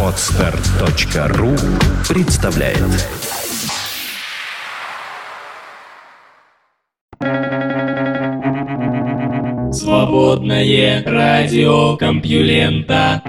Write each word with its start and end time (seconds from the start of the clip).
Отстар.ру 0.00 1.50
представляет 2.08 2.78
Свободное 9.72 11.02
радио 11.04 11.96
Компьюлента 11.96 13.22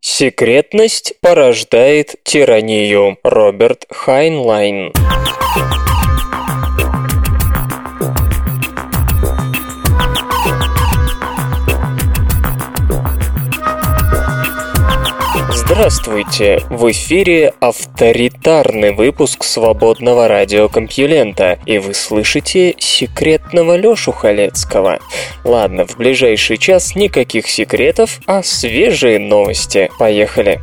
Секретность 0.00 1.14
порождает 1.20 2.16
тиранию. 2.24 3.18
Роберт 3.22 3.86
Хайнлайн. 3.90 4.92
Здравствуйте! 15.82 16.62
В 16.70 16.92
эфире 16.92 17.54
авторитарный 17.58 18.94
выпуск 18.94 19.42
свободного 19.42 20.28
радиокомпьюлента, 20.28 21.58
и 21.66 21.78
вы 21.78 21.92
слышите 21.92 22.76
секретного 22.78 23.76
Лёшу 23.76 24.12
Халецкого. 24.12 25.00
Ладно, 25.42 25.84
в 25.84 25.96
ближайший 25.96 26.58
час 26.58 26.94
никаких 26.94 27.48
секретов, 27.48 28.20
а 28.26 28.44
свежие 28.44 29.18
новости. 29.18 29.90
Поехали! 29.98 30.60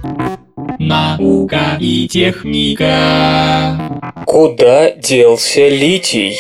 Наука 0.80 1.76
и 1.82 2.08
техника. 2.08 3.78
Куда 4.26 4.92
делся 4.92 5.68
литий? 5.68 6.38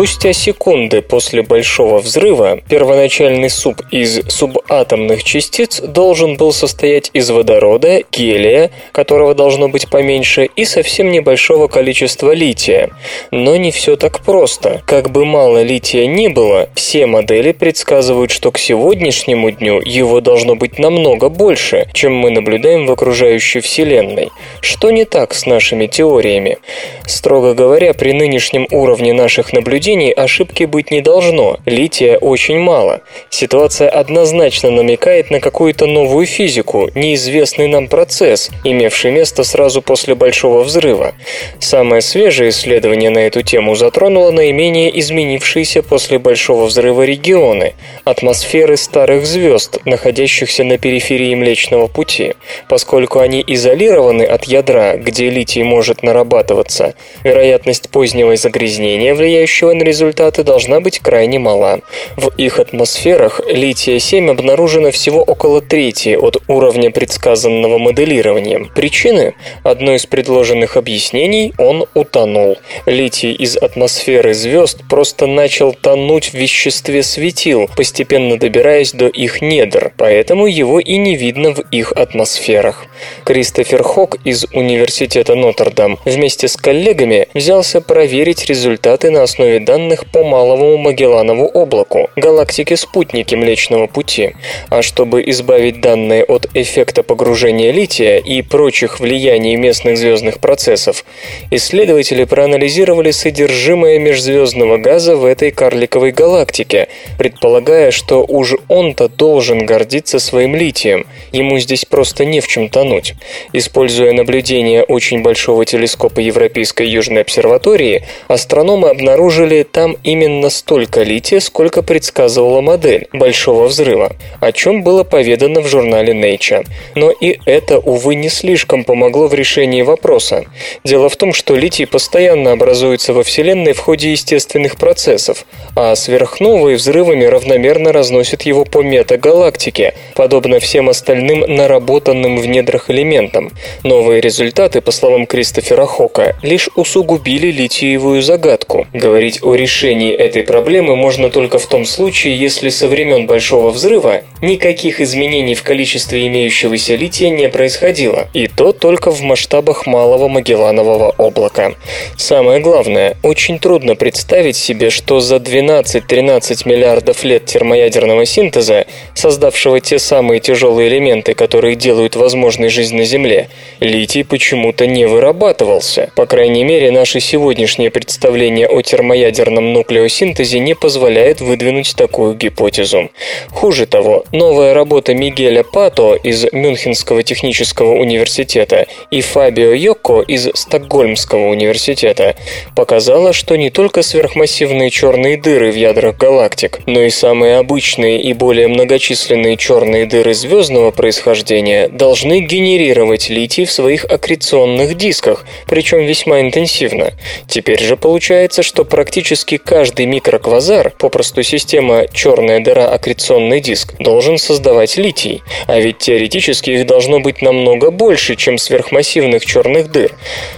Спустя 0.00 0.32
секунды 0.32 1.02
после 1.02 1.42
Большого 1.42 1.98
взрыва 1.98 2.58
первоначальный 2.66 3.50
суп 3.50 3.82
из 3.90 4.22
субатомных 4.30 5.22
частиц 5.22 5.78
должен 5.82 6.38
был 6.38 6.54
состоять 6.54 7.10
из 7.12 7.28
водорода, 7.28 8.00
гелия, 8.10 8.70
которого 8.92 9.34
должно 9.34 9.68
быть 9.68 9.90
поменьше, 9.90 10.48
и 10.56 10.64
совсем 10.64 11.10
небольшого 11.10 11.68
количества 11.68 12.32
лития. 12.32 12.88
Но 13.30 13.56
не 13.56 13.70
все 13.70 13.96
так 13.96 14.20
просто. 14.20 14.80
Как 14.86 15.10
бы 15.10 15.26
мало 15.26 15.62
лития 15.62 16.06
не 16.06 16.28
было, 16.28 16.70
все 16.74 17.04
модели 17.04 17.52
предсказывают, 17.52 18.30
что 18.30 18.52
к 18.52 18.58
сегодняшнему 18.58 19.50
дню 19.50 19.82
его 19.84 20.22
должно 20.22 20.54
быть 20.54 20.78
намного 20.78 21.28
больше, 21.28 21.90
чем 21.92 22.14
мы 22.14 22.30
наблюдаем 22.30 22.86
в 22.86 22.92
окружающей 22.92 23.60
Вселенной. 23.60 24.30
Что 24.62 24.90
не 24.92 25.04
так 25.04 25.34
с 25.34 25.44
нашими 25.44 25.88
теориями? 25.88 26.56
Строго 27.04 27.52
говоря, 27.52 27.92
при 27.92 28.12
нынешнем 28.12 28.66
уровне 28.70 29.12
наших 29.12 29.52
наблюдений 29.52 29.89
наблюдений 29.90 30.12
ошибки 30.12 30.64
быть 30.64 30.90
не 30.90 31.00
должно, 31.00 31.58
лития 31.66 32.16
очень 32.18 32.58
мало. 32.58 33.00
Ситуация 33.28 33.88
однозначно 33.88 34.70
намекает 34.70 35.30
на 35.30 35.40
какую-то 35.40 35.86
новую 35.86 36.26
физику, 36.26 36.90
неизвестный 36.94 37.66
нам 37.66 37.88
процесс, 37.88 38.50
имевший 38.64 39.10
место 39.10 39.42
сразу 39.42 39.82
после 39.82 40.14
Большого 40.14 40.62
взрыва. 40.62 41.14
Самое 41.58 42.02
свежее 42.02 42.50
исследование 42.50 43.10
на 43.10 43.18
эту 43.18 43.42
тему 43.42 43.74
затронуло 43.74 44.30
наименее 44.30 44.96
изменившиеся 45.00 45.82
после 45.82 46.18
Большого 46.18 46.66
взрыва 46.66 47.04
регионы– 47.04 47.74
атмосферы 48.04 48.76
старых 48.76 49.26
звезд, 49.26 49.78
находящихся 49.84 50.64
на 50.64 50.78
периферии 50.78 51.34
Млечного 51.34 51.88
Пути. 51.88 52.34
Поскольку 52.68 53.18
они 53.18 53.42
изолированы 53.46 54.22
от 54.22 54.44
ядра, 54.44 54.96
где 54.96 55.30
литий 55.30 55.62
может 55.64 56.02
нарабатываться, 56.02 56.94
вероятность 57.24 57.90
позднего 57.90 58.36
загрязнения, 58.36 59.14
влияющего 59.14 59.69
на 59.74 59.82
результаты 59.82 60.44
должна 60.44 60.80
быть 60.80 60.98
крайне 60.98 61.38
мала. 61.38 61.80
В 62.16 62.28
их 62.36 62.58
атмосферах 62.58 63.40
лития-7 63.46 64.30
обнаружено 64.30 64.90
всего 64.90 65.22
около 65.22 65.60
трети 65.60 66.16
от 66.16 66.38
уровня 66.48 66.90
предсказанного 66.90 67.78
моделированием. 67.78 68.70
Причины? 68.74 69.34
Одно 69.62 69.94
из 69.94 70.06
предложенных 70.06 70.76
объяснений– 70.76 71.52
он 71.58 71.86
утонул. 71.94 72.56
Литий 72.86 73.32
из 73.32 73.56
атмосферы 73.56 74.34
звезд 74.34 74.80
просто 74.88 75.26
начал 75.26 75.72
тонуть 75.72 76.30
в 76.30 76.34
веществе 76.34 77.02
светил, 77.02 77.68
постепенно 77.76 78.38
добираясь 78.38 78.92
до 78.92 79.06
их 79.06 79.42
недр, 79.42 79.92
поэтому 79.96 80.46
его 80.46 80.80
и 80.80 80.96
не 80.96 81.16
видно 81.16 81.54
в 81.54 81.60
их 81.70 81.92
атмосферах. 81.92 82.86
Кристофер 83.24 83.82
Хок 83.82 84.16
из 84.24 84.46
Университета 84.52 85.34
Нотр-Дам 85.34 85.98
вместе 86.04 86.48
с 86.48 86.56
коллегами 86.56 87.28
взялся 87.34 87.80
проверить 87.80 88.46
результаты 88.46 89.10
на 89.10 89.22
основе 89.22 89.59
данных 89.64 90.06
по 90.06 90.24
Малому 90.24 90.76
Магелланову 90.76 91.46
облаку, 91.46 92.10
галактике-спутнике 92.16 93.36
Млечного 93.36 93.86
Пути. 93.86 94.34
А 94.68 94.82
чтобы 94.82 95.22
избавить 95.30 95.80
данные 95.80 96.24
от 96.24 96.48
эффекта 96.54 97.02
погружения 97.02 97.72
лития 97.72 98.18
и 98.18 98.42
прочих 98.42 99.00
влияний 99.00 99.56
местных 99.56 99.98
звездных 99.98 100.38
процессов, 100.38 101.04
исследователи 101.50 102.24
проанализировали 102.24 103.10
содержимое 103.10 103.98
межзвездного 103.98 104.78
газа 104.78 105.16
в 105.16 105.24
этой 105.24 105.50
карликовой 105.50 106.12
галактике, 106.12 106.88
предполагая, 107.18 107.90
что 107.90 108.24
уж 108.26 108.54
он-то 108.68 109.08
должен 109.08 109.66
гордиться 109.66 110.18
своим 110.18 110.54
литием, 110.54 111.06
ему 111.32 111.58
здесь 111.58 111.84
просто 111.84 112.24
не 112.24 112.40
в 112.40 112.48
чем 112.48 112.68
тонуть. 112.68 113.14
Используя 113.52 114.12
наблюдения 114.12 114.82
очень 114.82 115.22
большого 115.22 115.64
телескопа 115.64 116.20
Европейской 116.20 116.86
Южной 116.86 117.22
обсерватории, 117.22 118.04
астрономы 118.28 118.88
обнаружили 118.88 119.49
обнаружили 119.50 119.62
там 119.62 119.96
именно 120.04 120.50
столько 120.50 121.02
лития, 121.02 121.40
сколько 121.40 121.82
предсказывала 121.82 122.60
модель 122.60 123.08
Большого 123.12 123.66
взрыва, 123.66 124.12
о 124.40 124.52
чем 124.52 124.82
было 124.82 125.04
поведано 125.04 125.60
в 125.60 125.68
журнале 125.68 126.12
Nature. 126.12 126.66
Но 126.94 127.10
и 127.10 127.38
это, 127.46 127.78
увы, 127.78 128.14
не 128.14 128.28
слишком 128.28 128.84
помогло 128.84 129.28
в 129.28 129.34
решении 129.34 129.82
вопроса. 129.82 130.44
Дело 130.84 131.08
в 131.08 131.16
том, 131.16 131.32
что 131.32 131.56
литий 131.56 131.86
постоянно 131.86 132.52
образуется 132.52 133.12
во 133.12 133.22
Вселенной 133.22 133.72
в 133.72 133.78
ходе 133.78 134.12
естественных 134.12 134.76
процессов, 134.76 135.44
а 135.76 135.94
сверхновые 135.94 136.76
взрывами 136.76 137.24
равномерно 137.24 137.92
разносят 137.92 138.42
его 138.42 138.64
по 138.64 138.82
метагалактике, 138.82 139.94
подобно 140.14 140.58
всем 140.60 140.88
остальным 140.88 141.40
наработанным 141.40 142.38
в 142.38 142.46
недрах 142.46 142.90
элементам. 142.90 143.50
Новые 143.82 144.20
результаты, 144.20 144.80
по 144.80 144.92
словам 144.92 145.26
Кристофера 145.26 145.86
Хока, 145.86 146.36
лишь 146.42 146.68
усугубили 146.76 147.50
литиевую 147.50 148.22
загадку. 148.22 148.86
Говорить 148.92 149.39
о 149.42 149.54
решении 149.54 150.12
этой 150.12 150.42
проблемы 150.42 150.96
можно 150.96 151.30
только 151.30 151.58
в 151.58 151.66
том 151.66 151.84
случае, 151.84 152.38
если 152.38 152.68
со 152.68 152.88
времен 152.88 153.26
Большого 153.26 153.70
Взрыва 153.70 154.22
никаких 154.42 155.00
изменений 155.00 155.54
в 155.54 155.62
количестве 155.62 156.26
имеющегося 156.26 156.94
лития 156.94 157.30
не 157.30 157.48
происходило, 157.48 158.28
и 158.34 158.46
то 158.46 158.72
только 158.72 159.10
в 159.10 159.22
масштабах 159.22 159.86
малого 159.86 160.28
Магелланового 160.28 161.14
облака. 161.18 161.74
Самое 162.16 162.60
главное, 162.60 163.16
очень 163.22 163.58
трудно 163.58 163.94
представить 163.94 164.56
себе, 164.56 164.90
что 164.90 165.20
за 165.20 165.36
12-13 165.36 166.68
миллиардов 166.68 167.24
лет 167.24 167.46
термоядерного 167.46 168.24
синтеза, 168.26 168.86
создавшего 169.14 169.80
те 169.80 169.98
самые 169.98 170.40
тяжелые 170.40 170.88
элементы, 170.88 171.34
которые 171.34 171.76
делают 171.76 172.16
возможной 172.16 172.68
жизнь 172.68 172.96
на 172.96 173.04
Земле, 173.04 173.48
литий 173.80 174.24
почему-то 174.24 174.86
не 174.86 175.06
вырабатывался. 175.06 176.10
По 176.14 176.26
крайней 176.26 176.64
мере, 176.64 176.90
наши 176.90 177.20
сегодняшние 177.20 177.90
представления 177.90 178.66
о 178.66 178.82
термоядерном 178.82 179.29
ядерном 179.30 179.72
нуклеосинтезе 179.72 180.58
не 180.58 180.74
позволяет 180.74 181.40
выдвинуть 181.40 181.94
такую 181.96 182.34
гипотезу. 182.34 183.10
Хуже 183.50 183.86
того, 183.86 184.24
новая 184.32 184.74
работа 184.74 185.14
Мигеля 185.14 185.62
Пато 185.62 186.16
из 186.16 186.46
Мюнхенского 186.52 187.22
технического 187.22 187.92
университета 187.94 188.86
и 189.12 189.20
Фабио 189.20 189.72
Йокко 189.72 190.20
из 190.20 190.48
Стокгольмского 190.54 191.46
университета 191.48 192.34
показала, 192.74 193.32
что 193.32 193.56
не 193.56 193.70
только 193.70 194.02
сверхмассивные 194.02 194.90
черные 194.90 195.36
дыры 195.36 195.70
в 195.70 195.76
ядрах 195.76 196.16
галактик, 196.16 196.80
но 196.86 197.00
и 197.02 197.10
самые 197.10 197.58
обычные 197.58 198.20
и 198.20 198.32
более 198.32 198.66
многочисленные 198.66 199.56
черные 199.56 200.06
дыры 200.06 200.34
звездного 200.34 200.90
происхождения 200.90 201.88
должны 201.88 202.40
генерировать 202.40 203.28
литий 203.28 203.64
в 203.64 203.70
своих 203.70 204.04
аккреционных 204.04 204.96
дисках, 204.96 205.44
причем 205.68 206.00
весьма 206.00 206.40
интенсивно. 206.40 207.12
Теперь 207.46 207.80
же 207.80 207.96
получается, 207.96 208.62
что 208.62 208.84
практически 208.84 209.19
практически 209.20 209.58
каждый 209.58 210.06
микроквазар, 210.06 210.94
попросту 210.98 211.42
система 211.42 212.06
черная 212.10 212.60
дыра 212.60 212.88
аккреционный 212.88 213.60
диск, 213.60 213.92
должен 213.98 214.38
создавать 214.38 214.96
литий. 214.96 215.42
А 215.66 215.78
ведь 215.78 215.98
теоретически 215.98 216.70
их 216.70 216.86
должно 216.86 217.20
быть 217.20 217.42
намного 217.42 217.90
больше, 217.90 218.34
чем 218.34 218.56
сверхмассивных 218.56 219.44
черных 219.44 219.90
дыр. 219.92 220.14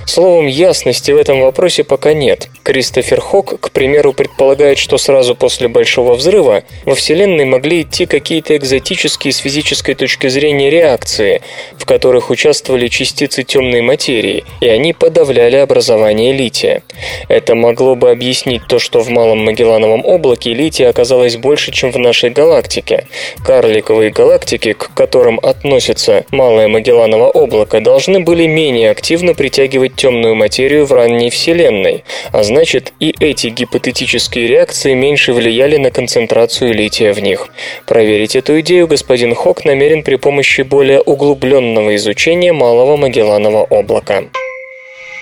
Словом, 0.06 0.47
ясности 0.47 1.11
в 1.11 1.17
этом 1.17 1.41
вопросе 1.41 1.82
пока 1.82 2.12
нет. 2.12 2.50
Кристофер 2.62 3.20
Хок, 3.20 3.59
к 3.59 3.73
примеру, 3.73 4.12
предполагает, 4.12 4.79
что 4.79 4.97
сразу 4.97 5.35
после 5.35 5.67
Большого 5.67 6.15
взрыва 6.15 6.62
во 6.85 6.94
Вселенной 6.94 7.47
могли 7.47 7.82
идти 7.82 8.06
какие-то 8.06 8.56
экзотические 8.56 9.32
с 9.32 9.38
физической 9.38 9.94
точки 9.94 10.29
зрения 10.29 10.70
реакции, 10.70 11.43
в 11.76 11.85
которых 11.85 12.31
участвовали 12.31 12.87
частицы 12.87 13.43
темной 13.43 13.81
материи, 13.81 14.44
и 14.61 14.69
они 14.69 14.93
подавляли 14.93 15.56
образование 15.56 16.32
лития. 16.32 16.85
Это 17.29 17.56
могло 17.56 17.97
бы 17.97 18.12
объяснить 18.12 18.51
объяснить 18.52 18.69
то, 18.69 18.78
что 18.78 19.00
в 19.00 19.08
Малом 19.08 19.44
Магеллановом 19.44 20.04
облаке 20.04 20.52
лития 20.54 20.88
оказалось 20.88 21.37
больше, 21.37 21.72
чем 21.72 21.90
в 21.90 21.99
нашей 21.99 22.31
галактике. 22.31 23.06
Карликовые 23.44 24.10
галактики, 24.10 24.72
к 24.72 24.90
которым 24.94 25.38
относится 25.43 26.25
Малое 26.31 26.69
Магелланово 26.69 27.28
облако, 27.28 27.81
должны 27.81 28.20
были 28.20 28.46
менее 28.46 28.90
активно 28.90 29.34
притягивать 29.34 29.94
темную 29.96 30.34
материю 30.34 30.87
в 30.87 30.93
ранней 30.93 31.31
Вселенной, 31.31 32.04
а 32.32 32.43
значит 32.43 32.93
и 33.00 33.14
эти 33.20 33.49
гипотетические 33.49 34.49
реакции 34.49 34.94
меньше 34.94 35.32
влияли 35.32 35.78
на 35.78 35.90
концентрацию 35.90 36.75
лития 36.75 37.12
в 37.12 37.20
них. 37.20 37.48
Проверить 37.87 38.37
эту 38.37 38.60
идею 38.60 38.87
господин 38.87 39.34
Хок 39.34 39.64
намерен 39.64 40.02
при 40.02 40.16
помощи 40.16 40.62
более 40.62 41.00
углубленного 41.00 41.94
изучения 41.96 42.52
Малого 42.52 42.96
Магелланова 42.96 43.66
облака. 43.70 44.25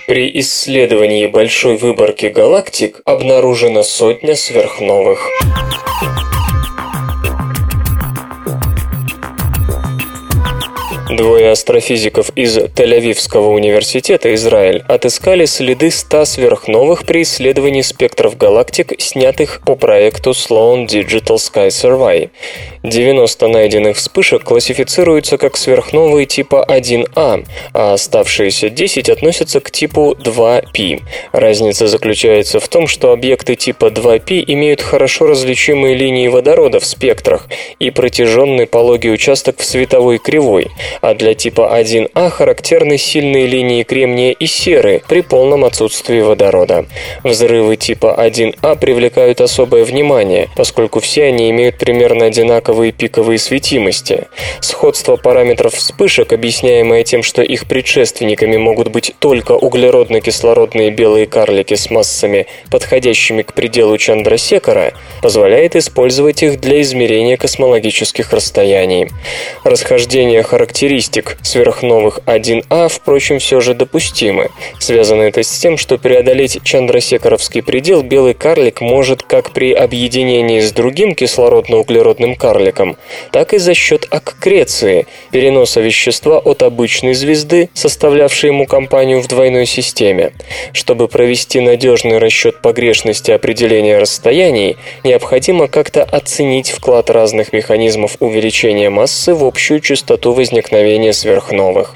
При 0.07 0.39
исследовании 0.39 1.27
большой 1.27 1.77
выборки 1.77 2.25
галактик 2.25 3.01
обнаружена 3.05 3.83
сотня 3.83 4.35
сверхновых. 4.35 5.27
Двое 11.11 11.51
астрофизиков 11.51 12.29
из 12.37 12.57
Тель-Авивского 12.57 13.47
университета 13.47 14.33
Израиль 14.33 14.81
отыскали 14.87 15.43
следы 15.43 15.91
100 15.91 16.23
сверхновых 16.23 17.05
при 17.05 17.23
исследовании 17.23 17.81
спектров 17.81 18.37
галактик, 18.37 18.93
снятых 18.97 19.61
по 19.65 19.75
проекту 19.75 20.29
Sloan 20.29 20.87
Digital 20.87 21.35
Sky 21.35 21.67
Survey. 21.67 22.29
90 22.83 23.47
найденных 23.49 23.97
вспышек 23.97 24.43
классифицируются 24.43 25.37
как 25.37 25.57
сверхновые 25.57 26.25
типа 26.25 26.65
1А, 26.67 27.45
а 27.73 27.93
оставшиеся 27.93 28.69
10 28.69 29.09
относятся 29.09 29.59
к 29.59 29.69
типу 29.69 30.15
2P. 30.17 31.01
Разница 31.33 31.87
заключается 31.87 32.61
в 32.61 32.67
том, 32.69 32.87
что 32.87 33.11
объекты 33.11 33.55
типа 33.55 33.87
2P 33.87 34.45
имеют 34.47 34.81
хорошо 34.81 35.27
различимые 35.27 35.93
линии 35.95 36.29
водорода 36.29 36.79
в 36.79 36.85
спектрах 36.85 37.49
и 37.79 37.91
протяженный 37.91 38.65
пологий 38.65 39.13
участок 39.13 39.59
в 39.59 39.65
световой 39.65 40.17
кривой, 40.17 40.69
а 41.01 41.15
для 41.15 41.33
типа 41.33 41.69
1А 41.73 42.29
характерны 42.29 42.97
сильные 42.97 43.47
линии 43.47 43.83
кремния 43.83 44.31
и 44.31 44.45
серы 44.45 45.01
при 45.07 45.21
полном 45.21 45.65
отсутствии 45.65 46.21
водорода. 46.21 46.85
Взрывы 47.23 47.75
типа 47.75 48.15
1А 48.17 48.77
привлекают 48.79 49.41
особое 49.41 49.83
внимание, 49.83 50.49
поскольку 50.55 50.99
все 50.99 51.25
они 51.25 51.49
имеют 51.49 51.77
примерно 51.77 52.25
одинаковые 52.25 52.91
пиковые 52.91 53.39
светимости. 53.39 54.27
Сходство 54.59 55.15
параметров 55.15 55.73
вспышек, 55.73 56.33
объясняемое 56.33 57.03
тем, 57.03 57.23
что 57.23 57.41
их 57.41 57.67
предшественниками 57.67 58.57
могут 58.57 58.89
быть 58.89 59.13
только 59.19 59.53
углеродно-кислородные 59.53 60.91
белые 60.91 61.25
карлики 61.25 61.73
с 61.73 61.89
массами, 61.89 62.45
подходящими 62.69 63.41
к 63.41 63.53
пределу 63.53 63.97
Чандрасекара, 63.97 64.93
позволяет 65.21 65.75
использовать 65.75 66.43
их 66.43 66.59
для 66.59 66.81
измерения 66.81 67.37
космологических 67.37 68.31
расстояний. 68.31 69.07
Расхождение 69.63 70.43
характеристик 70.43 70.90
сверхновых 70.99 72.19
1А, 72.25 72.89
впрочем, 72.89 73.39
все 73.39 73.61
же 73.61 73.73
допустимы. 73.73 74.49
Связано 74.79 75.21
это 75.21 75.41
с 75.41 75.59
тем, 75.59 75.77
что 75.77 75.97
преодолеть 75.97 76.59
Чандрасекаровский 76.63 77.63
предел 77.63 78.01
белый 78.01 78.33
карлик 78.33 78.81
может 78.81 79.23
как 79.23 79.51
при 79.51 79.71
объединении 79.71 80.59
с 80.59 80.71
другим 80.73 81.13
кислородно-углеродным 81.13 82.35
карликом, 82.35 82.97
так 83.31 83.53
и 83.53 83.57
за 83.57 83.73
счет 83.73 84.05
аккреции, 84.09 85.07
переноса 85.31 85.79
вещества 85.79 86.39
от 86.39 86.61
обычной 86.63 87.13
звезды, 87.13 87.69
составлявшей 87.73 88.49
ему 88.49 88.65
компанию 88.65 89.21
в 89.21 89.27
двойной 89.27 89.65
системе. 89.65 90.33
Чтобы 90.73 91.07
провести 91.07 91.61
надежный 91.61 92.17
расчет 92.17 92.61
погрешности 92.61 93.31
определения 93.31 93.97
расстояний, 93.97 94.75
необходимо 95.03 95.67
как-то 95.67 96.03
оценить 96.03 96.69
вклад 96.69 97.09
разных 97.09 97.53
механизмов 97.53 98.17
увеличения 98.19 98.89
массы 98.89 99.33
в 99.33 99.45
общую 99.45 99.79
частоту 99.79 100.33
возникновения 100.33 100.80
сверхновых. 101.13 101.95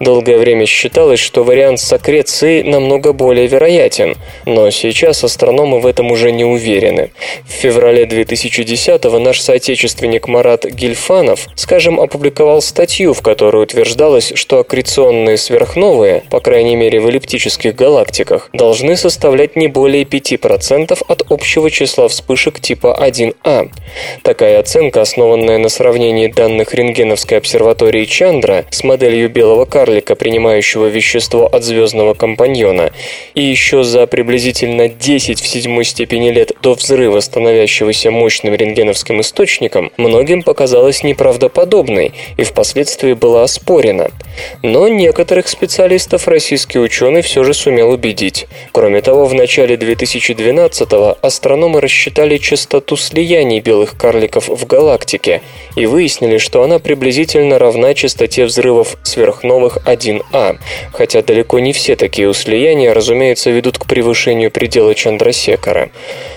Долгое 0.00 0.38
время 0.38 0.66
считалось, 0.66 1.20
что 1.20 1.44
вариант 1.44 1.80
с 1.80 1.92
аккрецией 1.92 2.62
намного 2.62 3.12
более 3.12 3.46
вероятен, 3.46 4.16
но 4.44 4.70
сейчас 4.70 5.24
астрономы 5.24 5.80
в 5.80 5.86
этом 5.86 6.10
уже 6.10 6.32
не 6.32 6.44
уверены. 6.44 7.10
В 7.48 7.52
феврале 7.52 8.04
2010 8.04 9.04
наш 9.04 9.40
соотечественник 9.40 10.28
Марат 10.28 10.64
Гильфанов, 10.64 11.46
скажем, 11.56 12.00
опубликовал 12.00 12.60
статью, 12.62 13.14
в 13.14 13.22
которой 13.22 13.62
утверждалось, 13.62 14.32
что 14.34 14.58
аккреционные 14.58 15.36
сверхновые, 15.36 16.22
по 16.30 16.40
крайней 16.40 16.76
мере 16.76 17.00
в 17.00 17.08
эллиптических 17.08 17.74
галактиках, 17.74 18.50
должны 18.52 18.96
составлять 18.96 19.56
не 19.56 19.68
более 19.68 20.04
5% 20.04 21.02
от 21.06 21.22
общего 21.30 21.70
числа 21.70 22.08
вспышек 22.08 22.60
типа 22.60 22.98
1А. 23.00 23.70
Такая 24.22 24.60
оценка, 24.60 25.00
основанная 25.00 25.58
на 25.58 25.68
сравнении 25.68 26.26
данных 26.26 26.74
рентгеновской 26.74 27.38
обсерватории 27.38 28.04
Чандра 28.16 28.64
с 28.70 28.82
моделью 28.82 29.28
белого 29.28 29.66
карлика, 29.66 30.14
принимающего 30.14 30.86
вещество 30.86 31.46
от 31.46 31.64
звездного 31.64 32.14
компаньона, 32.14 32.90
и 33.34 33.42
еще 33.42 33.84
за 33.84 34.06
приблизительно 34.06 34.88
10 34.88 35.38
в 35.38 35.46
седьмой 35.46 35.84
степени 35.84 36.30
лет 36.30 36.52
до 36.62 36.72
взрыва, 36.72 37.20
становящегося 37.20 38.10
мощным 38.10 38.54
рентгеновским 38.54 39.20
источником, 39.20 39.92
многим 39.98 40.42
показалась 40.42 41.02
неправдоподобной 41.02 42.14
и 42.38 42.42
впоследствии 42.42 43.12
была 43.12 43.42
оспорена. 43.42 44.10
Но 44.62 44.88
некоторых 44.88 45.46
специалистов 45.46 46.26
российский 46.26 46.78
ученый 46.78 47.20
все 47.20 47.44
же 47.44 47.52
сумел 47.52 47.90
убедить. 47.90 48.46
Кроме 48.72 49.02
того, 49.02 49.26
в 49.26 49.34
начале 49.34 49.76
2012-го 49.76 51.18
астрономы 51.20 51.82
рассчитали 51.82 52.38
частоту 52.38 52.96
слияний 52.96 53.60
белых 53.60 53.94
карликов 53.98 54.48
в 54.48 54.66
галактике 54.66 55.42
и 55.76 55.86
выяснили, 55.86 56.38
что 56.38 56.62
она 56.62 56.80
приблизительно 56.80 57.58
равна 57.58 57.94
частоте 57.94 58.46
взрывов 58.46 58.96
сверхновых 59.04 59.78
1А, 59.86 60.58
хотя 60.92 61.22
далеко 61.22 61.60
не 61.60 61.72
все 61.72 61.94
такие 61.94 62.34
слияния, 62.34 62.92
разумеется, 62.92 63.50
ведут 63.50 63.78
к 63.78 63.86
превышению 63.86 64.50
предела 64.50 64.92
Чандрасекара. 64.94 65.90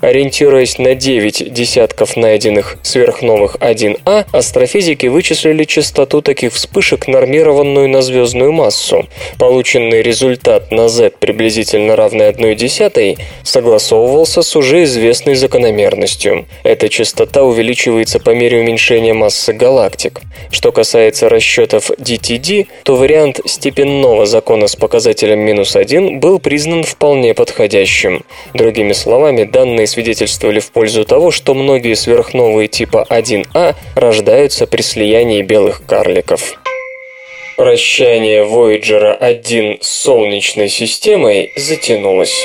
Ориентируясь 0.00 0.78
на 0.78 0.94
9 0.94 1.52
десятков 1.52 2.16
найденных 2.16 2.76
сверхновых 2.82 3.56
1А, 3.56 4.26
астрофизики 4.32 5.06
вычислили 5.06 5.64
частоту 5.64 6.22
таких 6.22 6.52
вспышек, 6.52 7.03
нормированную 7.06 7.88
на 7.88 8.02
звездную 8.02 8.52
массу. 8.52 9.06
Полученный 9.38 10.02
результат 10.02 10.70
на 10.70 10.88
Z 10.88 11.12
приблизительно 11.18 11.96
равный 11.96 12.28
1 12.28 12.56
десятой 12.56 13.18
согласовывался 13.42 14.42
с 14.42 14.56
уже 14.56 14.84
известной 14.84 15.34
закономерностью. 15.34 16.46
Эта 16.62 16.88
частота 16.88 17.42
увеличивается 17.42 18.18
по 18.20 18.30
мере 18.30 18.60
уменьшения 18.60 19.14
массы 19.14 19.52
галактик. 19.52 20.20
Что 20.50 20.72
касается 20.72 21.28
расчетов 21.28 21.90
DTD, 21.90 22.66
то 22.82 22.96
вариант 22.96 23.40
степенного 23.44 24.26
закона 24.26 24.66
с 24.66 24.76
показателем 24.76 25.40
минус 25.40 25.76
1 25.76 26.20
был 26.20 26.38
признан 26.38 26.82
вполне 26.82 27.34
подходящим. 27.34 28.24
Другими 28.54 28.92
словами, 28.92 29.44
данные 29.44 29.86
свидетельствовали 29.86 30.60
в 30.60 30.70
пользу 30.70 31.04
того, 31.04 31.30
что 31.30 31.54
многие 31.54 31.94
сверхновые 31.94 32.68
типа 32.68 33.06
1А 33.08 33.74
рождаются 33.94 34.66
при 34.66 34.82
слиянии 34.82 35.42
белых 35.42 35.82
карликов. 35.86 36.63
Прощание 37.56 38.44
Voyager 38.44 39.16
1 39.16 39.78
с 39.80 39.86
Солнечной 39.86 40.68
системой 40.68 41.52
затянулось. 41.54 42.44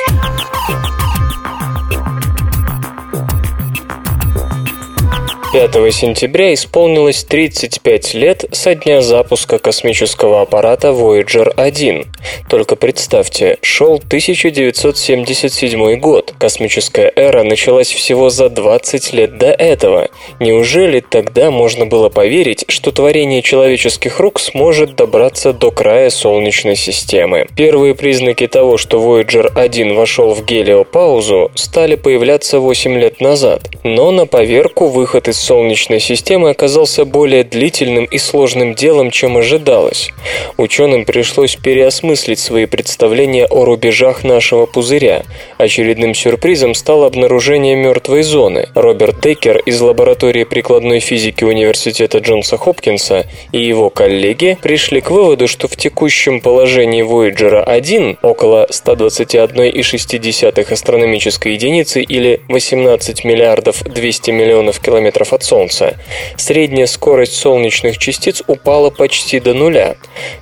5 5.51 5.91
сентября 5.91 6.53
исполнилось 6.53 7.23
35 7.23 8.13
лет 8.13 8.45
со 8.51 8.75
дня 8.75 9.01
запуска 9.01 9.57
космического 9.57 10.41
аппарата 10.41 10.89
Voyager 10.89 11.51
1. 11.57 12.05
Только 12.47 12.75
представьте, 12.75 13.57
шел 13.63 13.95
1977 13.95 15.95
год. 15.95 16.35
Космическая 16.37 17.11
эра 17.15 17.41
началась 17.41 17.87
всего 17.87 18.29
за 18.29 18.49
20 18.49 19.13
лет 19.13 19.39
до 19.39 19.47
этого. 19.47 20.09
Неужели 20.39 20.99
тогда 20.99 21.49
можно 21.49 21.87
было 21.87 22.09
поверить, 22.09 22.65
что 22.67 22.91
творение 22.91 23.41
человеческих 23.41 24.19
рук 24.19 24.39
сможет 24.39 24.95
добраться 24.95 25.51
до 25.51 25.71
края 25.71 26.11
Солнечной 26.11 26.75
системы? 26.75 27.47
Первые 27.55 27.95
признаки 27.95 28.45
того, 28.45 28.77
что 28.77 28.99
Voyager 28.99 29.51
1 29.55 29.95
вошел 29.95 30.35
в 30.35 30.45
гелиопаузу, 30.45 31.49
стали 31.55 31.95
появляться 31.95 32.59
8 32.59 32.99
лет 32.99 33.19
назад. 33.19 33.63
Но 33.83 34.11
на 34.11 34.27
поверку 34.27 34.89
выход 34.89 35.27
из 35.27 35.38
Солнечной 35.39 36.01
системы 36.01 36.49
оказался 36.49 37.05
более 37.05 37.45
длительным 37.45 38.03
и 38.03 38.17
сложным 38.17 38.75
делом, 38.75 39.09
чем 39.09 39.37
ожидалось. 39.37 40.11
Ученым 40.57 41.05
пришлось 41.05 41.55
переосмыслить 41.55 42.39
свои 42.39 42.65
представления 42.65 43.45
о 43.45 43.63
рубежах 43.63 44.25
нашего 44.25 44.65
пузыря. 44.65 45.23
Очередным 45.57 46.13
сюрпризом 46.13 46.75
стало 46.75 47.07
обнаружение 47.07 47.77
мертвой 47.77 48.23
зоны. 48.23 48.67
Роберт 48.75 49.21
Тейкер 49.21 49.59
из 49.59 49.79
лаборатории 49.79 50.43
прикладной 50.43 50.99
физики 50.99 51.45
Университета 51.45 52.17
Джонса 52.17 52.57
Хопкинса 52.57 53.25
и 53.53 53.63
его 53.63 53.89
коллеги 53.89 54.57
пришли 54.61 54.99
к 54.99 55.09
выводу, 55.09 55.47
что 55.47 55.69
в 55.69 55.77
текущем 55.77 56.41
положении 56.41 57.01
Voyager 57.01 57.63
1 57.63 58.17
около 58.23 58.67
121,6 58.69 60.73
астрономической 60.73 61.53
единицы 61.53 62.01
или 62.01 62.41
18 62.49 63.23
миллиардов 63.23 63.81
200 63.83 64.31
миллионов 64.31 64.81
километров 64.81 65.28
от 65.33 65.43
Солнца, 65.43 65.97
средняя 66.37 66.87
скорость 66.87 67.35
солнечных 67.35 67.97
частиц 67.97 68.43
упала 68.47 68.89
почти 68.89 69.39
до 69.39 69.53
нуля. 69.53 69.95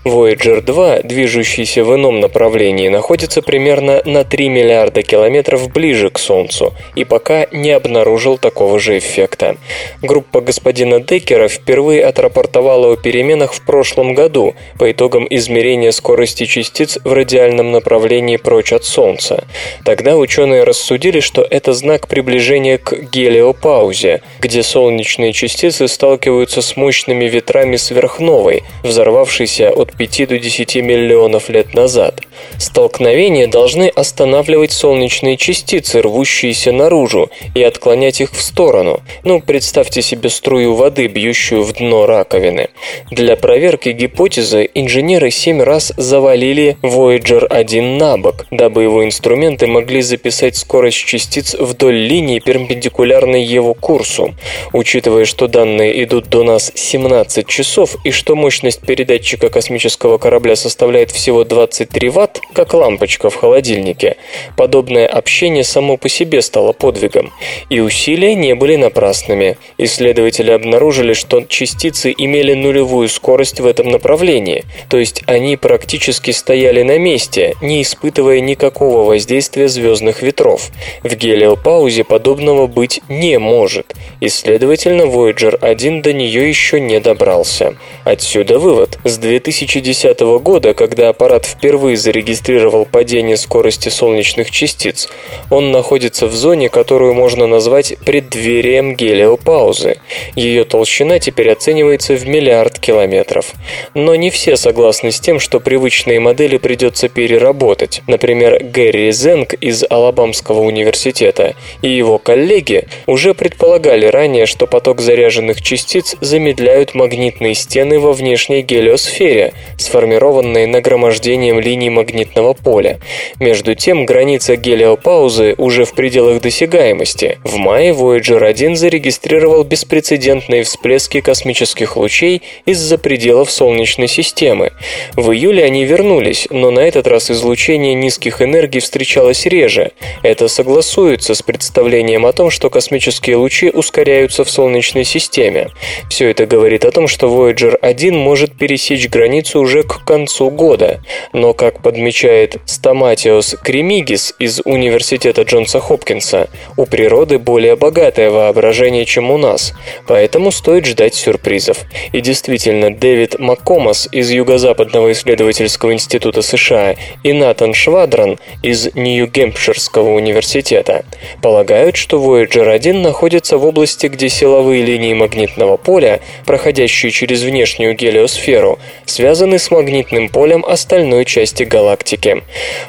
Voyager 0.05 0.61
2, 0.61 1.01
движущийся 1.03 1.83
в 1.83 1.93
ином 1.95 2.19
направлении, 2.19 2.87
находится 2.87 3.41
примерно 3.41 4.01
на 4.05 4.23
3 4.23 4.49
миллиарда 4.49 5.01
километров 5.03 5.71
ближе 5.71 6.09
к 6.09 6.19
Солнцу 6.19 6.73
и 6.95 7.03
пока 7.03 7.47
не 7.51 7.71
обнаружил 7.71 8.37
такого 8.37 8.79
же 8.79 8.97
эффекта. 8.97 9.57
Группа 10.01 10.41
господина 10.41 10.99
Деккера 10.99 11.47
впервые 11.47 12.05
отрапортовала 12.05 12.93
о 12.93 12.95
переменах 12.95 13.53
в 13.53 13.65
прошлом 13.65 14.13
году 14.13 14.55
по 14.79 14.91
итогам 14.91 15.27
измерения 15.29 15.91
скорости 15.91 16.45
частиц 16.45 16.97
в 17.03 17.13
радиальном 17.13 17.71
направлении 17.71 18.37
прочь 18.37 18.73
от 18.73 18.83
Солнца. 18.83 19.45
Тогда 19.83 20.17
ученые 20.17 20.63
рассудили, 20.63 21.19
что 21.19 21.45
это 21.49 21.73
знак 21.73 22.07
приближения 22.07 22.77
к 22.77 22.93
гелиопаузе, 23.11 24.21
где 24.39 24.63
Солнце 24.63 24.76
солнечные 24.77 25.33
частицы 25.33 25.87
сталкиваются 25.87 26.61
с 26.61 26.77
мощными 26.77 27.25
ветрами 27.25 27.77
сверхновой, 27.77 28.61
взорвавшейся 28.83 29.71
от 29.71 29.91
5 29.91 30.27
до 30.27 30.37
10 30.37 30.75
миллионов 30.83 31.49
лет 31.49 31.73
назад. 31.73 32.21
Столкновения 32.59 33.47
должны 33.47 33.87
останавливать 33.87 34.71
солнечные 34.71 35.35
частицы, 35.35 36.03
рвущиеся 36.03 36.71
наружу, 36.71 37.31
и 37.55 37.63
отклонять 37.63 38.21
их 38.21 38.33
в 38.33 38.39
сторону. 38.39 39.01
Ну, 39.23 39.41
представьте 39.41 40.03
себе 40.03 40.29
струю 40.29 40.75
воды, 40.75 41.07
бьющую 41.07 41.63
в 41.63 41.73
дно 41.73 42.05
раковины. 42.05 42.69
Для 43.09 43.35
проверки 43.35 43.89
гипотезы 43.89 44.69
инженеры 44.75 45.31
семь 45.31 45.63
раз 45.63 45.91
завалили 45.97 46.77
Voyager 46.83 47.47
1 47.47 47.97
на 47.97 48.19
бок, 48.19 48.45
дабы 48.51 48.83
его 48.83 49.03
инструменты 49.03 49.65
могли 49.65 50.03
записать 50.03 50.55
скорость 50.55 51.03
частиц 51.03 51.55
вдоль 51.55 51.95
линии, 51.95 52.37
перпендикулярной 52.37 53.43
его 53.43 53.73
курсу. 53.73 54.35
Учитывая, 54.73 55.25
что 55.25 55.47
данные 55.47 56.03
идут 56.03 56.29
до 56.29 56.43
нас 56.43 56.71
17 56.75 57.47
часов 57.47 57.95
и 58.03 58.11
что 58.11 58.35
мощность 58.35 58.81
передатчика 58.81 59.49
космического 59.49 60.17
корабля 60.17 60.55
составляет 60.55 61.11
всего 61.11 61.43
23 61.43 62.09
Вт, 62.09 62.41
как 62.53 62.73
лампочка 62.73 63.29
в 63.29 63.35
холодильнике, 63.35 64.17
подобное 64.57 65.07
общение 65.07 65.63
само 65.63 65.97
по 65.97 66.09
себе 66.09 66.41
стало 66.41 66.73
подвигом. 66.73 67.31
И 67.69 67.79
усилия 67.79 68.35
не 68.35 68.55
были 68.55 68.75
напрасными. 68.75 69.57
Исследователи 69.77 70.51
обнаружили, 70.51 71.13
что 71.13 71.41
частицы 71.47 72.13
имели 72.17 72.53
нулевую 72.53 73.07
скорость 73.09 73.59
в 73.59 73.65
этом 73.65 73.89
направлении, 73.89 74.65
то 74.89 74.97
есть 74.97 75.23
они 75.27 75.55
практически 75.55 76.31
стояли 76.31 76.83
на 76.83 76.97
месте, 76.97 77.55
не 77.61 77.81
испытывая 77.81 78.41
никакого 78.41 79.07
воздействия 79.07 79.69
звездных 79.69 80.21
ветров. 80.21 80.69
В 81.03 81.15
гелиопаузе 81.15 82.03
подобного 82.03 82.67
быть 82.67 83.01
не 83.07 83.39
может. 83.39 83.93
Исследователи 84.19 84.56
Следовательно, 84.57 85.03
Voyager 85.03 85.55
1 85.55 86.01
до 86.01 86.13
нее 86.13 86.49
еще 86.49 86.79
не 86.79 86.99
добрался. 86.99 87.75
Отсюда 88.05 88.57
вывод. 88.57 88.97
С 89.03 89.19
2010 89.19 90.19
года, 90.41 90.73
когда 90.73 91.09
аппарат 91.09 91.45
впервые 91.45 91.95
зарегистрировал 91.95 92.85
падение 92.85 93.37
скорости 93.37 93.89
солнечных 93.89 94.49
частиц, 94.49 95.09
он 95.51 95.69
находится 95.71 96.25
в 96.25 96.33
зоне, 96.33 96.69
которую 96.69 97.13
можно 97.13 97.45
назвать 97.45 97.99
преддверием 98.03 98.95
гелиопаузы. 98.95 99.99
Ее 100.35 100.63
толщина 100.63 101.19
теперь 101.19 101.51
оценивается 101.51 102.15
в 102.15 102.27
миллиард 102.27 102.79
километров. 102.79 103.53
Но 103.93 104.15
не 104.15 104.31
все 104.31 104.57
согласны 104.57 105.11
с 105.11 105.19
тем, 105.19 105.39
что 105.39 105.59
привычные 105.59 106.19
модели 106.19 106.57
придется 106.57 107.09
переработать. 107.09 108.01
Например, 108.07 108.57
Гэри 108.63 109.11
Зенг 109.11 109.53
из 109.53 109.83
Алабамского 109.87 110.61
университета 110.61 111.53
и 111.83 111.89
его 111.89 112.17
коллеги 112.17 112.87
уже 113.05 113.35
предполагали 113.35 114.07
ранее, 114.07 114.46
что 114.47 114.65
поток 114.65 115.01
заряженных 115.01 115.61
частиц 115.61 116.15
замедляют 116.21 116.95
магнитные 116.95 117.53
стены 117.53 117.99
во 117.99 118.13
внешней 118.13 118.61
гелиосфере, 118.61 119.53
сформированные 119.77 120.67
нагромождением 120.67 121.59
линий 121.59 121.89
магнитного 121.89 122.53
поля. 122.53 122.99
Между 123.39 123.75
тем, 123.75 124.05
граница 124.05 124.55
гелиопаузы 124.55 125.55
уже 125.57 125.85
в 125.85 125.93
пределах 125.93 126.41
досягаемости. 126.41 127.39
В 127.43 127.57
мае 127.57 127.91
Voyager 127.91 128.43
1 128.43 128.75
зарегистрировал 128.75 129.63
беспрецедентные 129.63 130.63
всплески 130.63 131.21
космических 131.21 131.97
лучей 131.97 132.41
из-за 132.65 132.97
пределов 132.97 133.51
Солнечной 133.51 134.07
системы. 134.07 134.71
В 135.15 135.31
июле 135.31 135.63
они 135.63 135.85
вернулись, 135.85 136.47
но 136.49 136.71
на 136.71 136.79
этот 136.79 137.07
раз 137.07 137.29
излучение 137.31 137.93
низких 137.93 138.41
энергий 138.41 138.79
встречалось 138.79 139.45
реже. 139.45 139.91
Это 140.23 140.47
согласуется 140.47 141.35
с 141.35 141.41
представлением 141.41 142.25
о 142.25 142.33
том, 142.33 142.49
что 142.49 142.69
космические 142.69 143.35
лучи 143.37 143.69
ускоряются 143.69 144.36
в 144.43 144.49
Солнечной 144.49 145.03
системе. 145.03 145.69
Все 146.09 146.29
это 146.29 146.45
говорит 146.45 146.85
о 146.85 146.91
том, 146.91 147.07
что 147.07 147.27
Voyager 147.27 147.75
1 147.75 148.17
может 148.17 148.57
пересечь 148.57 149.09
границу 149.09 149.59
уже 149.59 149.83
к 149.83 150.03
концу 150.05 150.49
года. 150.49 151.01
Но, 151.33 151.53
как 151.53 151.81
подмечает 151.81 152.57
Стаматиос 152.65 153.55
Кремигис 153.63 154.33
из 154.39 154.61
Университета 154.65 155.43
Джонса 155.43 155.79
Хопкинса, 155.79 156.49
у 156.75 156.85
природы 156.85 157.39
более 157.39 157.75
богатое 157.75 158.29
воображение, 158.29 159.05
чем 159.05 159.31
у 159.31 159.37
нас, 159.37 159.73
поэтому 160.07 160.51
стоит 160.51 160.85
ждать 160.85 161.15
сюрпризов. 161.15 161.79
И 162.11 162.21
действительно, 162.21 162.93
Дэвид 162.93 163.39
Маккомас 163.39 164.07
из 164.11 164.29
Юго-Западного 164.31 165.11
исследовательского 165.11 165.93
института 165.93 166.41
США 166.41 166.95
и 167.23 167.33
Натан 167.33 167.73
Швадран 167.73 168.39
из 168.63 168.93
Нью-Гемпширского 168.95 170.11
университета 170.11 171.05
полагают, 171.41 171.95
что 171.95 172.17
Voyager 172.17 172.69
1 172.69 173.01
находится 173.01 173.57
в 173.57 173.65
области, 173.65 174.07
где 174.17 174.29
силовые 174.29 174.83
линии 174.83 175.13
магнитного 175.13 175.77
поля, 175.77 176.21
проходящие 176.43 177.11
через 177.11 177.43
внешнюю 177.43 177.93
гелиосферу, 177.93 178.79
связаны 179.05 179.59
с 179.59 179.69
магнитным 179.69 180.29
полем 180.29 180.65
остальной 180.65 181.23
части 181.23 181.61
галактики. 181.61 182.41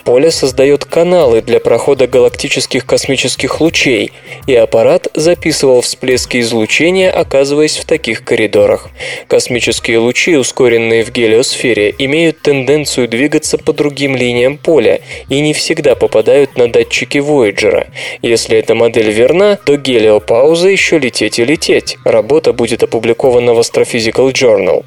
Поле 0.04 0.30
создает 0.30 0.86
каналы 0.86 1.42
для 1.42 1.60
прохода 1.60 2.06
галактических 2.06 2.86
космических 2.86 3.60
лучей, 3.60 4.12
и 4.46 4.54
аппарат 4.54 5.08
записывал 5.12 5.82
всплески 5.82 6.40
излучения, 6.40 7.10
оказываясь 7.10 7.76
в 7.76 7.84
таких 7.84 8.24
коридорах. 8.24 8.88
Космические 9.26 9.98
лучи, 9.98 10.34
ускоренные 10.34 11.04
в 11.04 11.12
гелиосфере, 11.12 11.94
имеют 11.98 12.40
тенденцию 12.40 13.06
двигаться 13.06 13.58
по 13.58 13.74
другим 13.74 14.16
линиям 14.16 14.56
поля 14.56 15.02
и 15.28 15.40
не 15.40 15.52
всегда 15.52 15.94
попадают 15.94 16.56
на 16.56 16.72
датчики 16.72 17.18
Voyager. 17.18 17.88
Если 18.22 18.56
эта 18.56 18.74
модель 18.74 19.10
верна, 19.10 19.56
то 19.56 19.76
гелиопауза 19.76 20.68
еще 20.68 20.98
лететь 21.18 21.38
и 21.40 21.44
лететь. 21.44 21.98
Работа 22.04 22.52
будет 22.52 22.82
опубликована 22.84 23.52
в 23.52 23.58
Astrophysical 23.58 24.32
Journal. 24.32 24.84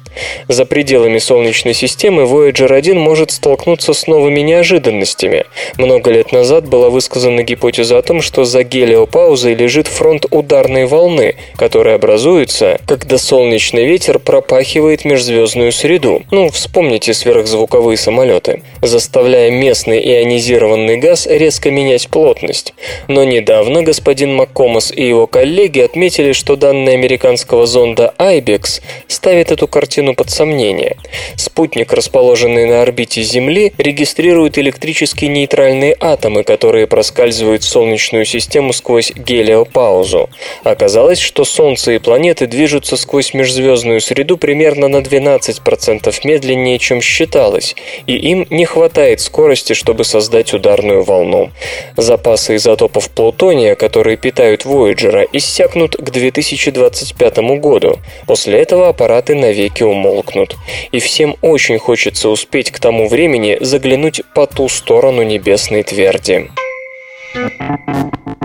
За 0.48 0.64
пределами 0.64 1.18
Солнечной 1.18 1.74
системы 1.74 2.22
Voyager 2.22 2.72
1 2.72 2.98
может 2.98 3.30
столкнуться 3.30 3.92
с 3.92 4.06
новыми 4.06 4.40
неожиданностями. 4.40 5.44
Много 5.76 6.10
лет 6.10 6.32
назад 6.32 6.66
была 6.66 6.88
высказана 6.88 7.42
гипотеза 7.42 7.98
о 7.98 8.02
том, 8.02 8.22
что 8.22 8.44
за 8.44 8.62
гелиопаузой 8.62 9.54
лежит 9.54 9.88
фронт 9.88 10.24
ударной 10.30 10.86
волны, 10.86 11.36
который 11.56 11.94
образуется, 11.94 12.80
когда 12.86 13.18
солнечный 13.18 13.84
ветер 13.84 14.18
пропахивает 14.18 15.04
межзвездную 15.04 15.70
среду. 15.70 16.22
Ну, 16.30 16.48
вспомните 16.48 17.12
сверхзвуковые 17.12 17.98
самолеты, 17.98 18.62
заставляя 18.80 19.50
местный 19.50 20.00
ионизированный 20.00 20.96
газ 20.96 21.26
резко 21.26 21.70
менять 21.70 22.08
плотность. 22.08 22.72
Но 23.08 23.22
недавно 23.24 23.82
господин 23.82 24.34
Маккомас 24.34 24.90
и 24.92 25.06
его 25.06 25.26
коллеги 25.26 25.80
отметили, 26.22 26.32
что 26.32 26.56
данные 26.56 26.94
американского 26.94 27.66
зонда 27.66 28.14
IBEX 28.18 28.80
ставят 29.08 29.50
эту 29.50 29.66
картину 29.66 30.14
под 30.14 30.30
сомнение. 30.30 30.96
Спутник, 31.36 31.92
расположенный 31.92 32.66
на 32.66 32.82
орбите 32.82 33.22
Земли, 33.22 33.72
регистрирует 33.78 34.58
электрически 34.58 35.26
нейтральные 35.26 35.96
атомы, 36.00 36.44
которые 36.44 36.86
проскальзывают 36.86 37.62
в 37.62 37.68
Солнечную 37.68 38.24
систему 38.24 38.72
сквозь 38.72 39.12
гелиопаузу. 39.14 40.28
Оказалось, 40.64 41.18
что 41.18 41.44
Солнце 41.44 41.92
и 41.92 41.98
планеты 41.98 42.46
движутся 42.46 42.96
сквозь 42.96 43.34
межзвездную 43.34 44.00
среду 44.00 44.36
примерно 44.36 44.88
на 44.88 44.98
12% 44.98 46.20
медленнее, 46.24 46.78
чем 46.78 47.00
считалось, 47.00 47.74
и 48.06 48.14
им 48.14 48.46
не 48.50 48.64
хватает 48.64 49.20
скорости, 49.20 49.72
чтобы 49.74 50.04
создать 50.04 50.54
ударную 50.54 51.02
волну. 51.02 51.50
Запасы 51.96 52.56
изотопов 52.56 53.10
плутония, 53.10 53.74
которые 53.74 54.16
питают 54.16 54.64
Voyager, 54.64 55.26
иссякнут 55.32 55.96
к 55.96 56.11
2025 56.12 57.38
году. 57.60 57.98
После 58.26 58.58
этого 58.58 58.88
аппараты 58.88 59.34
навеки 59.34 59.82
умолкнут. 59.82 60.56
И 60.92 60.98
всем 60.98 61.36
очень 61.42 61.78
хочется 61.78 62.28
успеть 62.28 62.70
к 62.70 62.78
тому 62.78 63.08
времени 63.08 63.58
заглянуть 63.60 64.22
по 64.34 64.46
ту 64.46 64.68
сторону 64.68 65.22
небесной 65.22 65.82
тверди. 65.82 66.50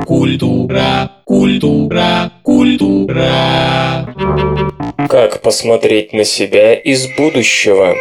Культура, 0.06 1.12
культура, 1.26 2.32
культура. 2.44 4.14
Как 5.10 5.42
посмотреть 5.42 6.14
на 6.14 6.24
себя 6.24 6.74
из 6.74 7.08
будущего? 7.18 7.96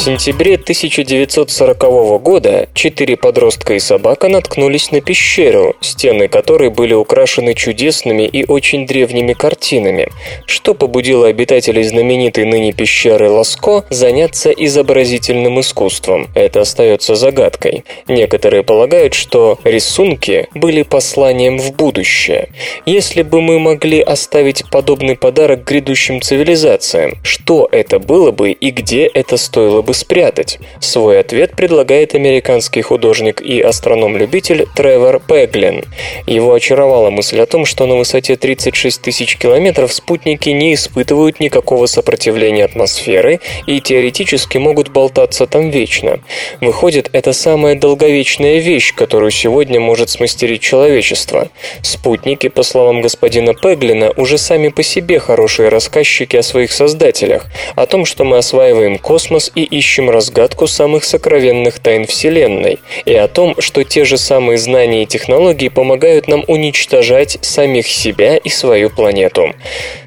Сентябре 0.00 0.54
1940 0.54 2.22
года 2.22 2.68
четыре 2.72 3.18
подростка 3.18 3.74
и 3.74 3.78
собака 3.78 4.28
наткнулись 4.28 4.92
на 4.92 5.02
пещеру, 5.02 5.76
стены 5.82 6.26
которой 6.26 6.70
были 6.70 6.94
украшены 6.94 7.52
чудесными 7.52 8.22
и 8.22 8.46
очень 8.46 8.86
древними 8.86 9.34
картинами, 9.34 10.08
что 10.46 10.72
побудило 10.72 11.26
обитателей 11.26 11.82
знаменитой 11.82 12.46
ныне 12.46 12.72
пещеры 12.72 13.28
Ласко 13.28 13.84
заняться 13.90 14.50
изобразительным 14.50 15.60
искусством. 15.60 16.28
Это 16.34 16.62
остается 16.62 17.14
загадкой. 17.14 17.84
Некоторые 18.08 18.62
полагают, 18.62 19.12
что 19.12 19.58
рисунки 19.64 20.48
были 20.54 20.82
посланием 20.82 21.58
в 21.58 21.74
будущее. 21.74 22.48
Если 22.86 23.20
бы 23.20 23.42
мы 23.42 23.58
могли 23.58 24.00
оставить 24.00 24.64
подобный 24.70 25.16
подарок 25.16 25.64
грядущим 25.64 26.22
цивилизациям, 26.22 27.18
что 27.22 27.68
это 27.70 27.98
было 27.98 28.30
бы 28.30 28.52
и 28.52 28.70
где 28.70 29.04
это 29.04 29.36
стоило 29.36 29.82
бы 29.82 29.89
спрятать? 29.92 30.58
Свой 30.80 31.20
ответ 31.20 31.56
предлагает 31.56 32.14
американский 32.14 32.82
художник 32.82 33.40
и 33.40 33.60
астроном-любитель 33.60 34.66
Тревор 34.74 35.20
Пеглин. 35.20 35.84
Его 36.26 36.54
очаровала 36.54 37.10
мысль 37.10 37.40
о 37.40 37.46
том, 37.46 37.64
что 37.66 37.86
на 37.86 37.96
высоте 37.96 38.36
36 38.36 39.02
тысяч 39.02 39.36
километров 39.36 39.92
спутники 39.92 40.50
не 40.50 40.74
испытывают 40.74 41.40
никакого 41.40 41.86
сопротивления 41.86 42.64
атмосферы 42.64 43.40
и 43.66 43.80
теоретически 43.80 44.58
могут 44.58 44.88
болтаться 44.90 45.46
там 45.46 45.70
вечно. 45.70 46.20
Выходит, 46.60 47.10
это 47.12 47.32
самая 47.32 47.74
долговечная 47.74 48.58
вещь, 48.58 48.94
которую 48.94 49.30
сегодня 49.30 49.80
может 49.80 50.10
смастерить 50.10 50.62
человечество. 50.62 51.48
Спутники, 51.82 52.48
по 52.48 52.62
словам 52.62 53.00
господина 53.00 53.54
Пеглина, 53.54 54.12
уже 54.16 54.38
сами 54.38 54.68
по 54.68 54.82
себе 54.82 55.18
хорошие 55.18 55.68
рассказчики 55.68 56.36
о 56.36 56.42
своих 56.42 56.72
создателях, 56.72 57.46
о 57.76 57.86
том, 57.86 58.04
что 58.04 58.24
мы 58.24 58.38
осваиваем 58.38 58.98
космос 58.98 59.50
и 59.54 59.62
ищем 59.80 60.10
разгадку 60.10 60.66
самых 60.66 61.04
сокровенных 61.04 61.78
тайн 61.78 62.04
Вселенной, 62.06 62.78
и 63.06 63.14
о 63.14 63.28
том, 63.28 63.54
что 63.58 63.82
те 63.82 64.04
же 64.04 64.18
самые 64.18 64.58
знания 64.58 65.04
и 65.04 65.06
технологии 65.06 65.68
помогают 65.68 66.28
нам 66.28 66.44
уничтожать 66.48 67.38
самих 67.40 67.86
себя 67.86 68.36
и 68.36 68.50
свою 68.50 68.90
планету. 68.90 69.54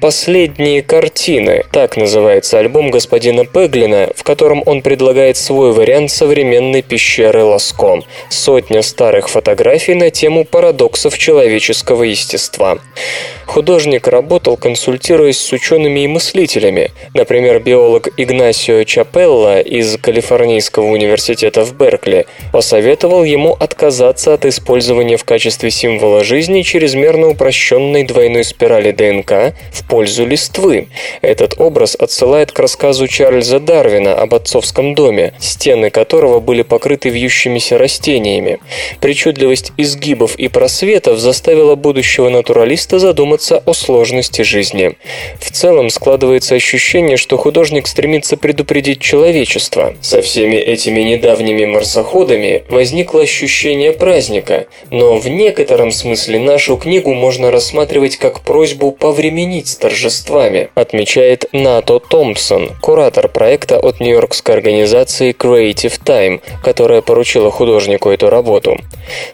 «Последние 0.00 0.80
картины»– 0.82 1.64
так 1.72 1.96
называется 1.96 2.60
альбом 2.60 2.92
господина 2.92 3.44
Пеглина, 3.44 4.10
в 4.14 4.22
котором 4.22 4.62
он 4.64 4.80
предлагает 4.80 5.36
свой 5.36 5.72
вариант 5.72 6.10
современной 6.12 6.82
пещеры 6.82 7.42
Ласко. 7.42 8.00
Сотня 8.28 8.82
старых 8.82 9.28
фотографий 9.28 9.94
на 9.94 10.10
тему 10.10 10.44
парадоксов 10.44 11.18
человеческого 11.18 12.04
естества. 12.04 12.78
Художник 13.46 14.06
работал, 14.08 14.56
консультируясь 14.56 15.38
с 15.38 15.52
учеными 15.52 16.00
и 16.00 16.08
мыслителями. 16.08 16.92
Например, 17.12 17.60
биолог 17.60 18.08
Игнасио 18.16 18.84
Чапелла 18.84 19.60
из 19.64 19.96
Калифорнийского 19.96 20.84
университета 20.84 21.64
в 21.64 21.74
Беркли 21.74 22.26
посоветовал 22.52 23.24
ему 23.24 23.52
отказаться 23.52 24.34
от 24.34 24.44
использования 24.44 25.16
в 25.16 25.24
качестве 25.24 25.70
символа 25.70 26.22
жизни 26.22 26.62
чрезмерно 26.62 27.28
упрощенной 27.28 28.04
двойной 28.04 28.44
спирали 28.44 28.90
ДНК 28.90 29.54
в 29.72 29.88
пользу 29.88 30.26
листвы. 30.26 30.88
Этот 31.22 31.58
образ 31.58 31.96
отсылает 31.98 32.52
к 32.52 32.58
рассказу 32.58 33.08
Чарльза 33.08 33.58
Дарвина 33.58 34.14
об 34.14 34.34
отцовском 34.34 34.94
доме, 34.94 35.32
стены 35.40 35.90
которого 35.90 36.40
были 36.40 36.62
покрыты 36.62 37.08
вьющимися 37.08 37.78
растениями. 37.78 38.58
Причудливость 39.00 39.72
изгибов 39.76 40.36
и 40.36 40.48
просветов 40.48 41.18
заставила 41.18 41.74
будущего 41.74 42.28
натуралиста 42.28 42.98
задуматься 42.98 43.62
о 43.64 43.72
сложности 43.72 44.42
жизни. 44.42 44.96
В 45.40 45.50
целом 45.50 45.88
складывается 45.90 46.54
ощущение, 46.54 47.16
что 47.16 47.36
художник 47.36 47.86
стремится 47.86 48.36
предупредить 48.36 49.00
человечество. 49.00 49.53
Со 50.00 50.22
всеми 50.22 50.56
этими 50.56 51.00
недавними 51.00 51.64
марсоходами 51.64 52.64
возникло 52.68 53.22
ощущение 53.22 53.92
праздника, 53.92 54.66
но 54.90 55.16
в 55.16 55.28
некотором 55.28 55.92
смысле 55.92 56.38
нашу 56.38 56.76
книгу 56.76 57.14
можно 57.14 57.50
рассматривать 57.50 58.16
как 58.16 58.40
просьбу 58.40 58.92
повременить 58.92 59.68
с 59.68 59.76
торжествами, 59.76 60.70
отмечает 60.74 61.46
Нато 61.52 61.98
Томпсон, 61.98 62.70
куратор 62.80 63.28
проекта 63.28 63.78
от 63.78 64.00
нью-йоркской 64.00 64.54
организации 64.54 65.32
Creative 65.32 66.00
Time, 66.04 66.40
которая 66.62 67.02
поручила 67.02 67.50
художнику 67.50 68.10
эту 68.10 68.30
работу. 68.30 68.78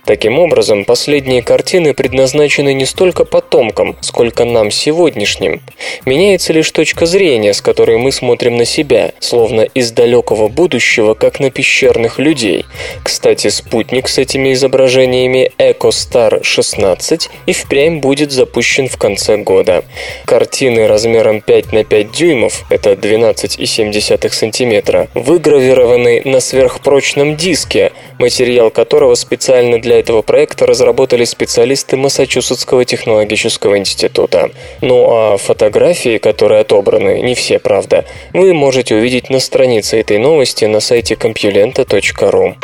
Таким 0.05 0.39
образом, 0.39 0.85
последние 0.85 1.43
картины 1.43 1.95
предназначены 1.95 2.75
не 2.75 2.87
столько 2.87 3.25
потомкам, 3.25 3.97
сколько 4.01 4.45
нам 4.45 4.71
сегодняшним. 4.71 5.61
Меняется 6.05 6.53
лишь 6.53 6.71
точка 6.71 7.07
зрения, 7.07 7.55
с 7.55 7.61
которой 7.61 7.97
мы 7.97 8.13
смотрим 8.13 8.57
на 8.57 8.65
себя, 8.65 9.13
словно 9.21 9.63
из 9.63 9.93
далекого 10.11 10.49
будущего, 10.49 11.15
как 11.15 11.39
на 11.39 11.51
пещерных 11.51 12.19
людей. 12.19 12.67
Кстати, 13.05 13.49
спутник 13.49 14.09
с 14.09 14.19
этими 14.19 14.53
изображениями 14.53 15.53
EcoStar 15.59 16.43
16 16.43 17.31
и 17.47 17.53
впрямь 17.53 18.01
будет 18.01 18.33
запущен 18.33 18.89
в 18.89 18.97
конце 18.97 19.37
года. 19.37 19.85
Картины 20.25 20.89
размером 20.89 21.41
5 21.41 21.73
на 21.73 21.85
5 21.85 22.11
дюймов, 22.11 22.65
это 22.71 22.93
12,7 22.93 24.31
см, 24.31 25.09
выгравированы 25.15 26.23
на 26.25 26.41
сверхпрочном 26.41 27.37
диске, 27.37 27.93
материал 28.19 28.71
которого 28.71 29.15
специально 29.15 29.81
для 29.81 30.01
этого 30.01 30.23
проекта 30.23 30.67
разработали 30.67 31.25
специалисты 31.25 31.97
Массачусетского 31.97 32.85
технологического 32.85 33.79
института. 33.79 34.51
Ну 34.81 35.07
а 35.11 35.37
фотографии, 35.37 36.19
которые 36.19 36.63
отобраны, 36.63 37.21
не 37.21 37.35
все, 37.35 37.59
правда, 37.61 38.05
вы 38.33 38.53
можете 38.55 38.97
увидеть 38.97 39.31
на 39.31 39.39
странице 39.39 40.00
этой 40.01 40.19
новости 40.19 40.65
на 40.65 40.81
сайте 40.81 41.15
compulenta.ru. 41.15 42.55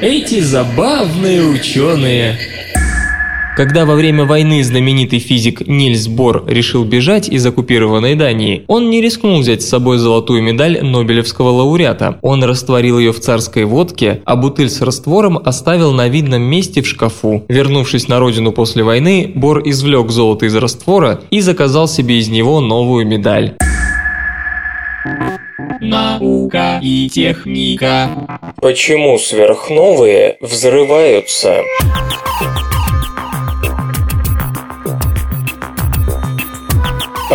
Эти 0.00 0.40
забавные 0.40 1.42
ученые. 1.42 2.38
Когда 3.56 3.84
во 3.86 3.94
время 3.94 4.24
войны 4.24 4.64
знаменитый 4.64 5.20
физик 5.20 5.66
Нильс 5.66 6.08
Бор 6.08 6.44
решил 6.48 6.84
бежать 6.84 7.28
из 7.28 7.46
оккупированной 7.46 8.16
Дании, 8.16 8.64
он 8.66 8.90
не 8.90 9.00
рискнул 9.00 9.38
взять 9.38 9.62
с 9.62 9.68
собой 9.68 9.98
золотую 9.98 10.42
медаль 10.42 10.82
Нобелевского 10.82 11.50
лауреата. 11.50 12.18
Он 12.20 12.42
растворил 12.42 12.98
ее 12.98 13.12
в 13.12 13.20
царской 13.20 13.64
водке, 13.64 14.22
а 14.24 14.34
бутыль 14.34 14.70
с 14.70 14.82
раствором 14.82 15.38
оставил 15.38 15.92
на 15.92 16.08
видном 16.08 16.42
месте 16.42 16.82
в 16.82 16.86
шкафу. 16.88 17.44
Вернувшись 17.48 18.08
на 18.08 18.18
родину 18.18 18.50
после 18.50 18.82
войны, 18.82 19.30
Бор 19.34 19.62
извлек 19.64 20.10
золото 20.10 20.46
из 20.46 20.56
раствора 20.56 21.20
и 21.30 21.40
заказал 21.40 21.86
себе 21.86 22.18
из 22.18 22.28
него 22.28 22.60
новую 22.60 23.06
медаль. 23.06 23.56
Наука 25.80 26.78
и 26.82 27.08
техника. 27.10 28.08
Почему 28.56 29.18
сверхновые 29.18 30.38
взрываются? 30.40 31.60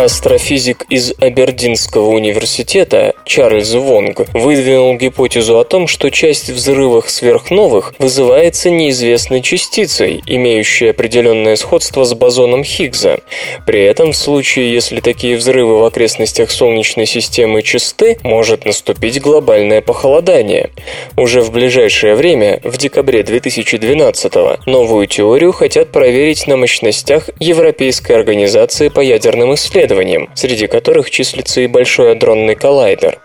Астрофизик 0.00 0.86
из 0.88 1.12
Абердинского 1.20 2.08
университета 2.08 3.12
Чарльз 3.26 3.74
Вонг 3.74 4.20
выдвинул 4.32 4.96
гипотезу 4.96 5.58
о 5.58 5.64
том, 5.64 5.86
что 5.86 6.10
часть 6.10 6.48
взрывов 6.48 7.10
сверхновых 7.10 7.92
вызывается 7.98 8.70
неизвестной 8.70 9.42
частицей, 9.42 10.22
имеющей 10.24 10.86
определенное 10.86 11.54
сходство 11.56 12.04
с 12.04 12.14
бозоном 12.14 12.64
Хиггса. 12.64 13.20
При 13.66 13.82
этом 13.82 14.12
в 14.12 14.16
случае, 14.16 14.72
если 14.72 15.00
такие 15.00 15.36
взрывы 15.36 15.78
в 15.78 15.84
окрестностях 15.84 16.50
Солнечной 16.50 17.04
системы 17.04 17.60
чисты, 17.60 18.16
может 18.22 18.64
наступить 18.64 19.20
глобальное 19.20 19.82
похолодание. 19.82 20.70
Уже 21.18 21.42
в 21.42 21.52
ближайшее 21.52 22.14
время, 22.14 22.58
в 22.64 22.78
декабре 22.78 23.22
2012 23.22 24.64
новую 24.64 25.06
теорию 25.06 25.52
хотят 25.52 25.92
проверить 25.92 26.46
на 26.46 26.56
мощностях 26.56 27.28
Европейской 27.38 28.12
организации 28.12 28.88
по 28.88 29.00
ядерным 29.00 29.52
исследованиям 29.52 29.89
исследованиям, 29.90 30.30
среди 30.34 30.66
которых 30.66 31.10
числится 31.10 31.60
и 31.60 31.66
Большой 31.66 32.12
адронный 32.12 32.54
коллайдер. 32.54 33.18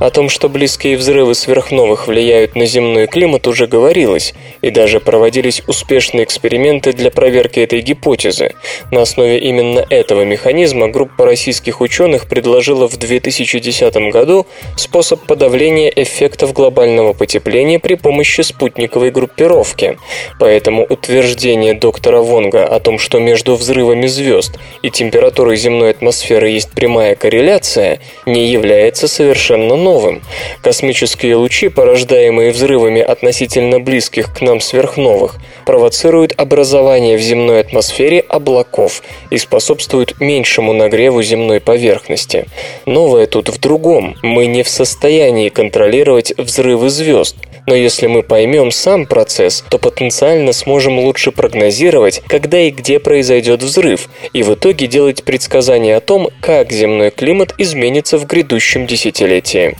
О 0.00 0.10
том, 0.10 0.28
что 0.28 0.48
близкие 0.48 0.96
взрывы 0.96 1.34
сверхновых 1.34 2.06
влияют 2.06 2.54
на 2.54 2.66
земной 2.66 3.06
климат, 3.06 3.46
уже 3.46 3.66
говорилось, 3.66 4.34
и 4.62 4.70
даже 4.70 5.00
проводились 5.00 5.62
успешные 5.66 6.24
эксперименты 6.24 6.92
для 6.92 7.10
проверки 7.10 7.60
этой 7.60 7.80
гипотезы. 7.80 8.54
На 8.90 9.02
основе 9.02 9.38
именно 9.38 9.84
этого 9.90 10.22
механизма 10.22 10.88
группа 10.88 11.24
российских 11.24 11.80
ученых 11.80 12.28
предложила 12.28 12.88
в 12.88 12.96
2010 12.96 13.94
году 14.12 14.46
способ 14.76 15.20
подавления 15.26 15.92
эффектов 15.94 16.52
глобального 16.52 17.12
потепления 17.12 17.78
при 17.78 17.94
помощи 17.94 18.42
спутниковой 18.42 19.10
группировки. 19.10 19.98
Поэтому 20.38 20.84
утверждение 20.84 21.74
доктора 21.74 22.20
Вонга 22.20 22.64
о 22.64 22.78
том, 22.80 22.98
что 22.98 23.18
между 23.18 23.56
взрывами 23.56 24.06
звезд 24.06 24.58
и 24.82 24.90
температурой 24.90 25.56
земной 25.56 25.90
атмосферы 25.90 26.50
есть 26.50 26.70
прямая 26.70 27.14
корреляция, 27.14 28.00
не 28.26 28.46
является 28.46 29.08
совершенно 29.08 29.57
совершенно 29.58 29.76
новым. 29.76 30.22
Космические 30.62 31.36
лучи, 31.36 31.68
порождаемые 31.68 32.50
взрывами 32.50 33.00
относительно 33.00 33.80
близких 33.80 34.32
к 34.32 34.40
нам 34.40 34.60
сверхновых, 34.60 35.36
провоцируют 35.66 36.34
образование 36.36 37.16
в 37.16 37.20
земной 37.20 37.60
атмосфере 37.60 38.20
облаков 38.20 39.02
и 39.30 39.38
способствуют 39.38 40.20
меньшему 40.20 40.72
нагреву 40.72 41.22
земной 41.22 41.60
поверхности. 41.60 42.46
Новое 42.86 43.26
тут 43.26 43.48
в 43.48 43.60
другом. 43.60 44.16
Мы 44.22 44.46
не 44.46 44.62
в 44.62 44.68
состоянии 44.68 45.48
контролировать 45.48 46.32
взрывы 46.36 46.90
звезд, 46.90 47.36
но 47.68 47.74
если 47.74 48.06
мы 48.06 48.22
поймем 48.22 48.70
сам 48.70 49.04
процесс, 49.04 49.62
то 49.68 49.78
потенциально 49.78 50.52
сможем 50.52 50.98
лучше 50.98 51.32
прогнозировать, 51.32 52.22
когда 52.26 52.60
и 52.60 52.70
где 52.70 52.98
произойдет 52.98 53.62
взрыв, 53.62 54.08
и 54.32 54.42
в 54.42 54.54
итоге 54.54 54.86
делать 54.86 55.22
предсказания 55.22 55.94
о 55.94 56.00
том, 56.00 56.30
как 56.40 56.72
земной 56.72 57.10
климат 57.10 57.54
изменится 57.58 58.16
в 58.16 58.26
грядущем 58.26 58.86
десятилетии. 58.86 59.76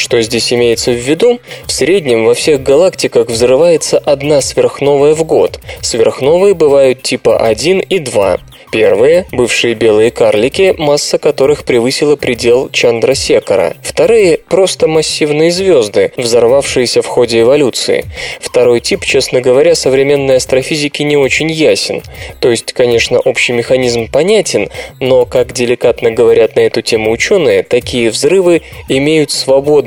Что 0.00 0.22
здесь 0.22 0.50
имеется 0.50 0.92
в 0.92 0.94
виду? 0.94 1.40
В 1.66 1.72
среднем 1.72 2.24
во 2.24 2.32
всех 2.32 2.62
галактиках 2.62 3.28
взрывается 3.28 3.98
одна 3.98 4.40
сверхновая 4.40 5.14
в 5.14 5.24
год. 5.24 5.60
Сверхновые 5.82 6.54
бывают 6.54 7.02
типа 7.02 7.36
1 7.36 7.80
и 7.80 7.98
2. 7.98 8.40
Первые– 8.72 9.26
бывшие 9.32 9.74
белые 9.74 10.12
карлики, 10.12 10.76
масса 10.78 11.18
которых 11.18 11.64
превысила 11.64 12.14
предел 12.14 12.70
Чандрасекара. 12.70 13.74
Вторые– 13.82 14.38
просто 14.48 14.86
массивные 14.86 15.50
звезды, 15.50 16.12
взорвавшиеся 16.16 17.02
в 17.02 17.06
ходе 17.06 17.40
эволюции. 17.40 18.04
Второй 18.40 18.80
тип, 18.80 19.04
честно 19.04 19.40
говоря, 19.40 19.74
современной 19.74 20.36
астрофизики 20.36 21.02
не 21.02 21.16
очень 21.16 21.50
ясен. 21.50 22.02
То 22.38 22.48
есть, 22.48 22.72
конечно, 22.72 23.18
общий 23.18 23.52
механизм 23.52 24.08
понятен, 24.08 24.70
но, 25.00 25.26
как 25.26 25.52
деликатно 25.52 26.12
говорят 26.12 26.54
на 26.54 26.60
эту 26.60 26.80
тему 26.80 27.10
ученые, 27.10 27.64
такие 27.64 28.10
взрывы 28.10 28.62
имеют 28.88 29.32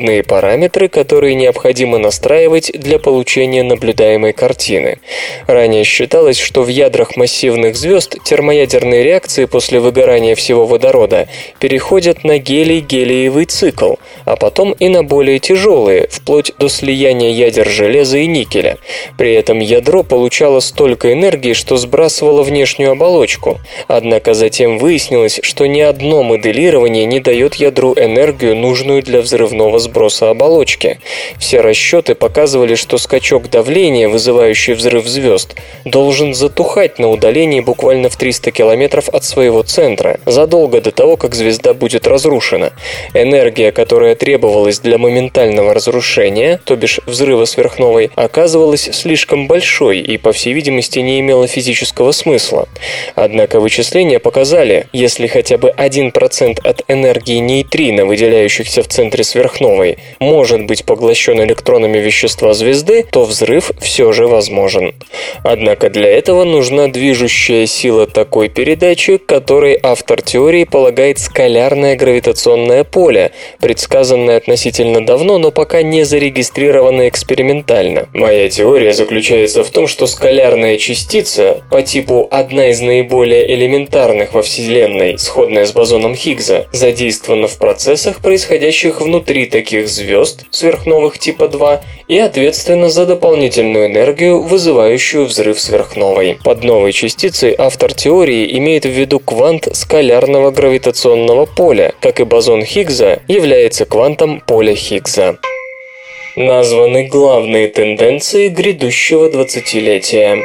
свободные 0.03 0.23
параметры, 0.23 0.89
которые 0.89 1.33
необходимо 1.35 1.97
настраивать 1.97 2.71
для 2.73 2.99
получения 2.99 3.63
наблюдаемой 3.63 4.33
картины. 4.33 4.99
Ранее 5.47 5.85
считалось, 5.85 6.37
что 6.37 6.63
в 6.63 6.67
ядрах 6.67 7.15
массивных 7.15 7.75
звезд 7.75 8.17
термоядерные 8.25 8.63
ядерные 8.63 9.03
реакции 9.03 9.45
после 9.45 9.79
выгорания 9.79 10.35
всего 10.35 10.65
водорода 10.65 11.27
переходят 11.59 12.23
на 12.23 12.37
гелий-гелиевый 12.37 13.45
цикл, 13.45 13.93
а 14.25 14.35
потом 14.35 14.73
и 14.73 14.89
на 14.89 15.03
более 15.03 15.39
тяжелые, 15.39 16.07
вплоть 16.09 16.51
до 16.59 16.67
слияния 16.69 17.31
ядер 17.31 17.69
железа 17.69 18.17
и 18.17 18.27
никеля. 18.27 18.77
При 19.17 19.33
этом 19.33 19.59
ядро 19.59 20.03
получало 20.03 20.59
столько 20.59 21.13
энергии, 21.13 21.53
что 21.53 21.77
сбрасывало 21.77 22.43
внешнюю 22.43 22.91
оболочку. 22.91 23.59
Однако 23.87 24.33
затем 24.33 24.79
выяснилось, 24.79 25.39
что 25.43 25.65
ни 25.65 25.81
одно 25.81 26.23
моделирование 26.23 27.05
не 27.05 27.19
дает 27.19 27.55
ядру 27.55 27.93
энергию, 27.93 28.55
нужную 28.55 29.01
для 29.01 29.21
взрывного 29.21 29.79
сброса 29.79 29.92
оболочки. 30.29 30.99
Все 31.37 31.61
расчеты 31.61 32.15
показывали, 32.15 32.75
что 32.75 32.97
скачок 32.97 33.49
давления, 33.49 34.09
вызывающий 34.09 34.73
взрыв 34.73 35.07
звезд, 35.07 35.55
должен 35.85 36.33
затухать 36.33 36.99
на 36.99 37.09
удалении 37.09 37.59
буквально 37.59 38.09
в 38.09 38.17
300 38.17 38.51
км 38.51 38.63
километров 38.63 39.09
от 39.09 39.23
своего 39.23 39.61
центра, 39.63 40.19
задолго 40.25 40.79
до 40.79 40.91
того, 40.91 41.17
как 41.17 41.35
звезда 41.35 41.73
будет 41.73 42.07
разрушена. 42.07 42.71
Энергия, 43.13 43.71
которая 43.71 44.15
требовалась 44.15 44.79
для 44.79 44.97
моментального 44.97 45.73
разрушения, 45.73 46.61
то 46.63 46.75
бишь 46.75 47.01
взрыва 47.05 47.45
сверхновой, 47.45 48.09
оказывалась 48.15 48.89
слишком 48.93 49.47
большой 49.47 49.99
и, 49.99 50.17
по 50.17 50.31
всей 50.31 50.53
видимости, 50.53 50.99
не 50.99 51.19
имела 51.19 51.45
физического 51.47 52.13
смысла. 52.13 52.67
Однако 53.15 53.59
вычисления 53.59 54.19
показали, 54.19 54.87
если 54.93 55.27
хотя 55.27 55.57
бы 55.57 55.73
1% 55.77 56.59
от 56.63 56.83
энергии 56.87 57.39
нейтрино, 57.39 58.05
выделяющихся 58.05 58.81
в 58.81 58.87
центре 58.87 59.23
сверхновой, 59.23 59.72
сверхновой 59.73 59.97
может 60.19 60.65
быть 60.65 60.85
поглощен 60.85 61.41
электронами 61.41 61.97
вещества 61.97 62.53
звезды, 62.53 63.05
то 63.09 63.23
взрыв 63.25 63.71
все 63.79 64.11
же 64.11 64.27
возможен. 64.27 64.93
Однако 65.43 65.89
для 65.89 66.09
этого 66.09 66.43
нужна 66.43 66.87
движущая 66.87 67.65
сила 67.65 68.07
такой 68.07 68.49
передачи, 68.49 69.17
которой 69.17 69.77
автор 69.81 70.21
теории 70.21 70.63
полагает 70.63 71.19
скалярное 71.19 71.95
гравитационное 71.95 72.83
поле, 72.83 73.31
предсказанное 73.59 74.37
относительно 74.37 75.05
давно, 75.05 75.37
но 75.37 75.51
пока 75.51 75.81
не 75.81 76.03
зарегистрированное 76.03 77.09
экспериментально. 77.09 78.07
Моя 78.13 78.49
теория 78.49 78.93
заключается 78.93 79.63
в 79.63 79.69
том, 79.69 79.87
что 79.87 80.07
скалярная 80.07 80.77
частица 80.77 81.63
по 81.69 81.81
типу 81.81 82.27
одна 82.31 82.69
из 82.69 82.81
наиболее 82.81 83.53
элементарных 83.53 84.33
во 84.33 84.41
Вселенной, 84.41 85.17
сходная 85.17 85.65
с 85.65 85.71
бозоном 85.71 86.15
Хиггса, 86.15 86.67
задействована 86.71 87.47
в 87.47 87.57
процессах, 87.57 88.21
происходящих 88.21 89.01
внутри 89.01 89.45
таких 89.45 89.62
звезд, 89.87 90.45
сверхновых 90.51 91.19
типа 91.19 91.47
2, 91.47 91.81
и 92.07 92.17
ответственна 92.17 92.89
за 92.89 93.05
дополнительную 93.05 93.87
энергию, 93.87 94.41
вызывающую 94.41 95.25
взрыв 95.25 95.59
сверхновой. 95.59 96.37
Под 96.43 96.63
новой 96.63 96.91
частицей 96.91 97.55
автор 97.57 97.93
теории 97.93 98.57
имеет 98.57 98.85
в 98.85 98.89
виду 98.89 99.19
квант 99.19 99.67
скалярного 99.73 100.51
гравитационного 100.51 101.45
поля, 101.45 101.93
как 101.99 102.19
и 102.19 102.23
бозон 102.23 102.63
Хиггса 102.63 103.21
является 103.27 103.85
квантом 103.85 104.41
поля 104.45 104.75
Хиггса. 104.75 105.37
Названы 106.35 107.07
главные 107.07 107.67
тенденции 107.67 108.47
грядущего 108.47 109.29
двадцатилетия. 109.29 110.43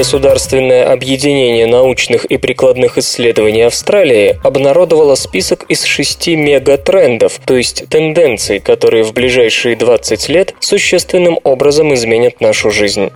Государственное 0.00 0.90
объединение 0.90 1.66
научных 1.66 2.24
и 2.24 2.38
прикладных 2.38 2.96
исследований 2.96 3.60
Австралии 3.60 4.40
обнародовало 4.42 5.14
список 5.14 5.64
из 5.68 5.84
шести 5.84 6.36
мегатрендов, 6.36 7.38
то 7.44 7.54
есть 7.54 7.86
тенденций, 7.90 8.60
которые 8.60 9.04
в 9.04 9.12
ближайшие 9.12 9.76
20 9.76 10.30
лет 10.30 10.54
существенным 10.58 11.38
образом 11.44 11.92
изменят 11.92 12.40
нашу 12.40 12.70
жизнь. 12.70 13.10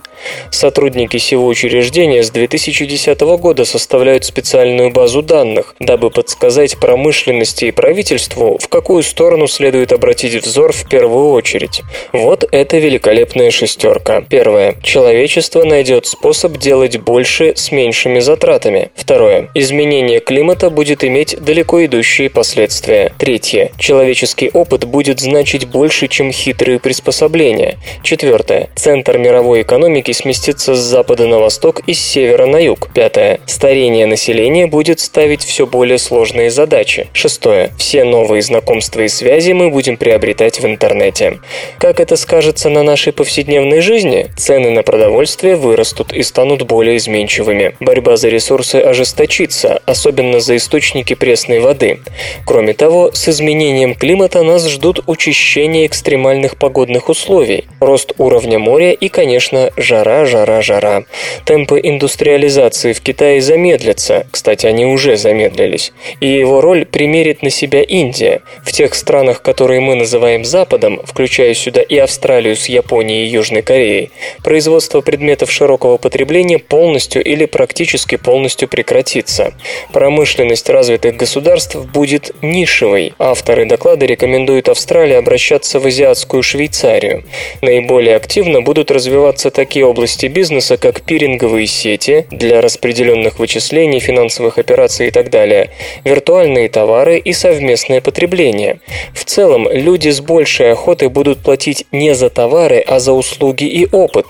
Сотрудники 0.51 1.17
сего 1.17 1.47
учреждения 1.47 2.21
с 2.21 2.29
2010 2.29 3.19
года 3.19 3.65
составляют 3.65 4.23
специальную 4.25 4.91
базу 4.91 5.23
данных, 5.23 5.75
дабы 5.79 6.11
подсказать 6.11 6.77
промышленности 6.77 7.65
и 7.65 7.71
правительству, 7.71 8.59
в 8.61 8.67
какую 8.67 9.01
сторону 9.01 9.47
следует 9.47 9.91
обратить 9.91 10.35
взор 10.45 10.71
в 10.71 10.87
первую 10.87 11.31
очередь. 11.31 11.81
Вот 12.13 12.45
это 12.51 12.77
великолепная 12.77 13.49
шестерка. 13.49 14.21
Первое. 14.21 14.75
Человечество 14.83 15.63
найдет 15.63 16.05
способ 16.05 16.57
делать 16.57 16.74
больше 16.75 17.53
с 17.55 17.71
меньшими 17.71 18.19
затратами. 18.19 18.89
Второе. 18.95 19.49
Изменение 19.53 20.19
климата 20.19 20.69
будет 20.69 21.03
иметь 21.03 21.37
далеко 21.39 21.85
идущие 21.85 22.29
последствия. 22.29 23.13
Третье. 23.17 23.71
Человеческий 23.77 24.49
опыт 24.53 24.85
будет 24.85 25.19
значить 25.19 25.65
больше, 25.65 26.07
чем 26.07 26.31
хитрые 26.31 26.79
приспособления. 26.79 27.77
Четвертое. 28.03 28.69
Центр 28.75 29.17
мировой 29.17 29.61
экономики 29.61 30.11
сместится 30.11 30.75
с 30.75 30.79
запада 30.79 31.27
на 31.27 31.39
восток 31.39 31.81
и 31.87 31.93
с 31.93 31.99
севера 31.99 32.45
на 32.45 32.57
юг. 32.57 32.89
Пятое. 32.93 33.39
Старение 33.45 34.05
населения 34.05 34.67
будет 34.67 34.99
ставить 34.99 35.43
все 35.43 35.65
более 35.65 35.97
сложные 35.97 36.51
задачи. 36.51 37.07
Шестое. 37.13 37.71
Все 37.77 38.03
новые 38.03 38.41
знакомства 38.41 39.01
и 39.01 39.07
связи 39.07 39.53
мы 39.53 39.69
будем 39.69 39.97
приобретать 39.97 40.59
в 40.59 40.65
интернете. 40.65 41.39
Как 41.79 41.99
это 41.99 42.15
скажется 42.15 42.69
на 42.69 42.83
нашей 42.83 43.13
повседневной 43.13 43.81
жизни? 43.81 44.27
Цены 44.37 44.71
на 44.71 44.83
продовольствие 44.83 45.55
вырастут 45.55 46.13
и 46.13 46.23
станут 46.23 46.54
станут 46.55 46.67
более 46.67 46.97
изменчивыми. 46.97 47.75
Борьба 47.79 48.17
за 48.17 48.29
ресурсы 48.29 48.75
ожесточится, 48.75 49.81
особенно 49.85 50.39
за 50.39 50.55
источники 50.55 51.15
пресной 51.15 51.59
воды. 51.59 51.99
Кроме 52.45 52.73
того, 52.73 53.11
с 53.13 53.27
изменением 53.27 53.95
климата 53.95 54.43
нас 54.43 54.67
ждут 54.67 55.03
учащение 55.07 55.85
экстремальных 55.85 56.57
погодных 56.57 57.09
условий, 57.09 57.65
рост 57.79 58.13
уровня 58.17 58.59
моря 58.59 58.91
и, 58.91 59.09
конечно, 59.09 59.71
жара, 59.77 60.25
жара, 60.25 60.61
жара. 60.61 61.03
Темпы 61.45 61.79
индустриализации 61.83 62.93
в 62.93 63.01
Китае 63.01 63.41
замедлятся, 63.41 64.25
кстати, 64.31 64.65
они 64.67 64.85
уже 64.85 65.17
замедлились, 65.17 65.91
и 66.21 66.27
его 66.27 66.61
роль 66.61 66.85
примерит 66.85 67.43
на 67.43 67.49
себя 67.49 67.81
Индия. 67.81 68.41
В 68.63 68.71
тех 68.71 68.95
странах, 68.95 69.41
которые 69.41 69.79
мы 69.81 69.95
называем 69.95 70.45
Западом, 70.45 71.01
включая 71.05 71.53
сюда 71.53 71.81
и 71.81 71.97
Австралию 71.97 72.55
с 72.55 72.69
Японией 72.69 73.25
и 73.25 73.29
Южной 73.29 73.61
Кореей, 73.61 74.11
производство 74.43 75.01
предметов 75.01 75.51
широкого 75.51 75.97
потребления 75.97 76.44
потребление 76.45 76.59
полностью 76.59 77.23
или 77.23 77.45
практически 77.45 78.17
полностью 78.17 78.67
прекратится. 78.67 79.53
Промышленность 79.91 80.69
развитых 80.69 81.17
государств 81.17 81.75
будет 81.75 82.31
нишевой. 82.41 83.13
Авторы 83.17 83.65
доклада 83.65 84.05
рекомендуют 84.05 84.69
Австралии 84.69 85.15
обращаться 85.15 85.79
в 85.79 85.85
азиатскую 85.85 86.43
Швейцарию. 86.43 87.23
Наиболее 87.61 88.15
активно 88.15 88.61
будут 88.61 88.91
развиваться 88.91 89.49
такие 89.49 89.85
области 89.85 90.27
бизнеса, 90.27 90.77
как 90.77 91.01
пиринговые 91.01 91.67
сети 91.67 92.25
для 92.31 92.61
распределенных 92.61 93.39
вычислений, 93.39 93.99
финансовых 93.99 94.57
операций 94.59 95.07
и 95.07 95.11
так 95.11 95.29
далее, 95.29 95.69
виртуальные 96.03 96.69
товары 96.69 97.17
и 97.17 97.33
совместное 97.33 98.01
потребление. 98.01 98.79
В 99.13 99.23
целом, 99.25 99.67
люди 99.71 100.09
с 100.09 100.21
большей 100.21 100.71
охотой 100.71 101.09
будут 101.09 101.39
платить 101.39 101.85
не 101.91 102.13
за 102.13 102.29
товары, 102.29 102.83
а 102.85 102.99
за 102.99 103.13
услуги 103.13 103.65
и 103.65 103.87
опыт. 103.91 104.25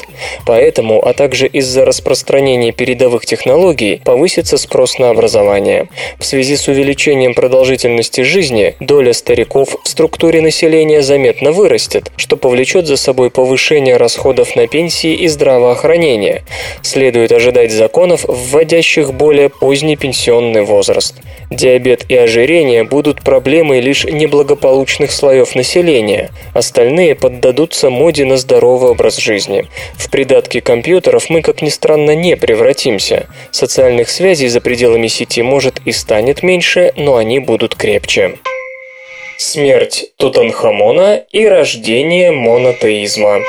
Поэтому, 0.46 1.06
а 1.06 1.14
также 1.14 1.48
из-за 1.48 1.86
распространения 2.06 2.72
передовых 2.72 3.26
технологий 3.26 4.00
повысится 4.06 4.58
спрос 4.58 5.00
на 5.00 5.10
образование. 5.10 5.88
В 6.20 6.26
связи 6.26 6.56
с 6.56 6.68
увеличением 6.68 7.34
продолжительности 7.34 8.22
жизни 8.22 8.76
доля 8.80 9.12
стариков 9.12 9.76
в 9.84 9.88
структуре 9.88 10.40
населения 10.42 11.02
заметно 11.02 11.52
вырастет, 11.52 12.12
что 12.16 12.38
повлечет 12.38 12.86
за 12.86 12.96
собой 12.96 13.32
повышение 13.32 13.98
расходов 13.98 14.56
на 14.56 14.68
пенсии 14.68 15.16
и 15.16 15.28
здравоохранение. 15.28 16.44
Следует 16.84 17.32
ожидать 17.32 17.72
законов, 17.72 18.24
вводящих 18.28 19.12
более 19.12 19.50
поздний 19.50 19.96
пенсионный 19.96 20.62
возраст. 20.62 21.16
Диабет 21.50 22.06
и 22.08 22.16
ожирение 22.16 22.84
будут 22.84 23.24
проблемой 23.24 23.80
лишь 23.80 24.06
неблагополучных 24.06 25.12
слоев 25.12 25.56
населения. 25.56 26.30
Остальные 26.54 27.16
поддадутся 27.16 27.90
моде 27.90 28.26
на 28.26 28.38
здоровый 28.38 28.92
образ 28.92 29.18
жизни. 29.18 29.66
В 29.94 30.12
придатке 30.12 30.62
компьютеров 30.62 31.30
мы, 31.30 31.42
как 31.42 31.62
ни 31.62 31.70
странно, 31.70 31.95
странно, 31.96 32.16
не 32.16 32.36
превратимся. 32.36 33.28
Социальных 33.52 34.10
связей 34.10 34.50
за 34.50 34.60
пределами 34.60 35.08
сети 35.08 35.42
может 35.42 35.80
и 35.86 35.94
станет 35.94 36.44
меньше, 36.44 36.92
но 36.98 37.16
они 37.16 37.40
будут 37.40 37.76
крепче. 37.76 38.38
Смерть 39.38 40.12
Тутанхамона 40.18 41.24
и 41.32 41.46
рождение 41.48 42.32
монотеизма. 42.32 43.40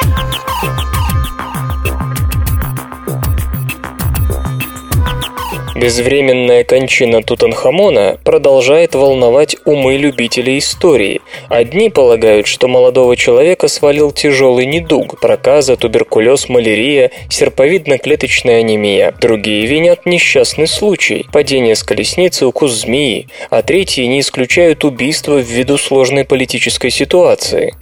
Безвременная 5.81 6.65
кончина 6.65 7.23
Тутанхамона 7.23 8.19
продолжает 8.25 8.95
волновать 8.95 9.57
умы 9.67 9.99
любителей 9.99 10.59
истории. 10.59 11.21
Одни 11.51 11.91
полагают, 11.91 12.47
что 12.47 12.67
молодого 12.67 13.15
человека 13.15 13.69
свалил 13.69 14.11
тяжелый 14.11 14.65
недуг– 14.65 15.21
проказа, 15.21 15.77
туберкулез, 15.77 16.49
малярия, 16.49 17.11
серповидно-клеточная 17.29 18.61
анемия. 18.61 19.13
Другие 19.21 19.67
винят 19.67 20.07
несчастный 20.07 20.67
случай– 20.67 21.27
падение 21.33 21.77
с 21.77 21.83
колесницы, 21.83 22.47
укус 22.47 22.73
змеи. 22.73 23.29
А 23.51 23.61
третьи 23.61 24.05
не 24.05 24.21
исключают 24.21 24.83
убийство 24.83 25.37
ввиду 25.37 25.77
сложной 25.77 26.25
политической 26.25 26.89
ситуации. 26.89 27.75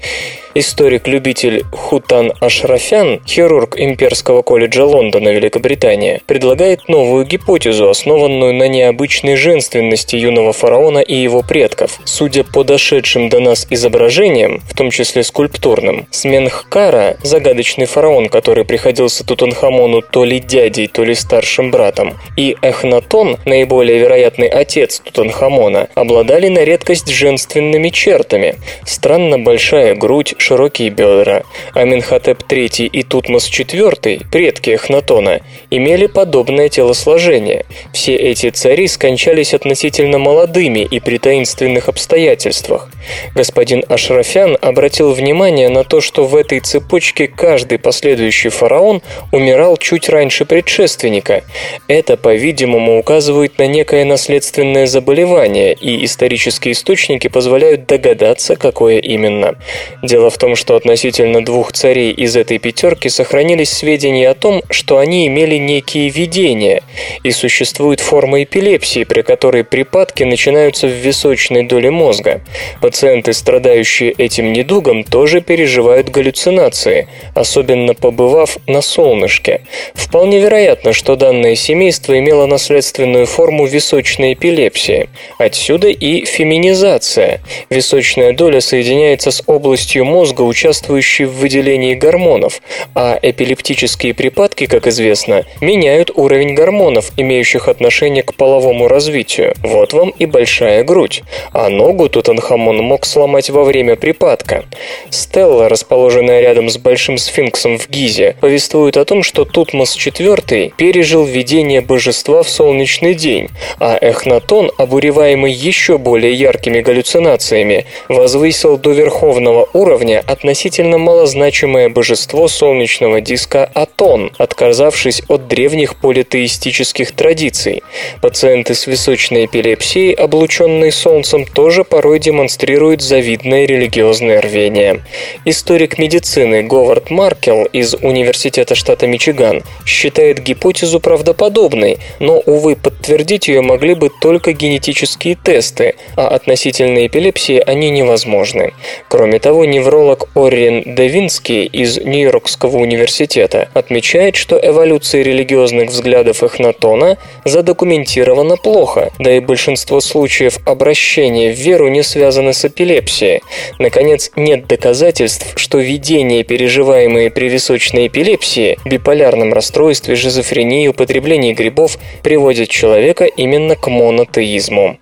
Историк-любитель 0.56 1.64
Хутан 1.72 2.32
Ашрафян, 2.38 3.20
хирург 3.26 3.74
Имперского 3.76 4.42
колледжа 4.42 4.84
Лондона, 4.84 5.30
Великобритания, 5.30 6.20
предлагает 6.26 6.88
новую 6.88 7.26
гипотезу, 7.26 7.90
основанную 7.90 8.54
на 8.54 8.68
необычной 8.68 9.34
женственности 9.34 10.14
юного 10.14 10.52
фараона 10.52 11.00
и 11.00 11.16
его 11.16 11.42
предков. 11.42 11.98
Судя 12.04 12.44
по 12.44 12.62
дошедшим 12.62 13.28
до 13.28 13.40
нас 13.40 13.66
изображениям, 13.68 14.60
в 14.70 14.76
том 14.76 14.92
числе 14.92 15.24
скульптурным, 15.24 16.06
Сменхкара, 16.12 17.16
загадочный 17.24 17.86
фараон, 17.86 18.28
который 18.28 18.64
приходился 18.64 19.26
Тутанхамону 19.26 20.02
то 20.02 20.24
ли 20.24 20.38
дядей, 20.38 20.86
то 20.86 21.02
ли 21.02 21.16
старшим 21.16 21.72
братом, 21.72 22.14
и 22.36 22.56
Эхнатон, 22.62 23.38
наиболее 23.44 23.98
вероятный 23.98 24.46
отец 24.46 25.00
Тутанхамона, 25.00 25.88
обладали 25.96 26.46
на 26.46 26.62
редкость 26.62 27.08
женственными 27.08 27.88
чертами. 27.88 28.54
Странно 28.86 29.40
большая 29.40 29.96
грудь, 29.96 30.36
широкие 30.44 30.90
бедра. 30.90 31.42
Аминхотеп 31.72 32.42
III 32.42 32.86
и 32.86 33.02
Тутмос 33.02 33.48
IV, 33.48 34.26
предки 34.30 34.70
Эхнатона, 34.70 35.40
имели 35.70 36.06
подобное 36.06 36.68
телосложение. 36.68 37.64
Все 37.92 38.14
эти 38.14 38.50
цари 38.50 38.86
скончались 38.86 39.54
относительно 39.54 40.18
молодыми 40.18 40.80
и 40.80 41.00
при 41.00 41.18
таинственных 41.18 41.88
обстоятельствах. 41.88 42.90
Господин 43.34 43.84
Ашрафян 43.88 44.56
обратил 44.60 45.12
внимание 45.12 45.68
на 45.70 45.84
то, 45.84 46.00
что 46.00 46.26
в 46.26 46.36
этой 46.36 46.60
цепочке 46.60 47.26
каждый 47.26 47.78
последующий 47.78 48.50
фараон 48.50 49.00
умирал 49.32 49.76
чуть 49.76 50.08
раньше 50.08 50.44
предшественника. 50.44 51.42
Это, 51.88 52.16
по-видимому, 52.16 52.98
указывает 52.98 53.58
на 53.58 53.66
некое 53.66 54.04
наследственное 54.04 54.86
заболевание, 54.86 55.72
и 55.72 56.04
исторические 56.04 56.72
источники 56.72 57.28
позволяют 57.28 57.86
догадаться, 57.86 58.56
какое 58.56 58.98
именно. 58.98 59.56
Дело 60.02 60.30
в 60.30 60.33
том, 60.38 60.56
что 60.56 60.76
относительно 60.76 61.44
двух 61.44 61.72
царей 61.72 62.12
из 62.12 62.36
этой 62.36 62.58
пятерки 62.58 63.08
сохранились 63.08 63.70
сведения 63.70 64.30
о 64.30 64.34
том, 64.34 64.62
что 64.70 64.98
они 64.98 65.26
имели 65.26 65.56
некие 65.56 66.08
видения, 66.08 66.82
и 67.22 67.30
существует 67.30 68.00
форма 68.00 68.42
эпилепсии, 68.42 69.04
при 69.04 69.22
которой 69.22 69.64
припадки 69.64 70.22
начинаются 70.24 70.86
в 70.86 70.92
височной 70.92 71.64
доле 71.64 71.90
мозга. 71.90 72.40
Пациенты, 72.80 73.32
страдающие 73.32 74.10
этим 74.12 74.52
недугом, 74.52 75.04
тоже 75.04 75.40
переживают 75.40 76.10
галлюцинации, 76.10 77.08
особенно 77.34 77.94
побывав 77.94 78.58
на 78.66 78.80
солнышке. 78.80 79.62
Вполне 79.94 80.40
вероятно, 80.40 80.92
что 80.92 81.16
данное 81.16 81.54
семейство 81.54 82.18
имело 82.18 82.46
наследственную 82.46 83.26
форму 83.26 83.66
височной 83.66 84.34
эпилепсии. 84.34 85.08
Отсюда 85.38 85.88
и 85.88 86.24
феминизация. 86.24 87.40
Височная 87.70 88.32
доля 88.32 88.60
соединяется 88.60 89.30
с 89.30 89.42
областью 89.46 90.04
мозга, 90.04 90.23
участвующей 90.32 91.24
в 91.26 91.34
выделении 91.34 91.94
гормонов, 91.94 92.60
а 92.94 93.18
эпилептические 93.20 94.14
припадки, 94.14 94.66
как 94.66 94.86
известно, 94.86 95.44
меняют 95.60 96.10
уровень 96.14 96.54
гормонов, 96.54 97.12
имеющих 97.16 97.68
отношение 97.68 98.22
к 98.22 98.34
половому 98.34 98.88
развитию. 98.88 99.54
Вот 99.62 99.92
вам 99.92 100.10
и 100.10 100.26
большая 100.26 100.84
грудь. 100.84 101.22
А 101.52 101.68
ногу 101.68 102.08
Тутанхамон 102.08 102.78
мог 102.78 103.06
сломать 103.06 103.50
во 103.50 103.64
время 103.64 103.96
припадка. 103.96 104.64
Стелла, 105.10 105.68
расположенная 105.68 106.40
рядом 106.40 106.68
с 106.68 106.78
Большим 106.78 107.18
сфинксом 107.18 107.78
в 107.78 107.88
Гизе, 107.88 108.36
повествует 108.40 108.96
о 108.96 109.04
том, 109.04 109.22
что 109.22 109.44
Тутмос 109.44 109.96
IV 109.96 110.72
пережил 110.76 111.24
видение 111.24 111.80
божества 111.80 112.42
в 112.42 112.48
солнечный 112.48 113.14
день, 113.14 113.48
а 113.78 113.98
Эхнатон, 114.00 114.70
обуреваемый 114.76 115.52
еще 115.52 115.98
более 115.98 116.32
яркими 116.34 116.80
галлюцинациями, 116.80 117.86
возвысил 118.08 118.76
до 118.76 118.92
верховного 118.92 119.68
уровня 119.72 120.13
относительно 120.20 120.98
малозначимое 120.98 121.88
божество 121.88 122.48
солнечного 122.48 123.20
диска 123.20 123.70
Атон, 123.74 124.32
отказавшись 124.38 125.22
от 125.28 125.48
древних 125.48 125.96
политеистических 125.96 127.12
традиций. 127.12 127.82
Пациенты 128.20 128.74
с 128.74 128.86
височной 128.86 129.46
эпилепсией, 129.46 130.12
облученные 130.12 130.92
солнцем, 130.92 131.44
тоже 131.44 131.84
порой 131.84 132.18
демонстрируют 132.18 133.02
завидное 133.02 133.66
религиозное 133.66 134.40
рвение. 134.40 135.02
Историк 135.44 135.98
медицины 135.98 136.62
Говард 136.62 137.10
Маркел 137.10 137.64
из 137.64 137.94
Университета 137.94 138.74
штата 138.74 139.06
Мичиган 139.06 139.62
считает 139.86 140.40
гипотезу 140.40 141.00
правдоподобной, 141.00 141.98
но, 142.20 142.38
увы, 142.38 142.76
подтвердить 142.76 143.48
ее 143.48 143.62
могли 143.62 143.94
бы 143.94 144.10
только 144.20 144.52
генетические 144.52 145.36
тесты, 145.36 145.94
а 146.16 146.28
относительно 146.28 147.06
эпилепсии 147.06 147.62
они 147.64 147.90
невозможны. 147.90 148.72
Кроме 149.08 149.38
того, 149.38 149.64
невролог 149.64 150.03
Оррин 150.34 150.94
Девинский 150.94 151.64
из 151.64 151.98
Нью-Йоркского 151.98 152.76
университета 152.76 153.68
отмечает, 153.74 154.36
что 154.36 154.58
эволюция 154.62 155.22
религиозных 155.22 155.90
взглядов 155.90 156.42
Эхнатона 156.42 157.18
задокументирована 157.44 158.56
плохо, 158.56 159.10
да 159.18 159.36
и 159.36 159.40
большинство 159.40 160.00
случаев 160.00 160.58
обращения 160.66 161.52
в 161.52 161.56
веру 161.56 161.88
не 161.88 162.02
связаны 162.02 162.52
с 162.52 162.64
эпилепсией. 162.64 163.40
Наконец, 163.78 164.30
нет 164.36 164.66
доказательств, 164.66 165.54
что 165.56 165.78
видения, 165.78 166.42
переживаемые 166.42 167.30
при 167.30 167.48
височной 167.48 168.08
эпилепсии, 168.08 168.78
биполярном 168.84 169.52
расстройстве, 169.52 170.16
шизофрении, 170.16 170.88
употреблении 170.88 171.54
грибов, 171.54 171.98
приводят 172.22 172.68
человека 172.68 173.24
именно 173.24 173.76
к 173.76 173.88
монотеизму. 173.88 174.98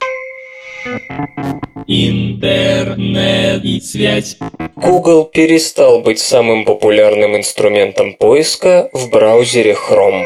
Интернет 1.87 3.65
и 3.65 3.81
связь. 3.81 4.37
Google 4.77 5.25
перестал 5.25 6.01
быть 6.01 6.19
самым 6.19 6.65
популярным 6.65 7.37
инструментом 7.37 8.15
поиска 8.15 8.89
в 8.93 9.11
браузере 9.11 9.75
Chrome. 9.75 10.25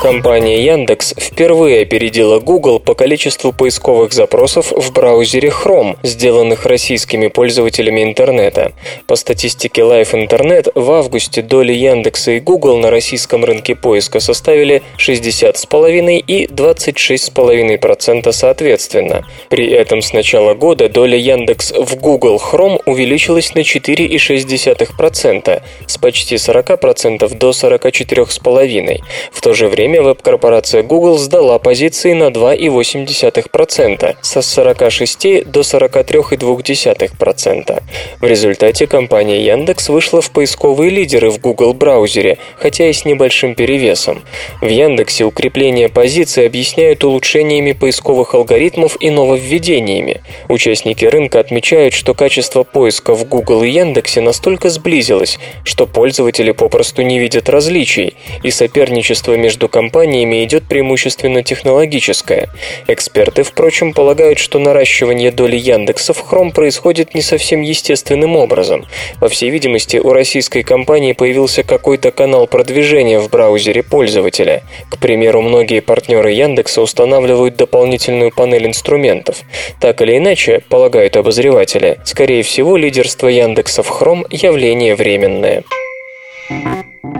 Компания 0.00 0.64
Яндекс 0.64 1.12
впервые 1.18 1.82
опередила 1.82 2.38
Google 2.38 2.78
по 2.78 2.94
количеству 2.94 3.52
поисковых 3.52 4.12
запросов 4.12 4.70
в 4.70 4.92
браузере 4.92 5.48
Chrome, 5.48 5.96
сделанных 6.04 6.66
российскими 6.66 7.26
пользователями 7.26 8.04
интернета. 8.04 8.70
По 9.08 9.16
статистике 9.16 9.82
Life 9.82 10.12
Internet 10.12 10.70
в 10.76 10.92
августе 10.92 11.42
доли 11.42 11.72
Яндекса 11.72 12.30
и 12.32 12.40
Google 12.40 12.78
на 12.78 12.90
российском 12.90 13.44
рынке 13.44 13.74
поиска 13.74 14.20
составили 14.20 14.82
60,5 14.98 16.18
и 16.18 16.46
26,5% 16.46 18.30
соответственно. 18.30 19.26
При 19.48 19.68
этом 19.68 20.00
с 20.00 20.12
начала 20.12 20.54
года 20.54 20.88
доля 20.88 21.18
Яндекс 21.18 21.72
в 21.72 21.96
Google 21.96 22.36
Chrome 22.36 22.80
увеличилась 22.86 23.52
на 23.56 23.60
4,6%, 23.60 25.62
с 25.86 25.98
почти 25.98 26.36
40% 26.36 27.36
до 27.36 27.50
44,5%. 27.50 29.00
В 29.32 29.40
то 29.40 29.54
же 29.54 29.68
время 29.68 29.87
время 29.88 30.02
веб-корпорация 30.02 30.82
Google 30.82 31.16
сдала 31.16 31.58
позиции 31.58 32.12
на 32.12 32.28
2,8% 32.28 34.16
со 34.20 34.42
46 34.42 35.50
до 35.50 35.60
43,2%. 35.60 37.82
В 38.20 38.24
результате 38.24 38.86
компания 38.86 39.42
Яндекс 39.42 39.88
вышла 39.88 40.20
в 40.20 40.30
поисковые 40.30 40.90
лидеры 40.90 41.30
в 41.30 41.40
Google 41.40 41.72
браузере, 41.72 42.36
хотя 42.58 42.90
и 42.90 42.92
с 42.92 43.06
небольшим 43.06 43.54
перевесом. 43.54 44.20
В 44.60 44.66
Яндексе 44.66 45.24
укрепление 45.24 45.88
позиций 45.88 46.44
объясняют 46.44 47.02
улучшениями 47.02 47.72
поисковых 47.72 48.34
алгоритмов 48.34 48.98
и 49.00 49.08
нововведениями. 49.08 50.20
Участники 50.50 51.06
рынка 51.06 51.40
отмечают, 51.40 51.94
что 51.94 52.12
качество 52.12 52.62
поиска 52.62 53.14
в 53.14 53.26
Google 53.26 53.62
и 53.62 53.70
Яндексе 53.70 54.20
настолько 54.20 54.68
сблизилось, 54.68 55.38
что 55.64 55.86
пользователи 55.86 56.52
попросту 56.52 57.00
не 57.00 57.18
видят 57.18 57.48
различий, 57.48 58.16
и 58.42 58.50
соперничество 58.50 59.34
между 59.34 59.70
компаниями 59.78 60.42
идет 60.42 60.64
преимущественно 60.64 61.44
технологическое. 61.44 62.48
Эксперты, 62.88 63.44
впрочем, 63.44 63.92
полагают, 63.92 64.40
что 64.40 64.58
наращивание 64.58 65.30
доли 65.30 65.54
Яндекса 65.54 66.12
в 66.12 66.24
Chrome 66.24 66.52
происходит 66.52 67.14
не 67.14 67.22
совсем 67.22 67.60
естественным 67.60 68.34
образом. 68.34 68.86
По 69.20 69.28
всей 69.28 69.50
видимости, 69.50 69.98
у 69.98 70.12
российской 70.12 70.64
компании 70.64 71.12
появился 71.12 71.62
какой-то 71.62 72.10
канал 72.10 72.48
продвижения 72.48 73.20
в 73.20 73.30
браузере 73.30 73.84
пользователя. 73.84 74.64
К 74.90 74.98
примеру, 74.98 75.42
многие 75.42 75.80
партнеры 75.80 76.32
Яндекса 76.32 76.82
устанавливают 76.82 77.54
дополнительную 77.54 78.32
панель 78.34 78.66
инструментов. 78.66 79.42
Так 79.80 80.02
или 80.02 80.16
иначе, 80.16 80.64
полагают 80.68 81.16
обозреватели, 81.16 82.00
скорее 82.04 82.42
всего, 82.42 82.76
лидерство 82.76 83.28
Яндекса 83.28 83.84
в 83.84 83.90
Chrome– 83.92 84.26
явление 84.30 84.96
временное. 84.96 85.62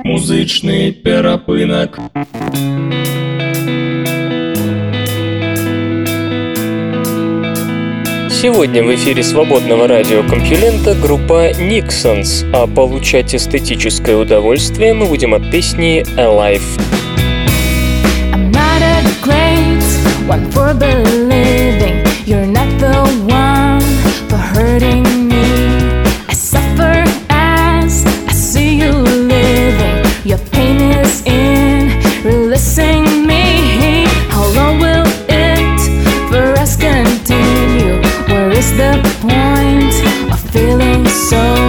Музычный 0.09 0.90
перапынок. 0.90 1.99
Сегодня 8.31 8.83
в 8.83 8.94
эфире 8.94 9.23
свободного 9.23 9.87
радиокомпьюлента 9.87 10.94
группа 10.94 11.51
Nixons, 11.51 12.51
а 12.55 12.66
получать 12.66 13.35
эстетическое 13.35 14.16
удовольствие 14.16 14.94
мы 14.94 15.05
будем 15.05 15.35
от 15.35 15.51
песни 15.51 16.03
Alive. 16.16 16.62
I'm 18.33 18.51
not 18.51 18.81
a 18.81 19.03
great 19.23 19.83
one 20.27 20.51
for 20.53 20.73
believing 20.73 22.03
you're 22.25 22.47
not 22.47 22.58
so? 41.31 41.67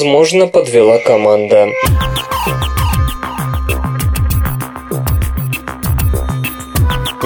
Возможно, 0.00 0.46
подвела 0.46 0.98
команда. 0.98 1.68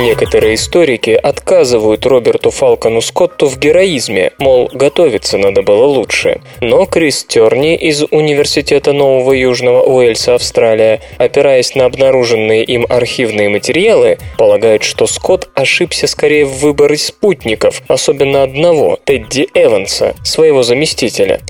Некоторые 0.05 0.57
историки 0.57 1.13
отказывают 1.13 2.05
Роберту 2.05 2.51
Фалкону 2.51 3.01
Скотту 3.01 3.47
в 3.47 3.59
героизме, 3.59 4.33
мол, 4.37 4.69
готовиться 4.71 5.39
надо 5.39 5.63
было 5.63 5.87
лучше. 5.87 6.43
Но 6.61 6.85
Крис 6.85 7.25
Терни 7.25 7.75
из 7.75 8.03
Университета 8.11 8.93
Нового 8.93 9.33
Южного 9.33 9.83
Уэльса, 9.83 10.35
Австралия, 10.35 11.01
опираясь 11.17 11.75
на 11.75 11.87
обнаруженные 11.87 12.65
им 12.65 12.85
архивные 12.87 13.49
материалы, 13.49 14.19
полагают, 14.37 14.83
что 14.83 15.07
Скотт 15.07 15.49
ошибся 15.55 16.07
скорее 16.07 16.45
в 16.45 16.59
выборе 16.59 16.99
спутников, 16.99 17.81
особенно 17.89 18.43
одного, 18.43 18.99
Тедди 19.07 19.49
Эванса, 19.55 20.15
своего 20.23 20.63
заместителя. 20.63 21.41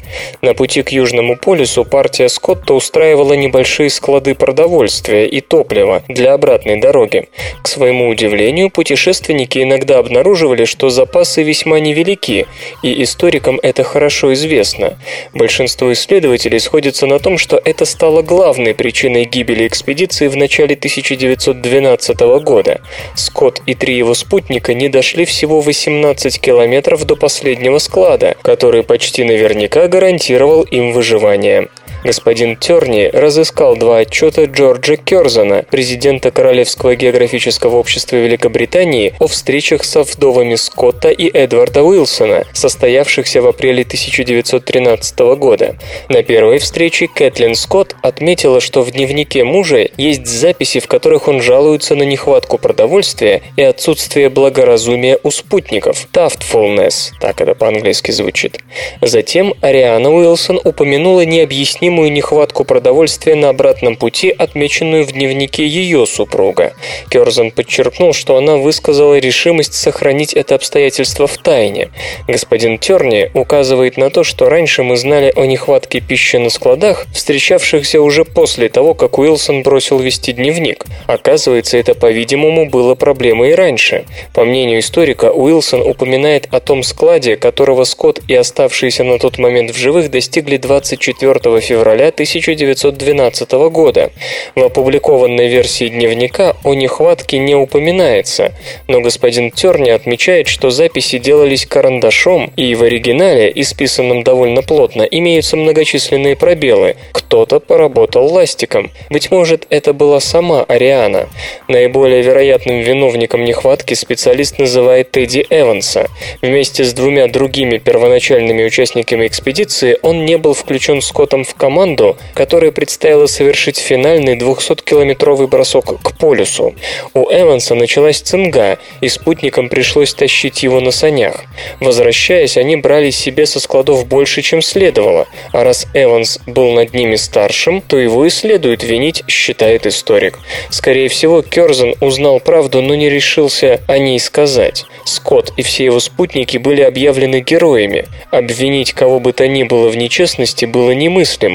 На 0.42 0.54
пути 0.54 0.84
к 0.84 0.90
Южному 0.90 1.36
полюсу 1.36 1.84
партия 1.84 2.28
Скотта 2.28 2.74
устраивала 2.74 3.32
небольшие 3.32 3.90
склады 3.90 4.36
продовольствия 4.36 5.26
и 5.26 5.40
топлива 5.40 6.04
для 6.06 6.34
обратной 6.34 6.80
дороги. 6.80 7.28
К 7.60 7.66
своему 7.66 8.08
удивлению, 8.08 8.43
удивлению, 8.44 8.70
путешественники 8.70 9.58
иногда 9.62 9.98
обнаруживали, 9.98 10.66
что 10.66 10.90
запасы 10.90 11.42
весьма 11.42 11.80
невелики, 11.80 12.46
и 12.82 13.02
историкам 13.02 13.58
это 13.62 13.84
хорошо 13.84 14.34
известно. 14.34 14.98
Большинство 15.32 15.92
исследователей 15.92 16.60
сходятся 16.60 17.06
на 17.06 17.18
том, 17.18 17.38
что 17.38 17.60
это 17.64 17.86
стало 17.86 18.22
главной 18.22 18.74
причиной 18.74 19.24
гибели 19.24 19.66
экспедиции 19.66 20.28
в 20.28 20.36
начале 20.36 20.74
1912 20.74 22.20
года. 22.42 22.80
Скотт 23.14 23.62
и 23.66 23.74
три 23.74 23.96
его 23.96 24.14
спутника 24.14 24.74
не 24.74 24.88
дошли 24.88 25.24
всего 25.24 25.60
18 25.60 26.38
километров 26.40 27.04
до 27.06 27.16
последнего 27.16 27.78
склада, 27.78 28.36
который 28.42 28.82
почти 28.82 29.24
наверняка 29.24 29.88
гарантировал 29.88 30.62
им 30.62 30.92
выживание. 30.92 31.68
Господин 32.04 32.58
Терни 32.58 33.08
разыскал 33.10 33.76
два 33.76 34.00
отчета 34.00 34.44
Джорджа 34.44 34.96
Керзона, 34.96 35.64
президента 35.70 36.30
Королевского 36.30 36.96
географического 36.96 37.76
общества 37.76 38.16
Великобритании, 38.16 39.14
о 39.20 39.26
встречах 39.26 39.84
со 39.84 40.02
вдовами 40.02 40.54
Скотта 40.56 41.08
и 41.08 41.30
Эдварда 41.32 41.82
Уилсона, 41.82 42.44
состоявшихся 42.52 43.40
в 43.40 43.46
апреле 43.46 43.84
1913 43.84 45.18
года. 45.38 45.76
На 46.10 46.22
первой 46.22 46.58
встрече 46.58 47.08
Кэтлин 47.08 47.54
Скотт 47.54 47.96
отметила, 48.02 48.60
что 48.60 48.82
в 48.82 48.90
дневнике 48.90 49.42
мужа 49.42 49.88
есть 49.96 50.26
записи, 50.26 50.80
в 50.80 50.88
которых 50.88 51.26
он 51.26 51.40
жалуется 51.40 51.94
на 51.94 52.02
нехватку 52.02 52.58
продовольствия 52.58 53.40
и 53.56 53.62
отсутствие 53.62 54.28
благоразумия 54.28 55.18
у 55.22 55.30
спутников. 55.30 56.06
Taftfulness, 56.12 57.12
так 57.18 57.40
это 57.40 57.54
по-английски 57.54 58.10
звучит. 58.10 58.58
Затем 59.00 59.54
Ариана 59.62 60.12
Уилсон 60.12 60.60
упомянула 60.62 61.24
необъяснимую 61.24 61.93
необъяснимую 61.94 62.12
нехватку 62.12 62.64
продовольствия 62.64 63.34
на 63.36 63.50
обратном 63.50 63.96
пути, 63.96 64.34
отмеченную 64.36 65.04
в 65.04 65.12
дневнике 65.12 65.66
ее 65.66 66.06
супруга. 66.06 66.72
Керзан 67.08 67.50
подчеркнул, 67.50 68.12
что 68.12 68.36
она 68.36 68.56
высказала 68.56 69.18
решимость 69.18 69.74
сохранить 69.74 70.34
это 70.34 70.54
обстоятельство 70.54 71.26
в 71.26 71.38
тайне. 71.38 71.90
Господин 72.26 72.78
Терни 72.78 73.30
указывает 73.34 73.96
на 73.96 74.10
то, 74.10 74.24
что 74.24 74.48
раньше 74.48 74.82
мы 74.82 74.96
знали 74.96 75.32
о 75.36 75.46
нехватке 75.46 76.00
пищи 76.00 76.36
на 76.36 76.50
складах, 76.50 77.06
встречавшихся 77.14 78.00
уже 78.00 78.24
после 78.24 78.68
того, 78.68 78.94
как 78.94 79.18
Уилсон 79.18 79.62
бросил 79.62 79.98
вести 79.98 80.32
дневник. 80.32 80.84
Оказывается, 81.06 81.78
это, 81.78 81.94
по-видимому, 81.94 82.68
было 82.68 82.94
проблемой 82.94 83.50
и 83.50 83.54
раньше. 83.54 84.04
По 84.32 84.44
мнению 84.44 84.80
историка, 84.80 85.30
Уилсон 85.32 85.82
упоминает 85.82 86.48
о 86.50 86.60
том 86.60 86.82
складе, 86.82 87.36
которого 87.36 87.84
Скотт 87.84 88.20
и 88.28 88.34
оставшиеся 88.34 89.04
на 89.04 89.18
тот 89.18 89.38
момент 89.38 89.70
в 89.70 89.76
живых 89.76 90.10
достигли 90.10 90.56
24 90.56 91.60
февраля 91.60 91.83
февраля 91.84 92.08
1912 92.08 93.52
года. 93.68 94.10
В 94.54 94.62
опубликованной 94.62 95.48
версии 95.48 95.88
дневника 95.88 96.56
о 96.64 96.72
нехватке 96.72 97.36
не 97.36 97.54
упоминается, 97.54 98.52
но 98.88 99.02
господин 99.02 99.50
Терни 99.50 99.90
отмечает, 99.90 100.48
что 100.48 100.70
записи 100.70 101.18
делались 101.18 101.66
карандашом, 101.66 102.50
и 102.56 102.74
в 102.74 102.84
оригинале, 102.84 103.52
исписанном 103.54 104.24
довольно 104.24 104.62
плотно, 104.62 105.02
имеются 105.02 105.58
многочисленные 105.58 106.36
пробелы. 106.36 106.96
Кто-то 107.12 107.60
поработал 107.60 108.32
ластиком. 108.32 108.90
Быть 109.10 109.30
может, 109.30 109.66
это 109.68 109.92
была 109.92 110.20
сама 110.20 110.62
Ариана. 110.62 111.28
Наиболее 111.68 112.22
вероятным 112.22 112.80
виновником 112.80 113.44
нехватки 113.44 113.92
специалист 113.92 114.58
называет 114.58 115.10
Тедди 115.10 115.46
Эванса. 115.50 116.08
Вместе 116.40 116.82
с 116.82 116.94
двумя 116.94 117.26
другими 117.26 117.76
первоначальными 117.76 118.64
участниками 118.64 119.26
экспедиции 119.26 119.98
он 120.00 120.24
не 120.24 120.38
был 120.38 120.54
включен 120.54 121.02
Скоттом 121.02 121.44
в 121.44 121.54
команду, 121.54 121.73
команду, 121.74 122.16
которой 122.34 122.70
предстояло 122.70 123.26
совершить 123.26 123.78
финальный 123.78 124.36
200-километровый 124.36 125.48
бросок 125.48 126.00
к 126.00 126.16
полюсу. 126.16 126.72
У 127.14 127.28
Эванса 127.28 127.74
началась 127.74 128.20
цинга, 128.20 128.78
и 129.00 129.08
спутникам 129.08 129.68
пришлось 129.68 130.14
тащить 130.14 130.62
его 130.62 130.78
на 130.78 130.92
санях. 130.92 131.34
Возвращаясь, 131.80 132.56
они 132.56 132.76
брали 132.76 133.10
себе 133.10 133.44
со 133.44 133.58
складов 133.58 134.06
больше, 134.06 134.40
чем 134.40 134.62
следовало, 134.62 135.26
а 135.52 135.64
раз 135.64 135.88
Эванс 135.94 136.38
был 136.46 136.70
над 136.74 136.94
ними 136.94 137.16
старшим, 137.16 137.80
то 137.80 137.98
его 137.98 138.24
и 138.24 138.30
следует 138.30 138.84
винить, 138.84 139.24
считает 139.26 139.84
историк. 139.86 140.38
Скорее 140.70 141.08
всего, 141.08 141.42
Керзен 141.42 141.96
узнал 142.00 142.38
правду, 142.38 142.82
но 142.82 142.94
не 142.94 143.10
решился 143.10 143.80
о 143.88 143.98
ней 143.98 144.20
сказать. 144.20 144.84
Скотт 145.04 145.52
и 145.56 145.62
все 145.62 145.86
его 145.86 145.98
спутники 145.98 146.56
были 146.56 146.82
объявлены 146.82 147.40
героями. 147.40 148.06
Обвинить 148.30 148.92
кого 148.92 149.18
бы 149.18 149.32
то 149.32 149.48
ни 149.48 149.64
было 149.64 149.88
в 149.88 149.96
нечестности 149.96 150.66
было 150.66 150.92
немыслимо. 150.92 151.53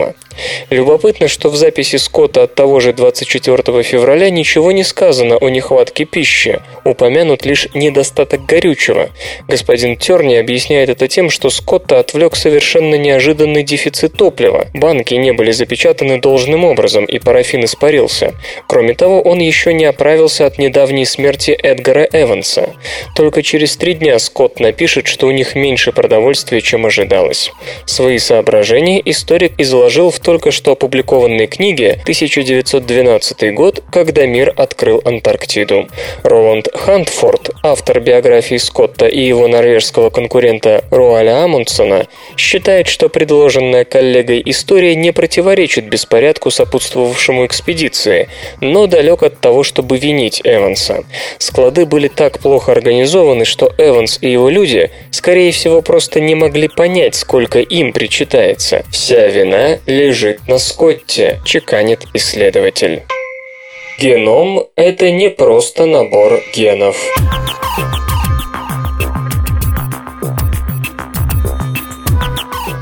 Любопытно, 0.70 1.28
что 1.28 1.50
в 1.50 1.56
записи 1.56 1.98
Скотта 1.98 2.44
от 2.44 2.56
того 2.56 2.80
же 2.80 2.94
24 2.94 3.84
февраля 3.84 4.30
ничего 4.30 4.72
не 4.72 4.84
сказано 4.84 5.38
о 5.38 5.50
нехватке 5.50 6.06
пищи, 6.06 6.62
упомянут 6.86 7.46
лишь 7.46 7.68
недостаток 7.74 8.46
горючего. 8.46 9.10
Господин 9.48 9.98
Терни 9.98 10.36
объясняет 10.36 10.90
это 10.90 11.08
тем, 11.08 11.30
что 11.30 11.50
Скотта 11.50 12.00
отвлек 12.00 12.36
совершенно 12.36 12.96
неожиданный 12.96 13.64
дефицит 13.64 14.14
топлива. 14.14 14.68
Банки 14.74 15.14
не 15.16 15.34
были 15.34 15.52
запечатаны 15.52 16.20
должным 16.20 16.64
образом, 16.64 17.06
и 17.06 17.20
парафин 17.20 17.66
испарился. 17.66 18.34
Кроме 18.68 18.94
того, 18.94 19.22
он 19.22 19.40
еще 19.40 19.74
не 19.74 19.86
оправился 19.86 20.46
от 20.46 20.58
недавней 20.58 21.06
смерти 21.06 21.52
Эдгара 21.52 22.08
Эванса. 22.12 22.76
Только 23.16 23.44
через 23.44 23.76
три 23.76 23.94
дня 23.94 24.20
Скотт 24.20 24.60
напишет, 24.60 25.08
что 25.08 25.28
у 25.28 25.32
них 25.32 25.56
меньше 25.56 25.92
продовольствия, 25.92 26.62
чем 26.62 26.86
ожидалось. 26.86 27.52
Свои 27.86 28.20
соображения 28.20 29.02
историк 29.04 29.54
изложил 29.58 29.89
в 29.90 30.20
только 30.20 30.52
что 30.52 30.74
опубликованной 30.74 31.48
книге 31.48 31.98
1912 32.04 33.54
год, 33.56 33.84
когда 33.92 34.28
мир 34.28 34.54
открыл 34.56 35.02
Антарктиду. 35.04 35.88
Роланд 36.24 36.68
Хантфорд, 36.74 37.50
автор 37.64 38.00
биографии 38.00 38.58
Скотта 38.58 39.08
и 39.08 39.20
его 39.20 39.48
норвежского 39.48 40.12
конкурента 40.12 40.84
Руаля 40.92 41.44
Амундсона, 41.44 42.06
считает, 42.38 42.88
что 42.88 43.10
предложенная 43.10 43.84
коллегой 43.84 44.44
история 44.46 44.96
не 44.96 45.12
противоречит 45.12 45.90
беспорядку, 45.90 46.52
сопутствовавшему 46.52 47.48
экспедиции, 47.48 48.30
но 48.62 48.86
далек 48.86 49.24
от 49.24 49.40
того, 49.40 49.64
чтобы 49.64 49.98
винить 49.98 50.42
Эванса. 50.44 51.04
Склады 51.40 51.88
были 51.88 52.10
так 52.10 52.40
плохо 52.40 52.74
организованы, 52.74 53.46
что 53.46 53.74
Эванс 53.80 54.20
и 54.22 54.32
его 54.32 54.50
люди, 54.50 54.92
скорее 55.10 55.52
всего, 55.52 55.82
просто 55.82 56.20
не 56.22 56.36
могли 56.36 56.68
понять, 56.68 57.16
сколько 57.16 57.60
им 57.60 57.92
причитается. 57.92 58.84
Вся 58.92 59.28
вина 59.28 59.79
лежит 59.86 60.48
на 60.48 60.58
Скотте, 60.58 61.40
чеканит 61.46 62.06
исследователь. 62.14 63.04
Геном– 64.00 64.66
это 64.76 65.12
не 65.12 65.30
просто 65.30 65.86
набор 65.86 66.42
генов. 66.54 66.98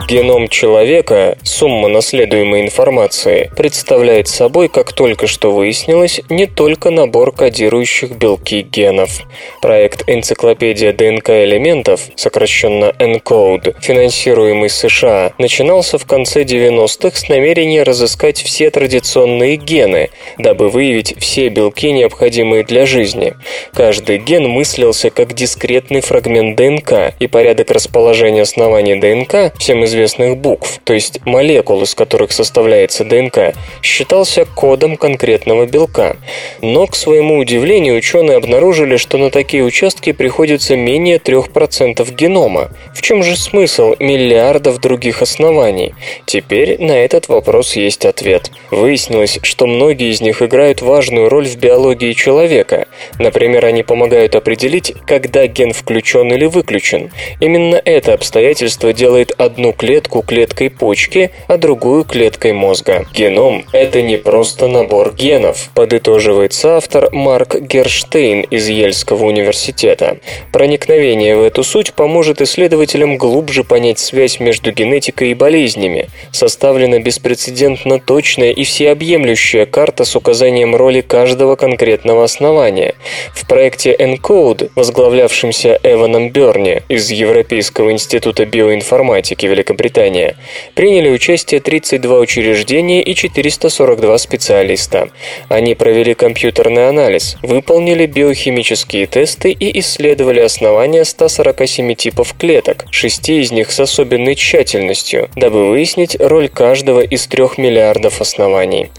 Геном 0.08 0.48
человека, 0.48 1.38
сумма 1.44 1.90
наследуемой 1.90 2.62
информации, 2.62 3.52
представляет 3.58 4.30
собой, 4.30 4.70
как 4.70 4.94
только 4.94 5.28
что 5.28 5.52
выяснилось, 5.52 6.22
не 6.30 6.46
только 6.46 6.92
набор 6.92 7.34
кодирующих 7.34 8.12
белки 8.12 8.62
генов. 8.62 9.24
Проект 9.62 10.06
«Энциклопедия 10.08 10.94
ДНК 10.94 11.32
элементов», 11.32 12.00
сокращенно 12.16 12.94
ENCODE, 13.00 13.76
финансируемый 13.82 14.70
США, 14.70 15.34
начинался 15.40 15.98
в 15.98 16.06
конце 16.06 16.44
90-х 16.44 17.18
с 17.18 17.28
намерения 17.28 17.84
разыскать 17.84 18.42
все 18.42 18.70
традиционные 18.70 19.58
гены, 19.58 20.12
дабы 20.38 20.70
выявить 20.70 21.16
все 21.20 21.50
белки, 21.50 21.92
необходимые 21.92 22.64
для 22.64 22.86
жизни. 22.86 23.34
Каждый 23.74 24.20
ген 24.20 24.48
мыслился 24.48 25.10
как 25.10 25.34
дискретный 25.34 26.00
фрагмент 26.00 26.56
ДНК, 26.56 27.14
и 27.20 27.28
порядок 27.28 27.72
расположения 27.72 28.44
оснований 28.44 28.96
ДНК, 28.96 29.54
всем 29.60 29.84
известный 29.84 29.97
известных 29.98 30.38
букв, 30.38 30.80
то 30.84 30.94
есть 30.94 31.26
молекул, 31.26 31.82
из 31.82 31.96
которых 31.96 32.32
составляется 32.32 33.04
ДНК, 33.04 33.56
считался 33.82 34.46
кодом 34.46 34.96
конкретного 34.96 35.66
белка. 35.66 36.18
Но, 36.62 36.86
к 36.86 36.96
своему 36.96 37.38
удивлению, 37.40 37.98
ученые 37.98 38.38
обнаружили, 38.38 38.98
что 38.98 39.18
на 39.18 39.32
такие 39.32 39.64
участки 39.64 40.12
приходится 40.12 40.76
менее 40.76 41.18
3% 41.18 42.14
генома. 42.14 42.70
В 42.94 43.02
чем 43.02 43.24
же 43.24 43.36
смысл 43.36 43.96
миллиардов 44.00 44.80
других 44.80 45.22
оснований? 45.22 45.96
Теперь 46.26 46.80
на 46.80 46.92
этот 46.92 47.28
вопрос 47.28 47.76
есть 47.76 48.06
ответ. 48.06 48.52
Выяснилось, 48.70 49.40
что 49.42 49.66
многие 49.66 50.12
из 50.12 50.22
них 50.22 50.42
играют 50.42 50.82
важную 50.82 51.30
роль 51.30 51.48
в 51.48 51.58
биологии 51.58 52.14
человека. 52.14 52.88
Например, 53.18 53.66
они 53.66 53.82
помогают 53.82 54.36
определить, 54.36 54.94
когда 55.08 55.48
ген 55.48 55.74
включен 55.74 56.32
или 56.32 56.46
выключен. 56.46 57.12
Именно 57.40 57.82
это 57.84 58.14
обстоятельство 58.14 58.94
делает 58.94 59.32
одну 59.38 59.74
клетку 59.74 59.87
клеткой 60.22 60.70
почки, 60.70 61.32
а 61.48 61.58
другую 61.58 62.04
клеткой 62.04 62.54
мозга. 62.54 63.06
Геном– 63.14 63.66
это 63.72 64.02
не 64.02 64.18
просто 64.18 64.68
набор 64.68 65.14
генов, 65.14 65.70
подытоживает 65.74 66.54
соавтор 66.54 67.10
Марк 67.14 67.56
Герштейн 67.56 68.42
из 68.42 68.68
Ельского 68.68 69.26
университета. 69.26 70.18
Проникновение 70.52 71.36
в 71.36 71.44
эту 71.44 71.64
суть 71.64 71.94
поможет 71.94 72.42
исследователям 72.42 73.18
глубже 73.18 73.64
понять 73.64 74.00
связь 74.00 74.40
между 74.40 74.72
генетикой 74.72 75.32
и 75.32 75.34
болезнями. 75.34 76.08
Составлена 76.32 77.00
беспрецедентно 77.00 78.00
точная 78.00 78.52
и 78.52 78.64
всеобъемлющая 78.64 79.66
карта 79.66 80.06
с 80.06 80.16
указанием 80.16 80.76
роли 80.76 81.02
каждого 81.02 81.56
конкретного 81.56 82.24
основания. 82.24 82.96
В 83.34 83.48
проекте 83.48 83.96
ENCODE, 83.98 84.72
возглавлявшемся 84.76 85.80
Эваном 85.84 86.30
Берни 86.30 86.82
из 86.90 87.10
Европейского 87.12 87.92
института 87.92 88.46
биоинформатики 88.46 89.46
Великобритания, 89.78 90.36
приняли 90.74 91.10
участие 91.10 91.62
32 91.62 92.20
учреждения 92.20 93.04
и 93.04 93.14
442 93.14 94.18
специалиста. 94.18 95.10
Они 95.50 95.76
провели 95.76 96.14
компьютерный 96.14 96.90
анализ, 96.90 97.38
выполнили 97.44 98.06
биохимические 98.08 99.06
тесты 99.06 99.52
и 99.52 99.80
исследовали 99.80 100.40
основания 100.40 101.06
147 101.06 101.94
типов 101.96 102.36
клеток, 102.38 102.86
шести 102.92 103.40
из 103.40 103.52
них 103.52 103.72
с 103.72 103.80
особенной 103.80 104.36
тщательностью, 104.36 105.30
дабы 105.36 105.70
выяснить 105.70 106.18
роль 106.20 106.50
каждого 106.50 107.02
из 107.02 107.28
трех 107.28 107.58
миллиардов 107.58 108.22
оснований. 108.22 108.90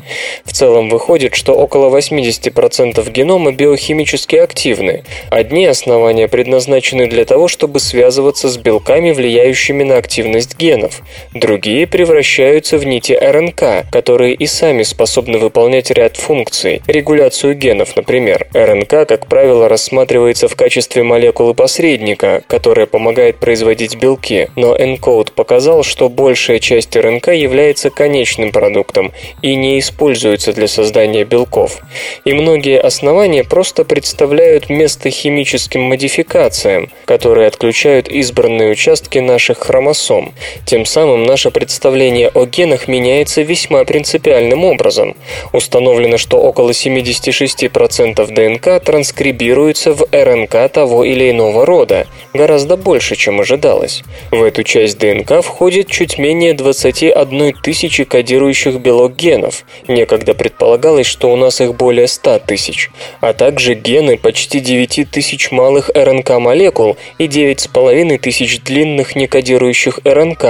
В 0.44 0.52
целом 0.52 0.88
выходит, 0.90 1.34
что 1.34 1.54
около 1.54 1.96
80% 1.96 3.10
генома 3.10 3.52
биохимически 3.52 4.36
активны. 4.36 5.04
Одни 5.30 5.66
основания 5.66 6.28
предназначены 6.28 7.06
для 7.08 7.24
того, 7.24 7.48
чтобы 7.48 7.80
связываться 7.80 8.48
с 8.48 8.56
белками, 8.56 9.10
влияющими 9.10 9.82
на 9.82 9.96
активность 9.96 10.54
генов. 10.68 11.00
Другие 11.32 11.86
превращаются 11.86 12.76
в 12.76 12.84
нити 12.84 13.12
РНК, 13.12 13.90
которые 13.90 14.34
и 14.34 14.46
сами 14.46 14.82
способны 14.82 15.38
выполнять 15.38 15.90
ряд 15.90 16.18
функций. 16.18 16.82
Регуляцию 16.86 17.54
генов, 17.54 17.96
например. 17.96 18.46
РНК, 18.52 19.08
как 19.08 19.26
правило, 19.28 19.66
рассматривается 19.68 20.46
в 20.46 20.56
качестве 20.56 21.02
молекулы 21.02 21.54
посредника, 21.54 22.42
которая 22.46 22.84
помогает 22.84 23.38
производить 23.38 23.96
белки, 23.96 24.48
но 24.56 24.76
ENCODE 24.76 25.32
показал, 25.34 25.82
что 25.84 26.10
большая 26.10 26.58
часть 26.58 26.94
РНК 26.94 27.28
является 27.28 27.88
конечным 27.88 28.52
продуктом 28.52 29.12
и 29.40 29.54
не 29.54 29.78
используется 29.78 30.52
для 30.52 30.68
создания 30.68 31.24
белков. 31.24 31.80
И 32.26 32.34
многие 32.34 32.78
основания 32.78 33.42
просто 33.42 33.84
представляют 33.84 34.68
место 34.68 35.08
химическим 35.08 35.80
модификациям, 35.80 36.90
которые 37.06 37.46
отключают 37.46 38.08
избранные 38.08 38.70
участки 38.70 39.18
наших 39.18 39.58
хромосом. 39.58 40.34
Тем 40.64 40.84
самым 40.84 41.24
наше 41.24 41.50
представление 41.50 42.28
о 42.28 42.44
генах 42.44 42.88
меняется 42.88 43.42
весьма 43.42 43.84
принципиальным 43.84 44.64
образом. 44.64 45.16
Установлено, 45.52 46.18
что 46.18 46.38
около 46.38 46.70
76% 46.70 48.26
ДНК 48.32 48.84
транскрибируется 48.84 49.92
в 49.92 50.06
РНК 50.12 50.70
того 50.72 51.04
или 51.04 51.30
иного 51.30 51.64
рода, 51.64 52.06
гораздо 52.34 52.76
больше, 52.76 53.16
чем 53.16 53.40
ожидалось. 53.40 54.02
В 54.30 54.42
эту 54.42 54.62
часть 54.62 54.98
ДНК 54.98 55.42
входит 55.42 55.88
чуть 55.88 56.18
менее 56.18 56.54
21 56.54 57.54
тысячи 57.62 58.04
кодирующих 58.04 58.76
белок 58.76 59.16
генов. 59.16 59.64
Некогда 59.86 60.34
предполагалось, 60.34 61.06
что 61.06 61.32
у 61.32 61.36
нас 61.36 61.60
их 61.60 61.74
более 61.74 62.08
100 62.08 62.40
тысяч, 62.40 62.90
а 63.20 63.32
также 63.32 63.74
гены 63.74 64.16
почти 64.16 64.60
9 64.60 65.10
тысяч 65.10 65.50
малых 65.50 65.90
РНК-молекул 65.94 66.96
и 67.18 67.26
9,5 67.26 68.18
тысяч 68.18 68.60
длинных 68.60 69.16
некодирующих 69.16 70.00
РНК, 70.04 70.44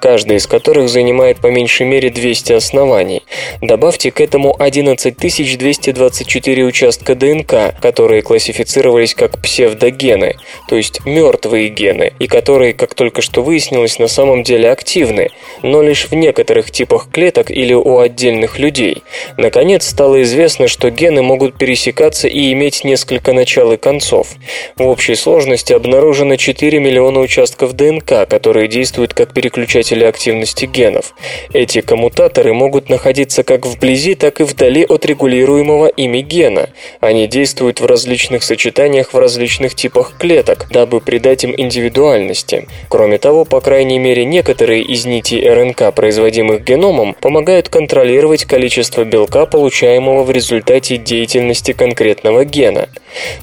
каждый 0.00 0.36
из 0.36 0.46
которых 0.46 0.88
занимает 0.88 1.38
по 1.38 1.48
меньшей 1.48 1.86
мере 1.86 2.10
200 2.10 2.52
оснований. 2.52 3.22
Добавьте 3.60 4.10
к 4.10 4.20
этому 4.20 4.54
11 4.58 5.16
224 5.16 6.64
участка 6.64 7.14
ДНК, 7.14 7.74
которые 7.80 8.22
классифицировались 8.22 9.14
как 9.14 9.40
псевдогены, 9.40 10.36
то 10.68 10.76
есть 10.76 11.04
мертвые 11.04 11.68
гены, 11.68 12.12
и 12.18 12.26
которые, 12.26 12.72
как 12.72 12.94
только 12.94 13.22
что 13.22 13.42
выяснилось, 13.42 13.98
на 13.98 14.08
самом 14.08 14.42
деле 14.42 14.70
активны, 14.70 15.30
но 15.62 15.82
лишь 15.82 16.06
в 16.06 16.14
некоторых 16.14 16.70
типах 16.70 17.08
клеток 17.10 17.50
или 17.50 17.74
у 17.74 17.98
отдельных 17.98 18.58
людей. 18.58 19.02
Наконец, 19.36 19.86
стало 19.86 20.22
известно, 20.22 20.68
что 20.68 20.90
гены 20.90 21.22
могут 21.22 21.56
пересекаться 21.58 22.28
и 22.28 22.52
иметь 22.52 22.84
несколько 22.84 23.32
начал 23.32 23.72
и 23.72 23.76
концов. 23.76 24.28
В 24.76 24.86
общей 24.86 25.14
сложности 25.14 25.72
обнаружено 25.72 26.36
4 26.36 26.78
миллиона 26.78 27.20
участков 27.20 27.74
ДНК, 27.74 28.28
которые 28.28 28.68
действуют 28.68 29.14
как 29.14 29.32
переключатели 29.44 30.04
активности 30.04 30.64
генов. 30.64 31.14
Эти 31.52 31.82
коммутаторы 31.82 32.54
могут 32.54 32.88
находиться 32.88 33.42
как 33.42 33.66
вблизи, 33.66 34.14
так 34.14 34.40
и 34.40 34.44
вдали 34.44 34.86
от 34.86 35.04
регулируемого 35.04 35.88
ими 35.88 36.20
гена. 36.22 36.70
Они 37.00 37.26
действуют 37.26 37.80
в 37.80 37.84
различных 37.84 38.42
сочетаниях 38.42 39.12
в 39.12 39.18
различных 39.18 39.74
типах 39.74 40.14
клеток, 40.18 40.68
дабы 40.70 41.02
придать 41.02 41.44
им 41.44 41.52
индивидуальности. 41.54 42.66
Кроме 42.88 43.18
того, 43.18 43.44
по 43.44 43.60
крайней 43.60 43.98
мере, 43.98 44.24
некоторые 44.24 44.82
из 44.82 45.04
нитей 45.04 45.46
РНК, 45.46 45.94
производимых 45.94 46.64
геномом, 46.64 47.14
помогают 47.20 47.68
контролировать 47.68 48.46
количество 48.46 49.04
белка, 49.04 49.44
получаемого 49.44 50.22
в 50.22 50.30
результате 50.30 50.96
деятельности 50.96 51.72
конкретного 51.72 52.46
гена. 52.46 52.88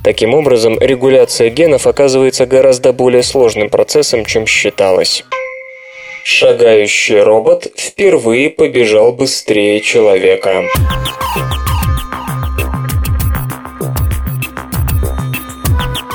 Таким 0.04 0.34
образом, 0.34 0.80
регуляция 0.80 1.52
генов 1.52 1.86
оказывается 1.86 2.48
гораздо 2.48 2.92
более 2.92 3.22
сложным 3.22 3.70
процессом, 3.70 4.26
чем 4.26 4.48
считалось. 4.48 5.24
Шагающий 6.24 7.22
робот 7.22 7.68
впервые 7.76 8.50
побежал 8.50 9.12
быстрее 9.12 9.82
человека. 9.82 10.64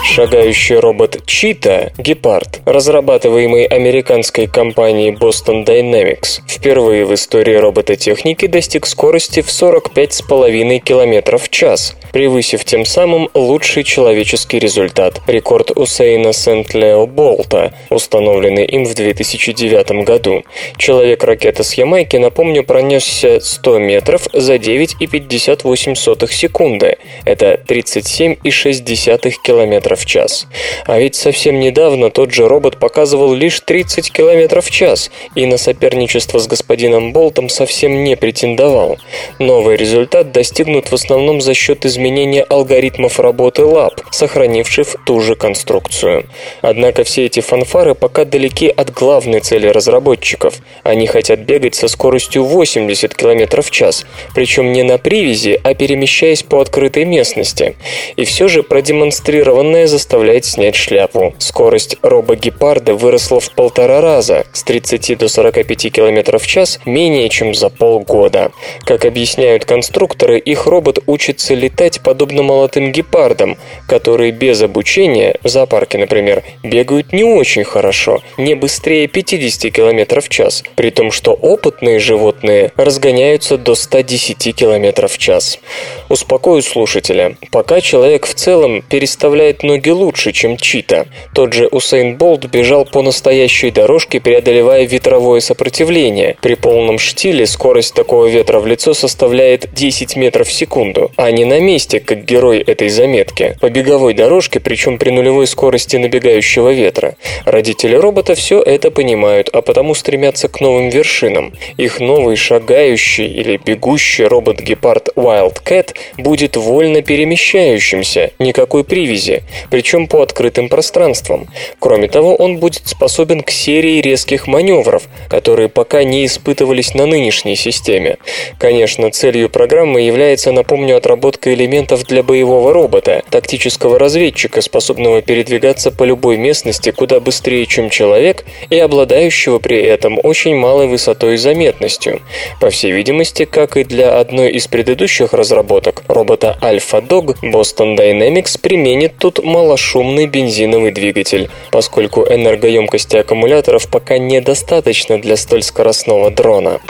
Шагающий 0.05 0.77
робот 0.77 1.27
Чита, 1.27 1.93
Гепард, 1.99 2.61
разрабатываемый 2.65 3.67
американской 3.67 4.47
компанией 4.47 5.11
Boston 5.11 5.67
Dynamics, 5.67 6.41
впервые 6.49 7.05
в 7.05 7.13
истории 7.13 7.57
робототехники 7.57 8.47
достиг 8.47 8.87
скорости 8.87 9.43
в 9.43 9.49
45,5 9.49 10.79
км 10.79 11.37
в 11.37 11.51
час, 11.51 11.97
превысив 12.13 12.65
тем 12.65 12.85
самым 12.85 13.29
лучший 13.35 13.85
человеческий 13.85 14.59
результат– 14.59 15.21
рекорд 15.27 15.71
Усейна 15.71 16.33
Сент-Лео 16.33 17.07
Болта, 17.07 17.73
установленный 17.91 18.65
им 18.65 18.85
в 18.85 18.95
2009 18.95 20.05
году. 20.05 20.45
Человек-ракета 20.79 21.63
с 21.63 21.75
Ямайки, 21.75 22.17
напомню, 22.17 22.65
пронесся 22.65 23.41
100 23.41 23.79
метров 23.79 24.29
за 24.33 24.57
9,58 24.57 26.31
секунды. 26.31 26.99
Это 27.25 27.61
37,6 27.67 29.35
км 29.43 29.97
в 29.97 30.07
час. 30.07 30.47
А 30.87 30.99
ведь 30.99 31.15
совсем 31.15 31.61
недавно 31.61 32.11
тот 32.11 32.33
же 32.33 32.49
робот 32.49 32.79
показывал 32.79 33.35
лишь 33.35 33.61
30 33.61 34.13
км 34.13 34.61
в 34.61 34.71
час 34.71 35.11
и 35.35 35.47
на 35.47 35.57
соперничество 35.57 36.39
с 36.39 36.47
господином 36.47 37.13
Болтом 37.13 37.49
совсем 37.49 38.05
не 38.05 38.17
претендовал. 38.17 38.99
Новый 39.39 39.77
результат 39.77 40.33
достигнут 40.33 40.91
в 40.91 40.95
основном 40.95 41.41
за 41.41 41.55
счет 41.55 41.87
изменения 41.97 42.43
алгоритмов 42.43 43.19
работы 43.19 43.65
лап, 43.65 44.03
сохранивших 44.11 44.97
ту 45.07 45.21
же 45.21 45.35
конструкцию. 45.35 46.27
Однако 46.61 47.05
все 47.05 47.25
эти 47.25 47.41
фанфары 47.41 47.95
пока 47.95 48.25
далеки 48.27 48.69
от 48.69 48.93
главной 48.93 49.41
цели 49.41 49.67
разработчиков. 49.67 50.57
Они 50.83 51.07
хотят 51.07 51.41
бегать 51.41 51.75
со 51.75 51.89
скоростью 51.89 52.45
80 52.45 53.15
км 53.15 53.63
в 53.63 53.71
час, 53.71 54.05
причем 54.35 54.73
не 54.73 54.83
на 54.83 54.99
привязи, 54.99 55.59
а 55.63 55.75
перемещаясь 55.75 56.43
по 56.43 56.61
открытой 56.61 57.07
местности. 57.07 57.77
И 58.17 58.25
все 58.25 58.47
же 58.49 58.63
продемонстрированное 58.63 59.87
заставляет 59.87 60.45
снять 60.45 60.77
шляпу. 60.77 61.35
Скорость 61.39 61.97
робо-гепарда 62.03 62.95
выросла 62.95 63.41
в 63.41 63.51
полтора 63.53 64.03
раза, 64.03 64.45
с 64.53 64.63
30 64.65 65.17
до 65.17 65.29
45 65.29 65.93
км 65.93 66.39
в 66.39 66.47
час, 66.47 66.79
менее 66.85 67.31
чем 67.31 67.55
за 67.55 67.71
полгода. 67.71 68.53
Как 68.85 69.07
объясняют 69.07 69.65
конструкторы, 69.65 70.39
их 70.39 70.67
робот 70.67 70.99
учится 71.07 71.55
летать 71.55 71.86
стать 71.87 72.01
подобно 72.01 72.43
молодым 72.43 72.91
гепардам, 72.91 73.57
которые 73.87 74.33
без 74.33 74.61
обучения, 74.61 75.37
в 75.45 75.49
зоопарке, 75.49 75.99
например, 75.99 76.43
бегают 76.65 77.13
не 77.13 77.23
очень 77.23 77.63
хорошо, 77.63 78.23
не 78.39 78.55
быстрее 78.55 79.07
50 79.07 79.73
км 79.73 80.21
в 80.21 80.29
час, 80.29 80.65
при 80.75 80.91
том, 80.91 81.13
что 81.13 81.33
опытные 81.33 82.01
животные 82.01 82.73
разгоняются 82.77 83.57
до 83.57 83.77
110 83.77 84.57
км 84.57 85.07
в 85.07 85.19
час. 85.19 85.61
Успокою 86.09 86.63
слушателя. 86.63 87.37
Пока 87.53 87.81
человек 87.81 88.27
в 88.27 88.35
целом 88.35 88.83
переставляет 88.83 89.63
ноги 89.63 89.91
лучше, 89.91 90.33
чем 90.33 90.57
Чита. 90.57 91.07
Тот 91.35 91.53
же 91.53 91.69
Усейн 91.69 92.17
Болт 92.17 92.47
бежал 92.47 92.85
по 92.85 93.03
настоящей 93.03 93.71
дорожке, 93.71 94.19
преодолевая 94.21 94.87
ветровое 94.87 95.41
сопротивление. 95.41 96.37
При 96.43 96.55
полном 96.55 96.99
штиле 96.99 97.47
скорость 97.47 97.95
такого 97.95 98.27
ветра 98.27 98.59
в 98.59 98.67
лицо 98.67 98.93
составляет 98.93 99.73
10 99.73 100.17
метров 100.17 100.49
в 100.49 100.53
секунду, 100.53 101.13
а 101.17 101.31
не 101.31 101.45
на 101.45 101.61
месте, 101.61 101.76
как 101.79 102.25
герой 102.25 102.59
этой 102.59 102.89
заметки. 102.89 103.57
По 103.61 103.69
беговой 103.69 104.15
дорожке, 104.15 104.61
причем 104.61 104.99
при 104.99 105.11
нулевой 105.11 105.47
скорости 105.47 105.97
набегающего 105.97 106.73
ветра. 106.73 107.17
Родители 107.45 107.95
робота 107.95 108.35
все 108.35 108.63
это 108.63 108.91
понимают, 108.91 109.51
а 109.53 109.61
потому 109.63 109.95
стремятся 109.95 110.49
к 110.49 110.61
новым 110.61 110.89
вершинам. 110.89 111.53
Их 111.77 112.01
новый 112.01 112.37
шагающий 112.37 113.27
или 113.27 113.61
бегущий 113.63 114.25
робот-гепард 114.25 115.11
Wildcat 115.17 115.95
будет 116.17 116.57
вольно 116.57 117.03
перемещающимся, 117.03 118.31
никакой 118.39 118.85
привязи, 118.85 119.43
причем 119.71 120.07
по 120.07 120.23
открытым 120.23 120.69
пространствам. 120.69 121.49
Кроме 121.79 122.09
того, 122.09 122.35
он 122.35 122.57
будет 122.59 122.87
способен 122.87 123.43
к 123.43 123.51
серии 123.51 124.01
резких 124.01 124.47
маневров, 124.47 125.05
которые 125.29 125.69
пока 125.69 126.05
не 126.05 126.25
испытывались 126.25 126.95
на 126.95 127.07
нынешней 127.07 127.57
системе. 127.57 128.17
Конечно, 128.59 129.11
целью 129.11 129.51
программы 129.51 130.01
является, 130.01 130.53
напомню, 130.53 130.97
отработка 130.97 131.51
элементов 131.67 132.05
для 132.05 132.23
боевого 132.23 132.73
робота, 132.73 133.23
тактического 133.29 133.99
разведчика, 133.99 134.61
способного 134.61 135.21
передвигаться 135.21 135.91
по 135.91 136.05
любой 136.05 136.37
местности 136.37 136.91
куда 136.93 137.19
быстрее, 137.21 137.67
чем 137.67 137.91
человек, 137.91 138.45
и 138.71 138.79
обладающего 138.79 139.59
при 139.59 139.83
этом 139.83 140.19
очень 140.23 140.55
малой 140.55 140.87
высотой 140.87 141.35
и 141.35 141.37
заметностью. 141.37 142.23
По 142.61 142.71
всей 142.71 142.93
видимости, 142.93 143.45
как 143.45 143.77
и 143.77 143.85
для 143.85 144.19
одной 144.19 144.53
из 144.53 144.69
предыдущих 144.69 145.33
разработок, 145.33 146.05
робота 146.09 146.57
Alpha 146.63 147.07
Dog, 147.07 147.37
Boston 147.43 147.97
Dynamics 147.97 148.59
применит 148.61 149.19
тут 149.19 149.43
малошумный 149.45 150.27
бензиновый 150.27 150.93
двигатель, 150.93 151.51
поскольку 151.71 152.23
энергоемкости 152.23 153.17
аккумуляторов 153.17 153.89
пока 153.91 154.19
недостаточно 154.19 155.19
для 155.19 155.37
столь 155.37 155.63
скоростного 155.63 156.31
дрона. 156.31 156.81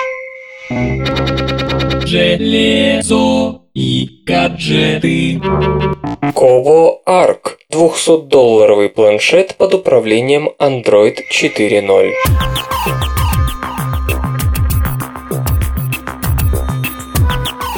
Железо 2.07 3.63
и 3.75 4.23
гаджеты. 4.25 5.41
Kobo 6.35 7.01
Arc– 7.05 7.57
200-долларовый 7.73 8.91
планшет 8.91 9.57
под 9.57 9.75
управлением 9.75 10.51
Android 10.61 11.17
4.0. 11.33 12.13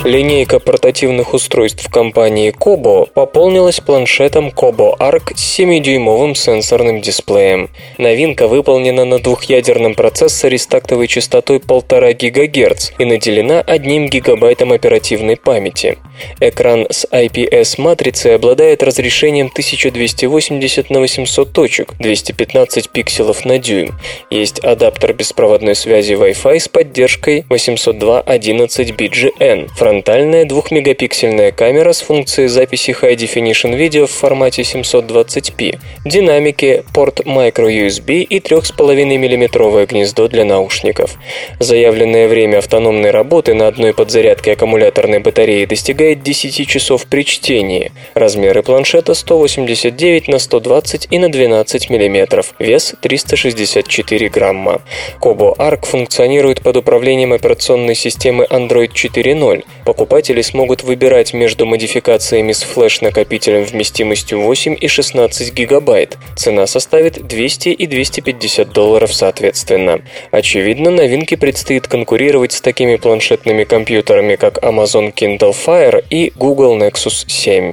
Линейка 0.09 0.59
портативных 0.59 1.35
устройств 1.35 1.87
компании 1.91 2.51
Kobo 2.51 3.07
пополнилась 3.13 3.81
планшетом 3.81 4.49
Kobo 4.49 4.97
Arc 4.99 5.37
с 5.37 5.59
7-дюймовым 5.59 6.35
сенсорным 6.35 7.03
дисплеем. 7.03 7.69
Новинка 7.99 8.49
выполнена 8.49 9.05
на 9.05 9.19
двухъядерном 9.19 9.95
процессоре 9.95 10.57
с 10.57 10.67
тактовой 10.67 11.09
частотой 11.09 11.59
1,5 11.59 12.31
ГГц 12.31 12.93
и 12.99 13.05
наделена 13.05 13.61
1 13.61 14.09
гигабайтом 14.09 14.73
оперативной 14.73 15.37
памяти. 15.37 15.99
Экран 16.41 16.87
с 16.89 17.07
IPS-матрицей 17.13 18.35
обладает 18.35 18.83
разрешением 18.83 19.49
1280 19.49 20.89
на 20.89 21.01
800 21.01 21.53
точек, 21.53 21.93
215 21.99 22.89
пикселов 22.89 23.45
на 23.45 23.59
дюйм. 23.59 23.91
Есть 24.31 24.61
адаптер 24.61 25.13
беспроводной 25.13 25.75
связи 25.75 26.15
Wi-Fi 26.15 26.59
с 26.59 26.69
поддержкой 26.69 27.45
802.11bgn, 27.51 29.69
фронтальная 29.99 30.45
2-мегапиксельная 30.45 31.51
камера 31.51 31.93
с 31.93 32.03
функцией 32.03 32.47
записи 32.47 32.93
High 32.93 33.17
Definition 33.17 33.75
видео 33.75 34.07
в 34.07 34.13
формате 34.13 34.63
720p, 34.63 35.77
динамики, 36.05 36.85
порт 36.95 37.23
microUSB 37.27 38.23
и 38.23 38.39
3,5 38.39 39.05
мм 39.05 39.87
гнездо 39.87 40.29
для 40.29 40.45
наушников. 40.45 41.17
Заявленное 41.59 42.29
время 42.29 42.59
автономной 42.59 43.11
работы 43.11 43.55
на 43.55 43.67
одной 43.67 43.93
подзарядке 43.93 44.53
аккумуляторной 44.53 45.19
батареи 45.19 45.65
достигает 45.65 46.23
10 46.23 46.69
часов 46.69 47.07
при 47.07 47.25
чтении. 47.25 47.91
Размеры 48.15 48.63
планшета 48.63 49.15
189 49.15 50.29
на 50.29 50.39
120 50.39 51.09
и 51.11 51.19
на 51.19 51.29
12 51.29 51.91
мм, 51.91 52.45
вес 52.61 52.95
364 53.03 54.29
грамма. 54.29 54.81
Kobo 55.21 55.57
Arc 55.57 55.87
функционирует 55.87 56.63
под 56.63 56.77
управлением 56.77 57.33
операционной 57.33 57.97
системы 57.97 58.47
Android 58.49 58.93
4.0. 58.93 59.65
Покупатели 59.89 60.43
смогут 60.43 60.83
выбирать 60.83 61.33
между 61.33 61.65
модификациями 61.65 62.53
с 62.53 62.63
флеш-накопителем 62.63 63.65
вместимостью 63.65 64.39
8 64.43 64.77
и 64.79 64.87
16 64.87 65.55
гигабайт. 65.55 66.19
Цена 66.37 66.67
составит 66.67 67.27
200 67.27 67.71
и 67.71 67.87
250 67.87 68.71
долларов 68.71 69.15
соответственно. 69.15 70.03
Очевидно, 70.31 70.91
новинке 70.91 71.39
предстоит 71.39 71.89
конкурировать 71.89 72.53
с 72.53 72.61
такими 72.61 72.97
планшетными 72.97 73.65
компьютерами, 73.65 74.37
как 74.37 74.59
Amazon 74.59 75.11
Kindle 75.15 75.57
Fire 75.57 76.05
и 76.11 76.33
Google 76.37 76.77
Nexus 76.77 77.25
7. 77.27 77.73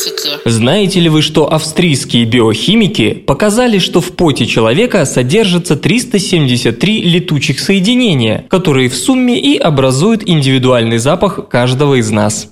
Фактики. 0.00 0.48
Знаете 0.48 1.00
ли 1.00 1.08
вы, 1.08 1.22
что 1.22 1.52
австрийские 1.52 2.24
биохимики 2.24 3.12
показали, 3.14 3.78
что 3.78 4.00
в 4.00 4.12
поте 4.12 4.46
человека 4.46 5.04
содержится 5.04 5.76
373 5.76 7.02
летучих 7.02 7.60
соединения, 7.60 8.44
которые 8.48 8.88
в 8.88 8.94
сумме 8.94 9.38
и 9.38 9.56
образуют 9.58 10.22
индивидуальный 10.26 10.98
запах 10.98 11.48
каждого 11.48 11.96
из 11.96 12.10
нас? 12.10 12.48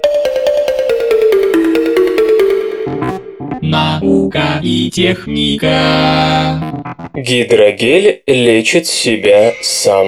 Наука 3.61 4.61
и 4.62 4.90
техника. 4.90 6.62
Гидрогель 7.14 8.22
лечит 8.26 8.86
себя 8.86 9.53
сам. 9.62 10.07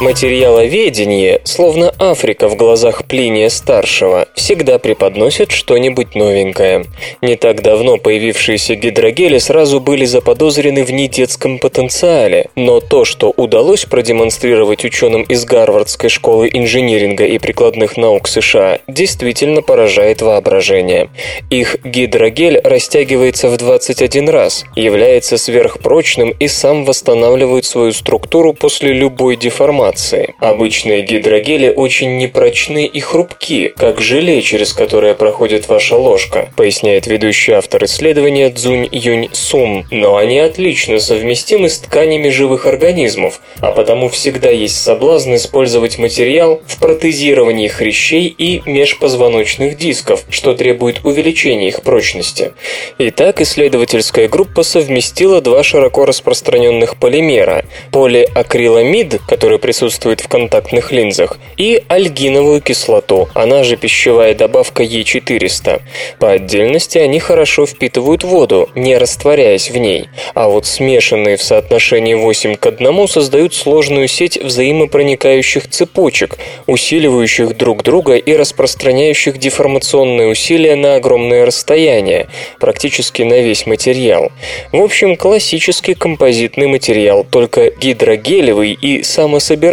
Материаловедение, 0.00 1.40
словно 1.42 1.92
Африка 1.98 2.48
в 2.48 2.54
глазах 2.54 3.04
Плиния-старшего, 3.06 4.28
всегда 4.36 4.78
преподносит 4.78 5.50
что-нибудь 5.50 6.14
новенькое. 6.14 6.84
Не 7.20 7.34
так 7.34 7.62
давно 7.62 7.98
появившиеся 7.98 8.76
гидрогели 8.76 9.38
сразу 9.38 9.80
были 9.80 10.04
заподозрены 10.04 10.84
в 10.84 10.92
недетском 10.92 11.58
потенциале, 11.58 12.48
но 12.54 12.78
то, 12.78 13.04
что 13.04 13.30
удалось 13.36 13.86
продемонстрировать 13.86 14.84
ученым 14.84 15.22
из 15.22 15.44
Гарвардской 15.44 16.10
школы 16.10 16.48
инжиниринга 16.52 17.24
и 17.24 17.38
прикладных 17.38 17.96
наук 17.96 18.28
США, 18.28 18.78
действительно 18.86 19.62
поражает 19.62 20.22
воображение. 20.22 21.08
Их 21.50 21.76
гидрогель 21.82 22.60
растягивается 22.62 23.48
в 23.48 23.56
21 23.56 24.28
раз, 24.28 24.64
является 24.76 25.36
сверхпрочным 25.38 26.30
и 26.30 26.46
сам 26.46 26.84
восстанавливает 26.84 27.64
свою 27.64 27.92
структуру 27.92 28.54
после 28.54 28.92
любой 28.92 29.34
деформации 29.34 29.87
информации. 29.88 30.34
Обычные 30.38 31.02
гидрогели 31.02 31.72
очень 31.74 32.18
непрочны 32.18 32.86
и 32.86 33.00
хрупки, 33.00 33.72
как 33.76 34.00
желе, 34.00 34.42
через 34.42 34.72
которое 34.72 35.14
проходит 35.14 35.68
ваша 35.68 35.96
ложка, 35.96 36.50
поясняет 36.56 37.06
ведущий 37.06 37.52
автор 37.52 37.84
исследования 37.84 38.50
Цзунь 38.50 38.88
Юнь 38.90 39.28
Сун. 39.32 39.86
Но 39.90 40.16
они 40.16 40.38
отлично 40.38 40.98
совместимы 40.98 41.68
с 41.68 41.78
тканями 41.78 42.28
живых 42.28 42.66
организмов, 42.66 43.40
а 43.60 43.72
потому 43.72 44.08
всегда 44.08 44.50
есть 44.50 44.80
соблазн 44.82 45.34
использовать 45.34 45.98
материал 45.98 46.60
в 46.66 46.78
протезировании 46.78 47.68
хрящей 47.68 48.26
и 48.26 48.62
межпозвоночных 48.66 49.76
дисков, 49.76 50.24
что 50.30 50.54
требует 50.54 51.04
увеличения 51.04 51.68
их 51.68 51.82
прочности. 51.82 52.52
Итак, 52.98 53.40
исследовательская 53.40 54.28
группа 54.28 54.62
совместила 54.62 55.40
два 55.40 55.62
широко 55.62 56.04
распространенных 56.04 56.96
полимера– 56.96 57.64
полиакриламид, 57.92 59.20
который 59.26 59.58
представляет 59.58 59.77
присутствует 59.78 60.20
в 60.20 60.26
контактных 60.26 60.90
линзах, 60.90 61.38
и 61.56 61.84
альгиновую 61.86 62.60
кислоту, 62.60 63.28
она 63.34 63.62
же 63.62 63.76
пищевая 63.76 64.34
добавка 64.34 64.82
Е400. 64.82 65.82
По 66.18 66.32
отдельности 66.32 66.98
они 66.98 67.20
хорошо 67.20 67.64
впитывают 67.64 68.24
воду, 68.24 68.68
не 68.74 68.98
растворяясь 68.98 69.70
в 69.70 69.76
ней, 69.76 70.08
а 70.34 70.48
вот 70.48 70.66
смешанные 70.66 71.36
в 71.36 71.44
соотношении 71.44 72.14
8 72.14 72.56
к 72.56 72.66
1 72.66 73.06
создают 73.06 73.54
сложную 73.54 74.08
сеть 74.08 74.36
взаимопроникающих 74.42 75.68
цепочек, 75.68 76.38
усиливающих 76.66 77.56
друг 77.56 77.84
друга 77.84 78.16
и 78.16 78.34
распространяющих 78.34 79.38
деформационные 79.38 80.26
усилия 80.26 80.74
на 80.74 80.96
огромное 80.96 81.46
расстояние, 81.46 82.26
практически 82.58 83.22
на 83.22 83.42
весь 83.42 83.64
материал. 83.64 84.32
В 84.72 84.82
общем, 84.82 85.16
классический 85.16 85.94
композитный 85.94 86.66
материал, 86.66 87.24
только 87.30 87.70
гидрогелевый 87.70 88.72
и 88.72 89.04
самособирающийся 89.04 89.67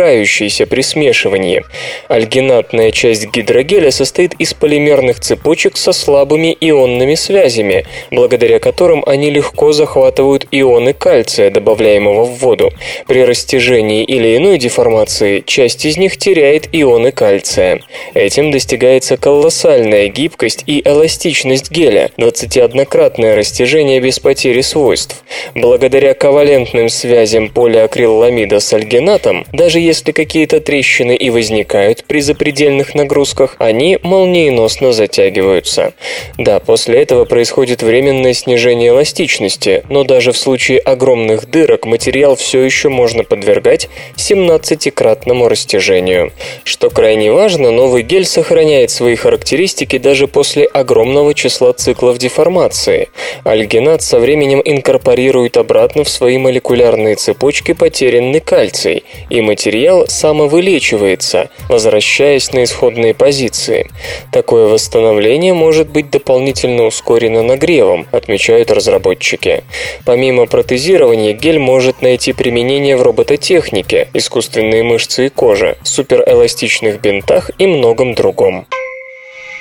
при 0.65 0.81
смешивании. 0.81 1.63
Альгинатная 2.07 2.91
часть 2.91 3.27
гидрогеля 3.31 3.91
состоит 3.91 4.33
из 4.39 4.53
полимерных 4.53 5.19
цепочек 5.19 5.77
со 5.77 5.91
слабыми 5.91 6.55
ионными 6.59 7.15
связями, 7.15 7.85
благодаря 8.11 8.59
которым 8.59 9.03
они 9.05 9.29
легко 9.29 9.71
захватывают 9.71 10.47
ионы 10.51 10.93
кальция, 10.93 11.49
добавляемого 11.49 12.25
в 12.25 12.39
воду. 12.39 12.71
При 13.07 13.23
растяжении 13.23 14.03
или 14.03 14.37
иной 14.37 14.57
деформации 14.57 15.43
часть 15.45 15.85
из 15.85 15.97
них 15.97 16.17
теряет 16.17 16.69
ионы 16.71 17.11
кальция. 17.11 17.81
Этим 18.13 18.51
достигается 18.51 19.17
колоссальная 19.17 20.07
гибкость 20.07 20.63
и 20.67 20.81
эластичность 20.87 21.71
геля, 21.71 22.11
21-кратное 22.17 23.35
растяжение 23.35 23.99
без 23.99 24.19
потери 24.19 24.61
свойств. 24.61 25.23
Благодаря 25.53 26.13
ковалентным 26.13 26.89
связям 26.89 27.49
полиакриламида 27.49 28.59
с 28.59 28.73
альгинатом, 28.73 29.45
даже 29.53 29.79
если 29.85 30.11
какие-то 30.11 30.59
трещины 30.59 31.15
и 31.15 31.29
возникают 31.29 32.03
при 32.05 32.21
запредельных 32.21 32.95
нагрузках, 32.95 33.55
они 33.59 33.99
молниеносно 34.01 34.91
затягиваются. 34.91 35.93
Да, 36.37 36.59
после 36.59 37.01
этого 37.01 37.25
происходит 37.25 37.83
временное 37.83 38.33
снижение 38.33 38.89
эластичности, 38.89 39.83
но 39.89 40.03
даже 40.03 40.31
в 40.31 40.37
случае 40.37 40.79
огромных 40.79 41.49
дырок 41.49 41.85
материал 41.85 42.35
все 42.35 42.61
еще 42.61 42.89
можно 42.89 43.23
подвергать 43.23 43.89
17-кратному 44.15 45.47
растяжению. 45.47 46.31
Что 46.63 46.89
крайне 46.89 47.31
важно, 47.31 47.71
новый 47.71 48.01
гель 48.01 48.25
сохраняет 48.25 48.91
свои 48.91 49.15
характеристики 49.15 49.97
даже 49.97 50.27
после 50.27 50.65
огромного 50.65 51.33
числа 51.33 51.73
циклов 51.73 52.17
деформации. 52.17 53.09
Альгинат 53.43 54.01
со 54.01 54.19
временем 54.19 54.61
инкорпорирует 54.65 55.57
обратно 55.57 56.03
в 56.03 56.09
свои 56.09 56.37
молекулярные 56.37 57.15
цепочки 57.15 57.73
потерянный 57.73 58.39
кальций, 58.39 59.03
и 59.29 59.41
материал 59.41 59.74
самовылечивается, 60.07 61.49
возвращаясь 61.69 62.51
на 62.53 62.63
исходные 62.63 63.13
позиции. 63.13 63.89
Такое 64.31 64.67
восстановление 64.67 65.53
может 65.53 65.89
быть 65.89 66.09
дополнительно 66.09 66.85
ускорено 66.85 67.43
нагревом, 67.43 68.07
отмечают 68.11 68.71
разработчики. 68.71 69.63
Помимо 70.05 70.45
протезирования, 70.45 71.33
гель 71.33 71.59
может 71.59 72.01
найти 72.01 72.33
применение 72.33 72.97
в 72.97 73.01
робототехнике, 73.01 74.07
искусственные 74.13 74.83
мышцы 74.83 75.27
и 75.27 75.29
кожа, 75.29 75.77
суперэластичных 75.83 77.01
бинтах 77.01 77.51
и 77.57 77.67
многом 77.67 78.13
другом. 78.13 78.67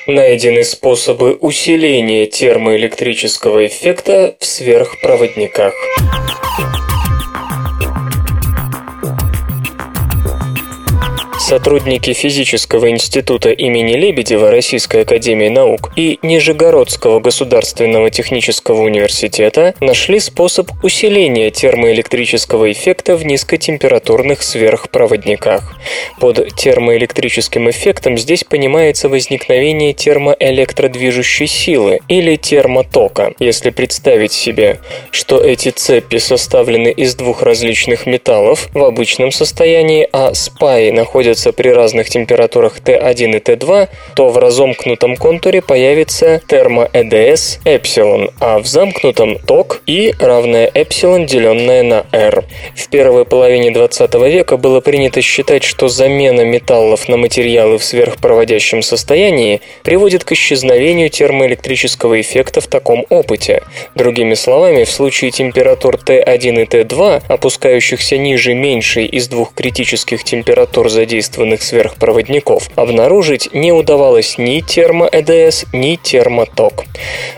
Найдены 0.07 0.65
способы 0.65 1.33
усиления 1.33 2.27
термоэлектрического 2.27 3.67
эффекта 3.67 4.37
в 4.39 4.45
сверхпроводниках. 4.45 5.73
Сотрудники 11.55 12.12
физического 12.14 12.90
института 12.90 13.50
имени 13.50 13.92
Лебедева 13.92 14.50
Российской 14.50 15.02
академии 15.02 15.48
наук 15.48 15.92
и 15.94 16.18
Нижегородского 16.20 17.20
государственного 17.20 18.11
технического 18.11 18.82
университета 18.82 19.72
нашли 19.78 20.18
способ 20.18 20.72
усиления 20.82 21.52
термоэлектрического 21.52 22.72
эффекта 22.72 23.14
в 23.16 23.24
низкотемпературных 23.24 24.42
сверхпроводниках. 24.42 25.76
Под 26.18 26.57
термоэлектрическим 26.57 27.70
эффектом 27.70 28.18
здесь 28.18 28.42
понимается 28.42 29.09
возникновение 29.09 29.92
термоэлектродвижущей 29.92 31.46
силы 31.46 32.00
или 32.09 32.34
термотока. 32.34 33.32
Если 33.38 33.70
представить 33.70 34.32
себе, 34.32 34.80
что 35.12 35.38
эти 35.40 35.68
цепи 35.68 36.18
составлены 36.18 36.88
из 36.88 37.14
двух 37.14 37.42
различных 37.42 38.07
металлов 38.07 38.70
в 38.74 38.82
обычном 38.82 39.30
состоянии, 39.30 40.09
а 40.12 40.34
спаи 40.34 40.90
находятся 40.90 41.43
находятся 41.45 41.53
при 41.53 41.68
разных 41.68 42.09
температурах 42.09 42.78
Т1 42.80 43.36
и 43.36 43.38
Т2, 43.38 43.88
то 44.14 44.28
в 44.28 44.38
разомкнутом 44.38 45.16
контуре 45.16 45.61
появится 45.61 46.40
термоЭДС 46.49 47.59
эпсилон, 47.64 48.30
а 48.40 48.59
в 48.59 48.66
замкнутом 48.66 49.38
ток 49.38 49.80
И 49.86 50.14
равное 50.18 50.70
эпсилон, 50.74 51.26
деленное 51.26 51.82
на 51.82 52.07
R. 52.12 52.45
В 52.76 52.88
первой 52.88 53.24
половине 53.24 53.70
20 53.70 54.14
века 54.14 54.57
было 54.57 54.80
принято 54.80 55.20
считать, 55.20 55.64
что 55.64 55.88
замена 55.88 56.45
металлов 56.45 57.09
на 57.09 57.16
материалы 57.16 57.78
в 57.78 57.84
сверхпроводящем 57.84 58.82
состоянии 58.82 59.61
приводит 59.82 60.24
к 60.24 60.32
исчезновению 60.32 61.11
термоэлектрического 61.11 62.20
эффекта 62.20 62.61
в 62.61 62.66
таком 62.66 63.05
опыте. 63.11 63.62
Другими 63.95 64.34
словами, 64.34 64.84
в 64.84 64.90
случае 64.90 65.30
температур 65.30 65.97
Т1 65.97 66.62
и 66.62 66.64
Т2, 66.64 67.22
опускающихся 67.28 68.18
ниже 68.18 68.55
меньшей 68.55 69.07
из 69.07 69.28
двух 69.28 69.55
критических 69.55 70.24
температур 70.24 70.88
задействованных 70.88 71.24
задействованных 71.25 71.62
сверхпроводников 71.62 72.70
обнаружить 72.77 73.49
не 73.55 73.72
удавалось 73.72 74.37
ни 74.37 74.61
термо-ЭДС, 74.61 75.64
ни 75.72 75.97
термоток. 75.97 76.85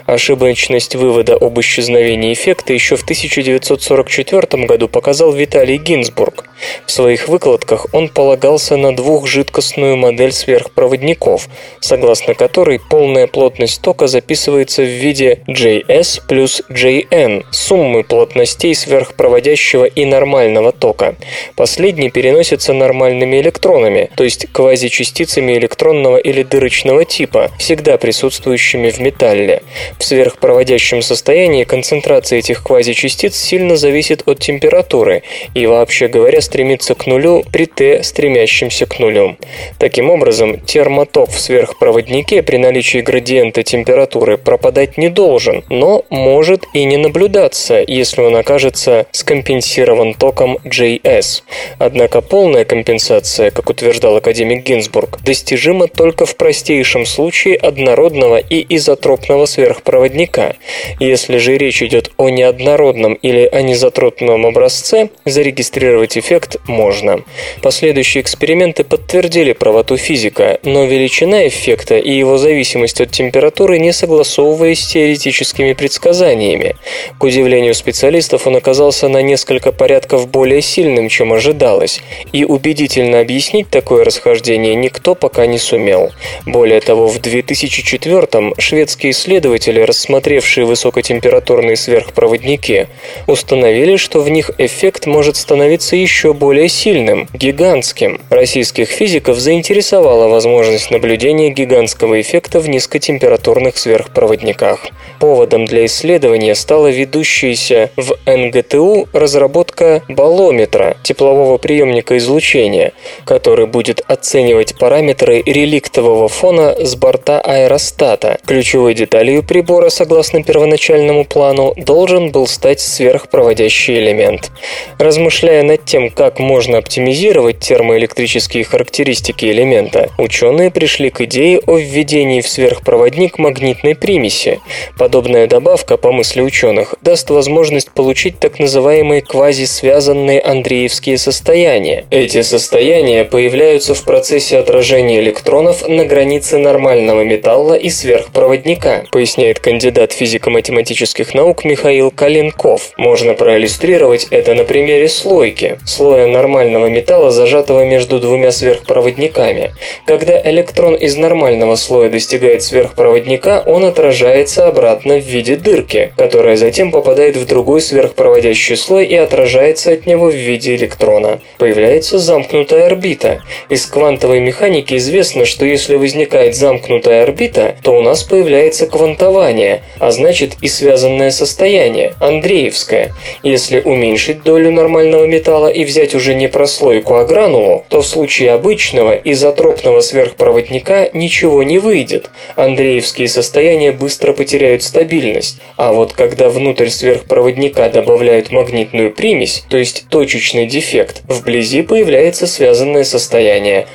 Ошибочность 0.06 0.96
вывода 0.96 1.36
об 1.36 1.60
исчезновении 1.60 2.32
эффекта 2.32 2.72
еще 2.72 2.96
в 2.96 3.04
1944 3.04 4.66
году 4.66 4.88
показал 4.88 5.32
Виталий 5.32 5.76
Гинзбург. 5.76 6.44
В 6.86 6.90
своих 6.90 7.28
выкладках 7.28 7.86
он 7.92 8.08
полагался 8.08 8.76
на 8.76 8.94
двухжидкостную 8.94 9.96
модель 9.96 10.32
сверхпроводников, 10.32 11.48
согласно 11.80 12.34
которой 12.34 12.80
полная 12.80 13.26
плотность 13.26 13.82
тока 13.82 14.06
записывается 14.06 14.82
в 14.82 14.88
виде 14.88 15.42
JS 15.46 16.22
плюс 16.26 16.62
JN, 16.70 17.44
суммы 17.50 18.02
плотностей 18.02 18.74
сверхпроводящего 18.74 19.84
и 19.84 20.04
нормального 20.04 20.72
тока. 20.72 21.14
Последний 21.56 22.10
переносится 22.10 22.72
нормальными 22.72 23.40
электронами, 23.40 23.75
электронами, 23.76 24.10
то 24.14 24.24
есть 24.24 24.46
квазичастицами 24.52 25.52
электронного 25.58 26.16
или 26.16 26.42
дырочного 26.42 27.04
типа, 27.04 27.50
всегда 27.58 27.98
присутствующими 27.98 28.90
в 28.90 28.98
металле. 29.00 29.62
В 29.98 30.04
сверхпроводящем 30.04 31.02
состоянии 31.02 31.64
концентрация 31.64 32.38
этих 32.38 32.62
квазичастиц 32.62 33.36
сильно 33.36 33.76
зависит 33.76 34.22
от 34.26 34.38
температуры 34.38 35.22
и, 35.54 35.66
вообще 35.66 36.08
говоря, 36.08 36.40
стремится 36.40 36.94
к 36.94 37.06
нулю 37.06 37.44
при 37.52 37.66
Т, 37.66 38.02
стремящемся 38.02 38.86
к 38.86 38.98
нулю. 38.98 39.36
Таким 39.78 40.10
образом, 40.10 40.60
термоток 40.60 41.30
в 41.30 41.40
сверхпроводнике 41.40 42.42
при 42.42 42.56
наличии 42.56 42.98
градиента 42.98 43.62
температуры 43.62 44.38
пропадать 44.38 44.98
не 44.98 45.08
должен, 45.08 45.64
но 45.68 46.04
может 46.10 46.64
и 46.72 46.84
не 46.84 46.96
наблюдаться, 46.96 47.82
если 47.86 48.22
он 48.22 48.36
окажется 48.36 49.06
скомпенсирован 49.12 50.14
током 50.14 50.58
JS. 50.64 51.42
Однако 51.78 52.20
полная 52.20 52.64
компенсация, 52.64 53.50
как 53.50 53.65
утверждал 53.70 54.16
академик 54.16 54.64
Гинзбург, 54.64 55.18
достижимо 55.22 55.88
только 55.88 56.26
в 56.26 56.36
простейшем 56.36 57.06
случае 57.06 57.56
однородного 57.56 58.36
и 58.38 58.64
изотропного 58.76 59.46
сверхпроводника. 59.46 60.56
Если 61.00 61.38
же 61.38 61.58
речь 61.58 61.82
идет 61.82 62.12
о 62.16 62.28
неоднородном 62.28 63.14
или 63.14 63.46
анизотропном 63.46 64.46
образце, 64.46 65.10
зарегистрировать 65.24 66.16
эффект 66.16 66.56
можно. 66.66 67.22
Последующие 67.62 68.22
эксперименты 68.22 68.84
подтвердили 68.84 69.52
правоту 69.52 69.96
физика, 69.96 70.58
но 70.62 70.84
величина 70.84 71.48
эффекта 71.48 71.96
и 71.96 72.12
его 72.12 72.38
зависимость 72.38 73.00
от 73.00 73.10
температуры 73.10 73.78
не 73.78 73.92
согласовываясь 73.92 74.80
с 74.80 74.92
теоретическими 74.92 75.72
предсказаниями. 75.72 76.76
К 77.18 77.24
удивлению 77.24 77.74
специалистов, 77.74 78.46
он 78.46 78.56
оказался 78.56 79.08
на 79.08 79.22
несколько 79.22 79.72
порядков 79.72 80.28
более 80.28 80.62
сильным, 80.62 81.08
чем 81.08 81.32
ожидалось, 81.32 82.00
и 82.32 82.44
убедительно 82.44 83.20
объяснил, 83.20 83.55
объяснить 83.56 83.70
такое 83.70 84.04
расхождение 84.04 84.74
никто 84.74 85.14
пока 85.14 85.46
не 85.46 85.58
сумел. 85.58 86.12
Более 86.44 86.80
того, 86.80 87.08
в 87.08 87.18
2004-м 87.18 88.54
шведские 88.58 89.12
исследователи, 89.12 89.80
рассмотревшие 89.80 90.66
высокотемпературные 90.66 91.76
сверхпроводники, 91.76 92.88
установили, 93.26 93.96
что 93.96 94.20
в 94.20 94.28
них 94.28 94.50
эффект 94.58 95.06
может 95.06 95.36
становиться 95.36 95.96
еще 95.96 96.34
более 96.34 96.68
сильным, 96.68 97.28
гигантским. 97.32 98.20
Российских 98.28 98.88
физиков 98.88 99.38
заинтересовала 99.38 100.28
возможность 100.28 100.90
наблюдения 100.90 101.48
гигантского 101.50 102.20
эффекта 102.20 102.60
в 102.60 102.68
низкотемпературных 102.68 103.78
сверхпроводниках. 103.78 104.80
Поводом 105.18 105.64
для 105.64 105.86
исследования 105.86 106.54
стала 106.54 106.88
ведущаяся 106.88 107.90
в 107.96 108.16
НГТУ 108.26 109.08
разработка 109.14 110.02
балометра, 110.08 110.96
теплового 111.02 111.56
приемника 111.56 112.18
излучения, 112.18 112.92
который 113.24 113.45
будет 113.54 114.02
оценивать 114.08 114.76
параметры 114.76 115.40
реликтового 115.46 116.28
фона 116.28 116.74
с 116.84 116.96
борта 116.96 117.40
аэростата. 117.40 118.38
Ключевой 118.44 118.94
деталью 118.94 119.44
прибора, 119.44 119.88
согласно 119.88 120.42
первоначальному 120.42 121.24
плану, 121.24 121.72
должен 121.76 122.32
был 122.32 122.48
стать 122.48 122.80
сверхпроводящий 122.80 123.98
элемент. 123.98 124.50
Размышляя 124.98 125.62
над 125.62 125.84
тем, 125.84 126.10
как 126.10 126.40
можно 126.40 126.78
оптимизировать 126.78 127.60
термоэлектрические 127.60 128.64
характеристики 128.64 129.44
элемента, 129.44 130.10
ученые 130.18 130.72
пришли 130.72 131.10
к 131.10 131.20
идее 131.20 131.60
о 131.66 131.76
введении 131.78 132.40
в 132.40 132.48
сверхпроводник 132.48 133.38
магнитной 133.38 133.94
примеси. 133.94 134.60
Подобная 134.98 135.46
добавка, 135.46 135.96
по 135.96 136.10
мысли 136.10 136.40
ученых, 136.40 136.96
даст 137.02 137.30
возможность 137.30 137.90
получить 137.92 138.40
так 138.40 138.58
называемые 138.58 139.22
квазисвязанные 139.22 140.40
андреевские 140.40 141.18
состояния. 141.18 142.06
Эти 142.10 142.42
состояния 142.42 143.24
появляются 143.36 143.92
в 143.92 144.02
процессе 144.02 144.56
отражения 144.56 145.20
электронов 145.20 145.86
на 145.86 146.06
границе 146.06 146.56
нормального 146.56 147.20
металла 147.20 147.74
и 147.74 147.90
сверхпроводника, 147.90 149.04
поясняет 149.12 149.58
кандидат 149.58 150.14
физико-математических 150.14 151.34
наук 151.34 151.66
Михаил 151.66 152.10
Калинков. 152.10 152.92
Можно 152.96 153.34
проиллюстрировать 153.34 154.28
это 154.30 154.54
на 154.54 154.64
примере 154.64 155.10
слойки, 155.10 155.78
слоя 155.84 156.26
нормального 156.28 156.86
металла, 156.86 157.30
зажатого 157.30 157.84
между 157.84 158.20
двумя 158.20 158.50
сверхпроводниками. 158.50 159.74
Когда 160.06 160.40
электрон 160.42 160.94
из 160.94 161.14
нормального 161.18 161.76
слоя 161.76 162.08
достигает 162.08 162.62
сверхпроводника, 162.62 163.62
он 163.66 163.84
отражается 163.84 164.66
обратно 164.66 165.18
в 165.18 165.26
виде 165.26 165.56
дырки, 165.56 166.14
которая 166.16 166.56
затем 166.56 166.90
попадает 166.90 167.36
в 167.36 167.44
другой 167.44 167.82
сверхпроводящий 167.82 168.78
слой 168.78 169.04
и 169.04 169.14
отражается 169.14 169.92
от 169.92 170.06
него 170.06 170.30
в 170.30 170.34
виде 170.34 170.74
электрона. 170.74 171.40
Появляется 171.58 172.18
замкнутая 172.18 172.86
орбита. 172.86 173.25
Из 173.68 173.86
квантовой 173.86 174.40
механики 174.40 174.94
известно, 174.96 175.44
что 175.44 175.64
если 175.64 175.96
возникает 175.96 176.54
замкнутая 176.54 177.22
орбита, 177.22 177.76
то 177.82 177.92
у 177.92 178.02
нас 178.02 178.22
появляется 178.22 178.86
квантование, 178.86 179.82
а 179.98 180.10
значит 180.10 180.56
и 180.60 180.68
связанное 180.68 181.30
состояние, 181.30 182.14
Андреевское. 182.20 183.12
Если 183.42 183.80
уменьшить 183.80 184.42
долю 184.42 184.70
нормального 184.70 185.24
металла 185.26 185.68
и 185.68 185.84
взять 185.84 186.14
уже 186.14 186.34
не 186.34 186.48
прослойку, 186.48 187.14
а 187.14 187.24
гранулу, 187.24 187.84
то 187.88 188.02
в 188.02 188.06
случае 188.06 188.52
обычного 188.52 189.12
изотропного 189.12 190.00
сверхпроводника 190.00 191.10
ничего 191.12 191.62
не 191.62 191.78
выйдет. 191.78 192.30
Андреевские 192.56 193.28
состояния 193.28 193.92
быстро 193.92 194.32
потеряют 194.32 194.82
стабильность. 194.82 195.58
А 195.76 195.92
вот 195.92 196.12
когда 196.12 196.48
внутрь 196.48 196.88
сверхпроводника 196.88 197.88
добавляют 197.90 198.50
магнитную 198.50 199.12
примесь, 199.12 199.64
то 199.68 199.76
есть 199.76 200.06
точечный 200.08 200.66
дефект, 200.66 201.22
вблизи 201.28 201.82
появляется 201.82 202.46
связанное 202.46 203.04
состояние, 203.04 203.15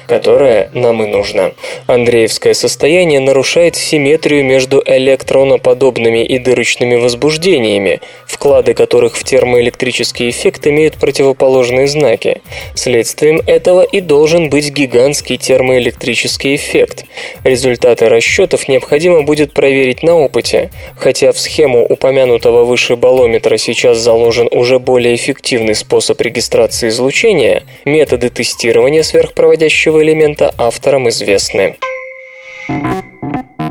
которое 0.07 0.69
нам 0.73 1.03
и 1.03 1.07
нужно. 1.07 1.53
Андреевское 1.87 2.53
состояние 2.53 3.19
нарушает 3.19 3.75
симметрию 3.75 4.43
между 4.43 4.81
электроноподобными 4.85 6.23
и 6.25 6.37
дырочными 6.39 6.95
возбуждениями, 6.95 8.01
вклады 8.31 8.73
которых 8.73 9.15
в 9.15 9.23
термоэлектрический 9.23 10.29
эффект 10.29 10.65
имеют 10.65 10.95
противоположные 10.95 11.87
знаки. 11.87 12.41
Следствием 12.73 13.41
этого 13.45 13.81
и 13.81 13.99
должен 14.01 14.49
быть 14.49 14.71
гигантский 14.71 15.37
термоэлектрический 15.37 16.55
эффект. 16.55 17.05
Результаты 17.43 18.09
расчетов 18.09 18.67
необходимо 18.67 19.23
будет 19.23 19.53
проверить 19.53 20.03
на 20.03 20.15
опыте, 20.15 20.71
хотя 20.97 21.31
в 21.31 21.39
схему 21.39 21.85
упомянутого 21.85 22.63
выше 22.63 22.95
балометра 22.95 23.57
сейчас 23.57 23.97
заложен 23.97 24.47
уже 24.51 24.79
более 24.79 25.15
эффективный 25.15 25.75
способ 25.75 26.19
регистрации 26.21 26.87
излучения, 26.87 27.63
методы 27.85 28.29
тестирования 28.29 29.03
сверхпроводящего 29.03 30.01
элемента 30.01 30.53
авторам 30.57 31.09
известны. 31.09 31.75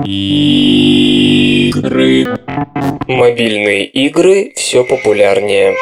Игры. 0.04 1.74
Мобильные 3.06 3.84
игры 3.84 4.52
все 4.56 4.82
популярнее. 4.84 5.74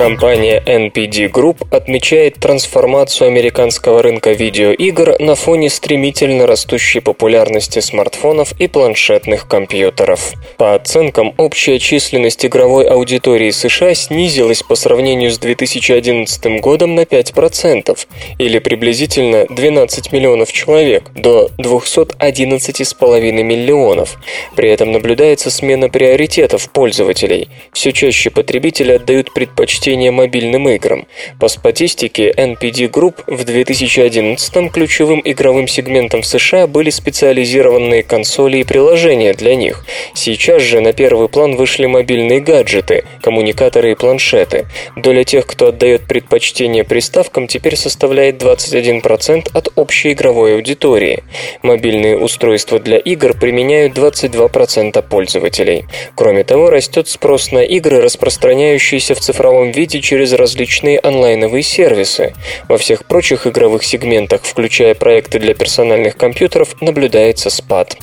Компания 0.00 0.62
NPD 0.64 1.30
Group 1.30 1.66
отмечает 1.70 2.36
трансформацию 2.36 3.28
американского 3.28 4.02
рынка 4.02 4.32
видеоигр 4.32 5.16
на 5.18 5.34
фоне 5.34 5.68
стремительно 5.68 6.46
растущей 6.46 7.00
популярности 7.00 7.80
смартфонов 7.80 8.58
и 8.58 8.66
планшетных 8.66 9.46
компьютеров. 9.46 10.32
По 10.56 10.74
оценкам, 10.74 11.34
общая 11.36 11.78
численность 11.78 12.46
игровой 12.46 12.86
аудитории 12.86 13.50
США 13.50 13.92
снизилась 13.92 14.62
по 14.62 14.74
сравнению 14.74 15.30
с 15.30 15.38
2011 15.38 16.62
годом 16.62 16.94
на 16.94 17.02
5%, 17.02 17.98
или 18.38 18.58
приблизительно 18.58 19.44
12 19.50 20.12
миллионов 20.12 20.50
человек, 20.50 21.10
до 21.14 21.50
211,5 21.58 23.42
миллионов. 23.42 24.16
При 24.56 24.70
этом 24.70 24.92
наблюдается 24.92 25.50
смена 25.50 25.90
приоритетов 25.90 26.70
пользователей. 26.70 27.48
Все 27.74 27.92
чаще 27.92 28.30
потребители 28.30 28.92
отдают 28.92 29.34
предпочтение 29.34 29.89
мобильным 29.96 30.68
играм. 30.68 31.06
По 31.38 31.48
статистике 31.48 32.30
NPD 32.30 32.90
Group 32.90 33.24
в 33.26 33.44
2011 33.44 34.72
ключевым 34.72 35.20
игровым 35.24 35.68
сегментом 35.68 36.22
в 36.22 36.26
США 36.26 36.66
были 36.66 36.90
специализированные 36.90 38.02
консоли 38.02 38.58
и 38.58 38.64
приложения 38.64 39.34
для 39.34 39.54
них. 39.54 39.84
Сейчас 40.14 40.62
же 40.62 40.80
на 40.80 40.92
первый 40.92 41.28
план 41.28 41.56
вышли 41.56 41.86
мобильные 41.86 42.40
гаджеты, 42.40 43.04
коммуникаторы 43.20 43.92
и 43.92 43.94
планшеты. 43.94 44.66
Доля 44.96 45.24
тех, 45.24 45.46
кто 45.46 45.66
отдает 45.68 46.06
предпочтение 46.06 46.84
приставкам, 46.84 47.46
теперь 47.46 47.76
составляет 47.76 48.42
21% 48.42 49.50
от 49.52 49.68
общей 49.76 50.12
игровой 50.12 50.54
аудитории. 50.54 51.24
Мобильные 51.62 52.16
устройства 52.16 52.78
для 52.78 52.96
игр 52.96 53.34
применяют 53.34 53.98
22% 53.98 55.02
пользователей. 55.02 55.84
Кроме 56.14 56.44
того, 56.44 56.70
растет 56.70 57.08
спрос 57.08 57.52
на 57.52 57.62
игры, 57.64 58.00
распространяющиеся 58.00 59.14
в 59.14 59.20
цифровом 59.20 59.72
виде 59.72 59.79
через 59.86 60.32
различные 60.32 60.98
онлайновые 60.98 61.62
сервисы. 61.62 62.34
Во 62.68 62.78
всех 62.78 63.06
прочих 63.06 63.46
игровых 63.46 63.84
сегментах, 63.84 64.42
включая 64.44 64.94
проекты 64.94 65.38
для 65.38 65.54
персональных 65.54 66.16
компьютеров, 66.16 66.80
наблюдается 66.80 67.50
спад. 67.50 67.96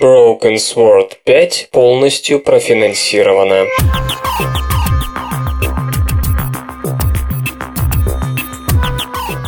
Broken 0.00 0.56
Sword 0.56 1.12
5 1.24 1.68
полностью 1.70 2.40
профинансирована. 2.40 3.66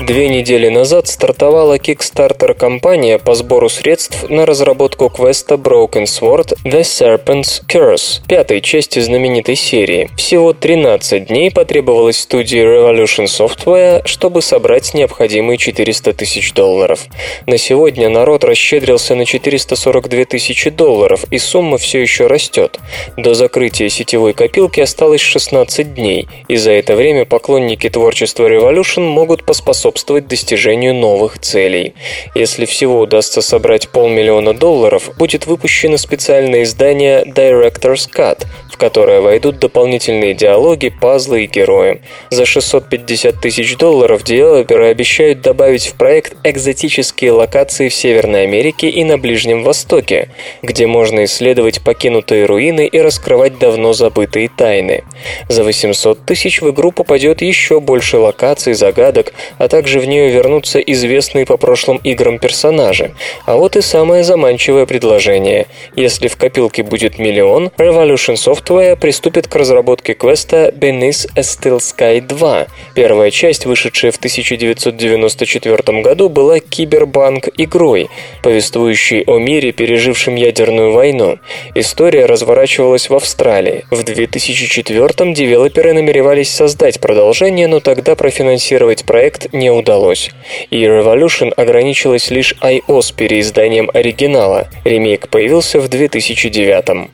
Две 0.06 0.28
недели 0.28 0.68
назад 0.68 1.08
стартовала 1.08 1.78
Kickstarter-компания 1.78 3.18
по 3.18 3.34
сбору 3.34 3.68
средств 3.68 4.30
на 4.30 4.46
разработку 4.46 5.08
квеста 5.08 5.56
Broken 5.56 6.04
Sword 6.04 6.56
The 6.62 6.82
Serpent's 6.82 7.60
Curse, 7.66 8.20
пятой 8.28 8.60
части 8.60 9.00
знаменитой 9.00 9.56
серии. 9.56 10.08
Всего 10.16 10.52
13 10.52 11.26
дней 11.26 11.50
потребовалось 11.50 12.20
студии 12.20 12.60
Revolution 12.60 13.24
Software, 13.24 14.02
чтобы 14.06 14.42
собрать 14.42 14.94
необходимые 14.94 15.58
400 15.58 16.12
тысяч 16.12 16.52
долларов. 16.52 17.06
На 17.46 17.58
сегодня 17.58 18.08
народ 18.08 18.44
расщедрился 18.44 19.16
на 19.16 19.24
442 19.24 20.24
тысячи 20.26 20.70
долларов, 20.70 21.24
и 21.32 21.38
сумма 21.38 21.78
все 21.78 22.00
еще 22.00 22.28
растет. 22.28 22.78
До 23.16 23.34
закрытия 23.34 23.88
сетевой 23.88 24.34
копилки 24.34 24.78
осталось 24.78 25.20
16 25.20 25.94
дней, 25.94 26.28
и 26.46 26.54
за 26.54 26.70
это 26.70 26.94
время 26.94 27.24
поклонники 27.24 27.88
творчества 27.90 28.48
Revolution 28.48 29.00
могут 29.00 29.44
поспособствовать 29.44 29.95
способствовать 29.96 30.28
достижению 30.28 30.94
новых 30.94 31.38
целей. 31.38 31.94
Если 32.34 32.66
всего 32.66 33.00
удастся 33.00 33.40
собрать 33.40 33.88
полмиллиона 33.88 34.52
долларов, 34.52 35.10
будет 35.16 35.46
выпущено 35.46 35.96
специальное 35.96 36.64
издание 36.64 37.24
Director's 37.24 38.06
Cut, 38.14 38.44
в 38.76 38.78
которое 38.78 39.22
войдут 39.22 39.58
дополнительные 39.58 40.34
диалоги, 40.34 40.90
пазлы 40.90 41.44
и 41.44 41.46
герои. 41.46 42.02
За 42.30 42.44
650 42.44 43.40
тысяч 43.40 43.74
долларов 43.78 44.22
девелоперы 44.22 44.88
обещают 44.88 45.40
добавить 45.40 45.86
в 45.86 45.94
проект 45.94 46.36
экзотические 46.44 47.32
локации 47.32 47.88
в 47.88 47.94
Северной 47.94 48.42
Америке 48.42 48.90
и 48.90 49.02
на 49.02 49.16
Ближнем 49.16 49.64
Востоке, 49.64 50.28
где 50.62 50.86
можно 50.86 51.24
исследовать 51.24 51.82
покинутые 51.82 52.44
руины 52.44 52.86
и 52.86 53.00
раскрывать 53.00 53.58
давно 53.58 53.94
забытые 53.94 54.50
тайны. 54.54 55.04
За 55.48 55.64
800 55.64 56.26
тысяч 56.26 56.60
в 56.60 56.70
игру 56.70 56.92
попадет 56.92 57.40
еще 57.40 57.80
больше 57.80 58.18
локаций, 58.18 58.74
загадок, 58.74 59.32
а 59.56 59.68
также 59.68 60.00
в 60.00 60.06
нее 60.06 60.28
вернутся 60.28 60.80
известные 60.80 61.46
по 61.46 61.56
прошлым 61.56 61.96
играм 62.04 62.38
персонажи. 62.38 63.14
А 63.46 63.56
вот 63.56 63.74
и 63.76 63.80
самое 63.80 64.22
заманчивое 64.22 64.84
предложение. 64.84 65.66
Если 65.94 66.28
в 66.28 66.36
копилке 66.36 66.82
будет 66.82 67.18
миллион, 67.18 67.70
Revolution 67.78 68.36
Software 68.66 68.96
приступит 68.96 69.46
к 69.46 69.54
разработке 69.54 70.14
квеста 70.14 70.72
Beneath 70.74 71.28
a 71.36 71.40
Still 71.40 71.78
Sky 71.78 72.20
2. 72.20 72.66
Первая 72.94 73.30
часть, 73.30 73.64
вышедшая 73.64 74.10
в 74.10 74.16
1994 74.16 76.02
году, 76.02 76.28
была 76.28 76.58
кибербанк 76.58 77.48
игрой, 77.58 78.08
повествующей 78.42 79.22
о 79.22 79.38
мире, 79.38 79.70
пережившем 79.70 80.34
ядерную 80.34 80.92
войну. 80.92 81.38
История 81.76 82.26
разворачивалась 82.26 83.08
в 83.08 83.14
Австралии. 83.14 83.84
В 83.92 84.02
2004 84.02 85.32
девелоперы 85.32 85.92
намеревались 85.92 86.50
создать 86.50 87.00
продолжение, 87.00 87.68
но 87.68 87.78
тогда 87.78 88.16
профинансировать 88.16 89.04
проект 89.04 89.52
не 89.52 89.70
удалось. 89.70 90.30
И 90.70 90.82
Revolution 90.82 91.52
ограничилась 91.52 92.30
лишь 92.30 92.54
iOS 92.60 93.14
переизданием 93.14 93.90
оригинала. 93.94 94.66
Ремейк 94.84 95.28
появился 95.28 95.78
в 95.78 95.88
2009. 95.88 97.10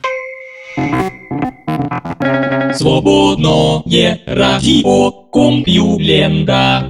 Свободное 2.73 4.19
радио 4.25 5.11
Компьюлента. 5.31 6.89